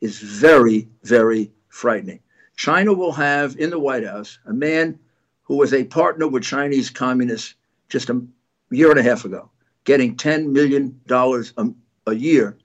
is 0.00 0.20
very, 0.20 0.88
very 1.02 1.50
frightening. 1.68 2.20
China 2.56 2.94
will 2.94 3.12
have 3.12 3.56
in 3.58 3.70
the 3.70 3.78
White 3.78 4.06
House 4.06 4.38
a 4.46 4.52
man 4.52 4.98
who 5.42 5.56
was 5.56 5.74
a 5.74 5.84
partner 5.84 6.28
with 6.28 6.44
Chinese 6.44 6.90
communists 6.90 7.54
just 7.88 8.08
a 8.08 8.22
year 8.70 8.90
and 8.90 9.00
a 9.00 9.02
half 9.02 9.24
ago, 9.24 9.50
getting 9.84 10.16
$10 10.16 10.52
million 10.52 10.98
a, 11.10 11.66
a 12.06 12.14
year 12.14 12.56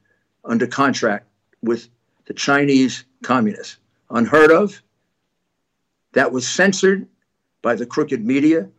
under 0.46 0.68
contract 0.68 1.28
with 1.64 1.90
the 2.26 2.34
Chinese 2.34 3.04
communists. 3.24 3.78
Unheard 4.12 4.52
of. 4.52 4.82
That 6.14 6.32
was 6.32 6.48
censored 6.48 7.08
by 7.62 7.76
the 7.76 7.86
crooked 7.86 8.26
media. 8.26 8.70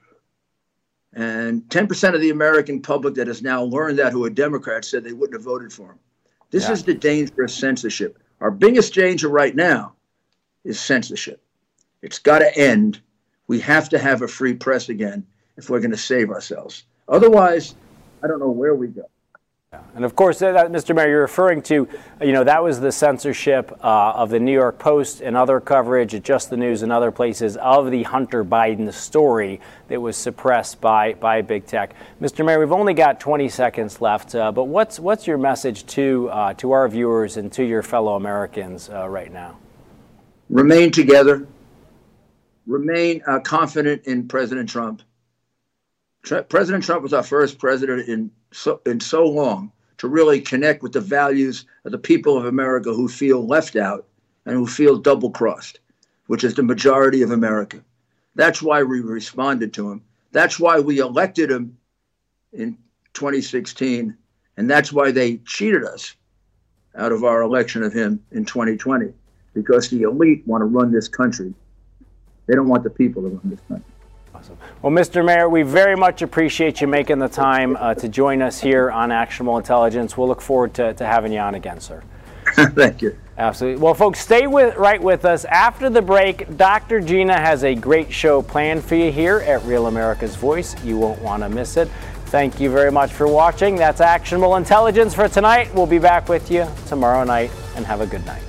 And 1.14 1.62
10% 1.64 2.14
of 2.14 2.20
the 2.20 2.30
American 2.30 2.80
public 2.80 3.14
that 3.14 3.26
has 3.26 3.42
now 3.42 3.62
learned 3.62 3.98
that 3.98 4.12
who 4.12 4.24
are 4.24 4.30
Democrats 4.30 4.88
said 4.88 5.04
they 5.04 5.12
wouldn't 5.12 5.34
have 5.34 5.44
voted 5.44 5.72
for 5.72 5.90
him. 5.90 5.98
This 6.50 6.66
yeah. 6.66 6.72
is 6.72 6.84
the 6.84 6.94
danger 6.94 7.42
of 7.42 7.50
censorship. 7.50 8.18
Our 8.40 8.50
biggest 8.50 8.94
danger 8.94 9.28
right 9.28 9.54
now 9.54 9.94
is 10.64 10.80
censorship. 10.80 11.42
It's 12.02 12.18
got 12.18 12.40
to 12.40 12.58
end. 12.58 13.00
We 13.46 13.60
have 13.60 13.88
to 13.90 13.98
have 13.98 14.22
a 14.22 14.28
free 14.28 14.54
press 14.54 14.88
again 14.88 15.26
if 15.56 15.70
we're 15.70 15.80
going 15.80 15.92
to 15.92 15.96
save 15.96 16.30
ourselves. 16.30 16.84
Otherwise, 17.08 17.74
I 18.22 18.26
don't 18.26 18.40
know 18.40 18.50
where 18.50 18.74
we 18.74 18.88
go. 18.88 19.08
And 19.94 20.06
of 20.06 20.16
course, 20.16 20.38
that, 20.38 20.54
Mr. 20.72 20.94
Mayor, 20.94 21.08
you're 21.08 21.20
referring 21.20 21.60
to, 21.64 21.86
you 22.22 22.32
know, 22.32 22.44
that 22.44 22.64
was 22.64 22.80
the 22.80 22.90
censorship 22.90 23.70
uh, 23.84 24.12
of 24.12 24.30
the 24.30 24.40
New 24.40 24.52
York 24.52 24.78
Post 24.78 25.20
and 25.20 25.36
other 25.36 25.60
coverage 25.60 26.14
at 26.14 26.22
Just 26.22 26.48
the 26.48 26.56
News 26.56 26.82
and 26.82 26.90
other 26.90 27.10
places 27.10 27.58
of 27.58 27.90
the 27.90 28.02
Hunter 28.04 28.42
Biden 28.42 28.90
story 28.90 29.60
that 29.88 30.00
was 30.00 30.16
suppressed 30.16 30.80
by, 30.80 31.12
by 31.14 31.42
big 31.42 31.66
tech. 31.66 31.94
Mr. 32.22 32.44
Mayor, 32.44 32.58
we've 32.58 32.72
only 32.72 32.94
got 32.94 33.20
20 33.20 33.50
seconds 33.50 34.00
left, 34.00 34.34
uh, 34.34 34.50
but 34.50 34.64
what's, 34.64 34.98
what's 34.98 35.26
your 35.26 35.36
message 35.36 35.84
to, 35.86 36.30
uh, 36.30 36.54
to 36.54 36.72
our 36.72 36.88
viewers 36.88 37.36
and 37.36 37.52
to 37.52 37.62
your 37.62 37.82
fellow 37.82 38.14
Americans 38.14 38.88
uh, 38.88 39.06
right 39.06 39.30
now? 39.30 39.58
Remain 40.48 40.90
together. 40.90 41.46
Remain 42.66 43.20
uh, 43.26 43.40
confident 43.40 44.06
in 44.06 44.26
President 44.26 44.70
Trump. 44.70 45.02
President 46.48 46.84
Trump 46.84 47.02
was 47.02 47.12
our 47.12 47.22
first 47.22 47.58
president 47.58 48.08
in 48.08 48.30
so, 48.52 48.80
in 48.86 49.00
so 49.00 49.24
long 49.24 49.72
to 50.02 50.08
really 50.08 50.40
connect 50.40 50.82
with 50.82 50.90
the 50.90 51.00
values 51.00 51.64
of 51.84 51.92
the 51.92 51.98
people 51.98 52.36
of 52.36 52.46
America 52.46 52.92
who 52.92 53.06
feel 53.06 53.46
left 53.46 53.76
out 53.76 54.04
and 54.46 54.56
who 54.56 54.66
feel 54.66 54.98
double 54.98 55.30
crossed, 55.30 55.78
which 56.26 56.42
is 56.42 56.54
the 56.54 56.62
majority 56.64 57.22
of 57.22 57.30
America. 57.30 57.80
That's 58.34 58.60
why 58.60 58.82
we 58.82 58.98
responded 58.98 59.72
to 59.74 59.92
him. 59.92 60.02
That's 60.32 60.58
why 60.58 60.80
we 60.80 60.98
elected 60.98 61.52
him 61.52 61.78
in 62.52 62.76
2016. 63.14 64.16
And 64.56 64.68
that's 64.68 64.92
why 64.92 65.12
they 65.12 65.36
cheated 65.46 65.84
us 65.84 66.16
out 66.96 67.12
of 67.12 67.22
our 67.22 67.42
election 67.42 67.84
of 67.84 67.92
him 67.92 68.20
in 68.32 68.44
2020, 68.44 69.12
because 69.54 69.88
the 69.88 70.02
elite 70.02 70.42
want 70.48 70.62
to 70.62 70.66
run 70.66 70.90
this 70.90 71.06
country. 71.06 71.54
They 72.46 72.56
don't 72.56 72.66
want 72.66 72.82
the 72.82 72.90
people 72.90 73.22
to 73.22 73.28
run 73.28 73.50
this 73.50 73.60
country. 73.68 73.92
Awesome. 74.42 74.58
Well, 74.82 74.92
Mr. 74.92 75.24
Mayor, 75.24 75.48
we 75.48 75.62
very 75.62 75.94
much 75.94 76.20
appreciate 76.20 76.80
you 76.80 76.88
making 76.88 77.20
the 77.20 77.28
time 77.28 77.76
uh, 77.76 77.94
to 77.94 78.08
join 78.08 78.42
us 78.42 78.60
here 78.60 78.90
on 78.90 79.12
Actionable 79.12 79.56
Intelligence. 79.56 80.16
We'll 80.16 80.26
look 80.26 80.40
forward 80.40 80.74
to, 80.74 80.94
to 80.94 81.06
having 81.06 81.32
you 81.32 81.38
on 81.38 81.54
again, 81.54 81.78
sir. 81.78 82.02
Thank 82.56 83.02
you. 83.02 83.16
Absolutely. 83.38 83.80
Well, 83.80 83.94
folks, 83.94 84.18
stay 84.18 84.48
with 84.48 84.76
right 84.76 85.00
with 85.00 85.24
us. 85.24 85.44
After 85.44 85.88
the 85.88 86.02
break, 86.02 86.56
Dr. 86.56 87.00
Gina 87.00 87.38
has 87.38 87.62
a 87.62 87.76
great 87.76 88.12
show 88.12 88.42
planned 88.42 88.84
for 88.84 88.96
you 88.96 89.12
here 89.12 89.38
at 89.38 89.62
Real 89.62 89.86
America's 89.86 90.34
Voice. 90.34 90.74
You 90.84 90.98
won't 90.98 91.22
want 91.22 91.44
to 91.44 91.48
miss 91.48 91.76
it. 91.76 91.88
Thank 92.26 92.58
you 92.58 92.68
very 92.68 92.90
much 92.90 93.12
for 93.12 93.28
watching. 93.28 93.76
That's 93.76 94.00
Actionable 94.00 94.56
Intelligence 94.56 95.14
for 95.14 95.28
tonight. 95.28 95.72
We'll 95.72 95.86
be 95.86 95.98
back 96.00 96.28
with 96.28 96.50
you 96.50 96.66
tomorrow 96.88 97.22
night, 97.22 97.52
and 97.76 97.86
have 97.86 98.00
a 98.00 98.06
good 98.06 98.26
night. 98.26 98.42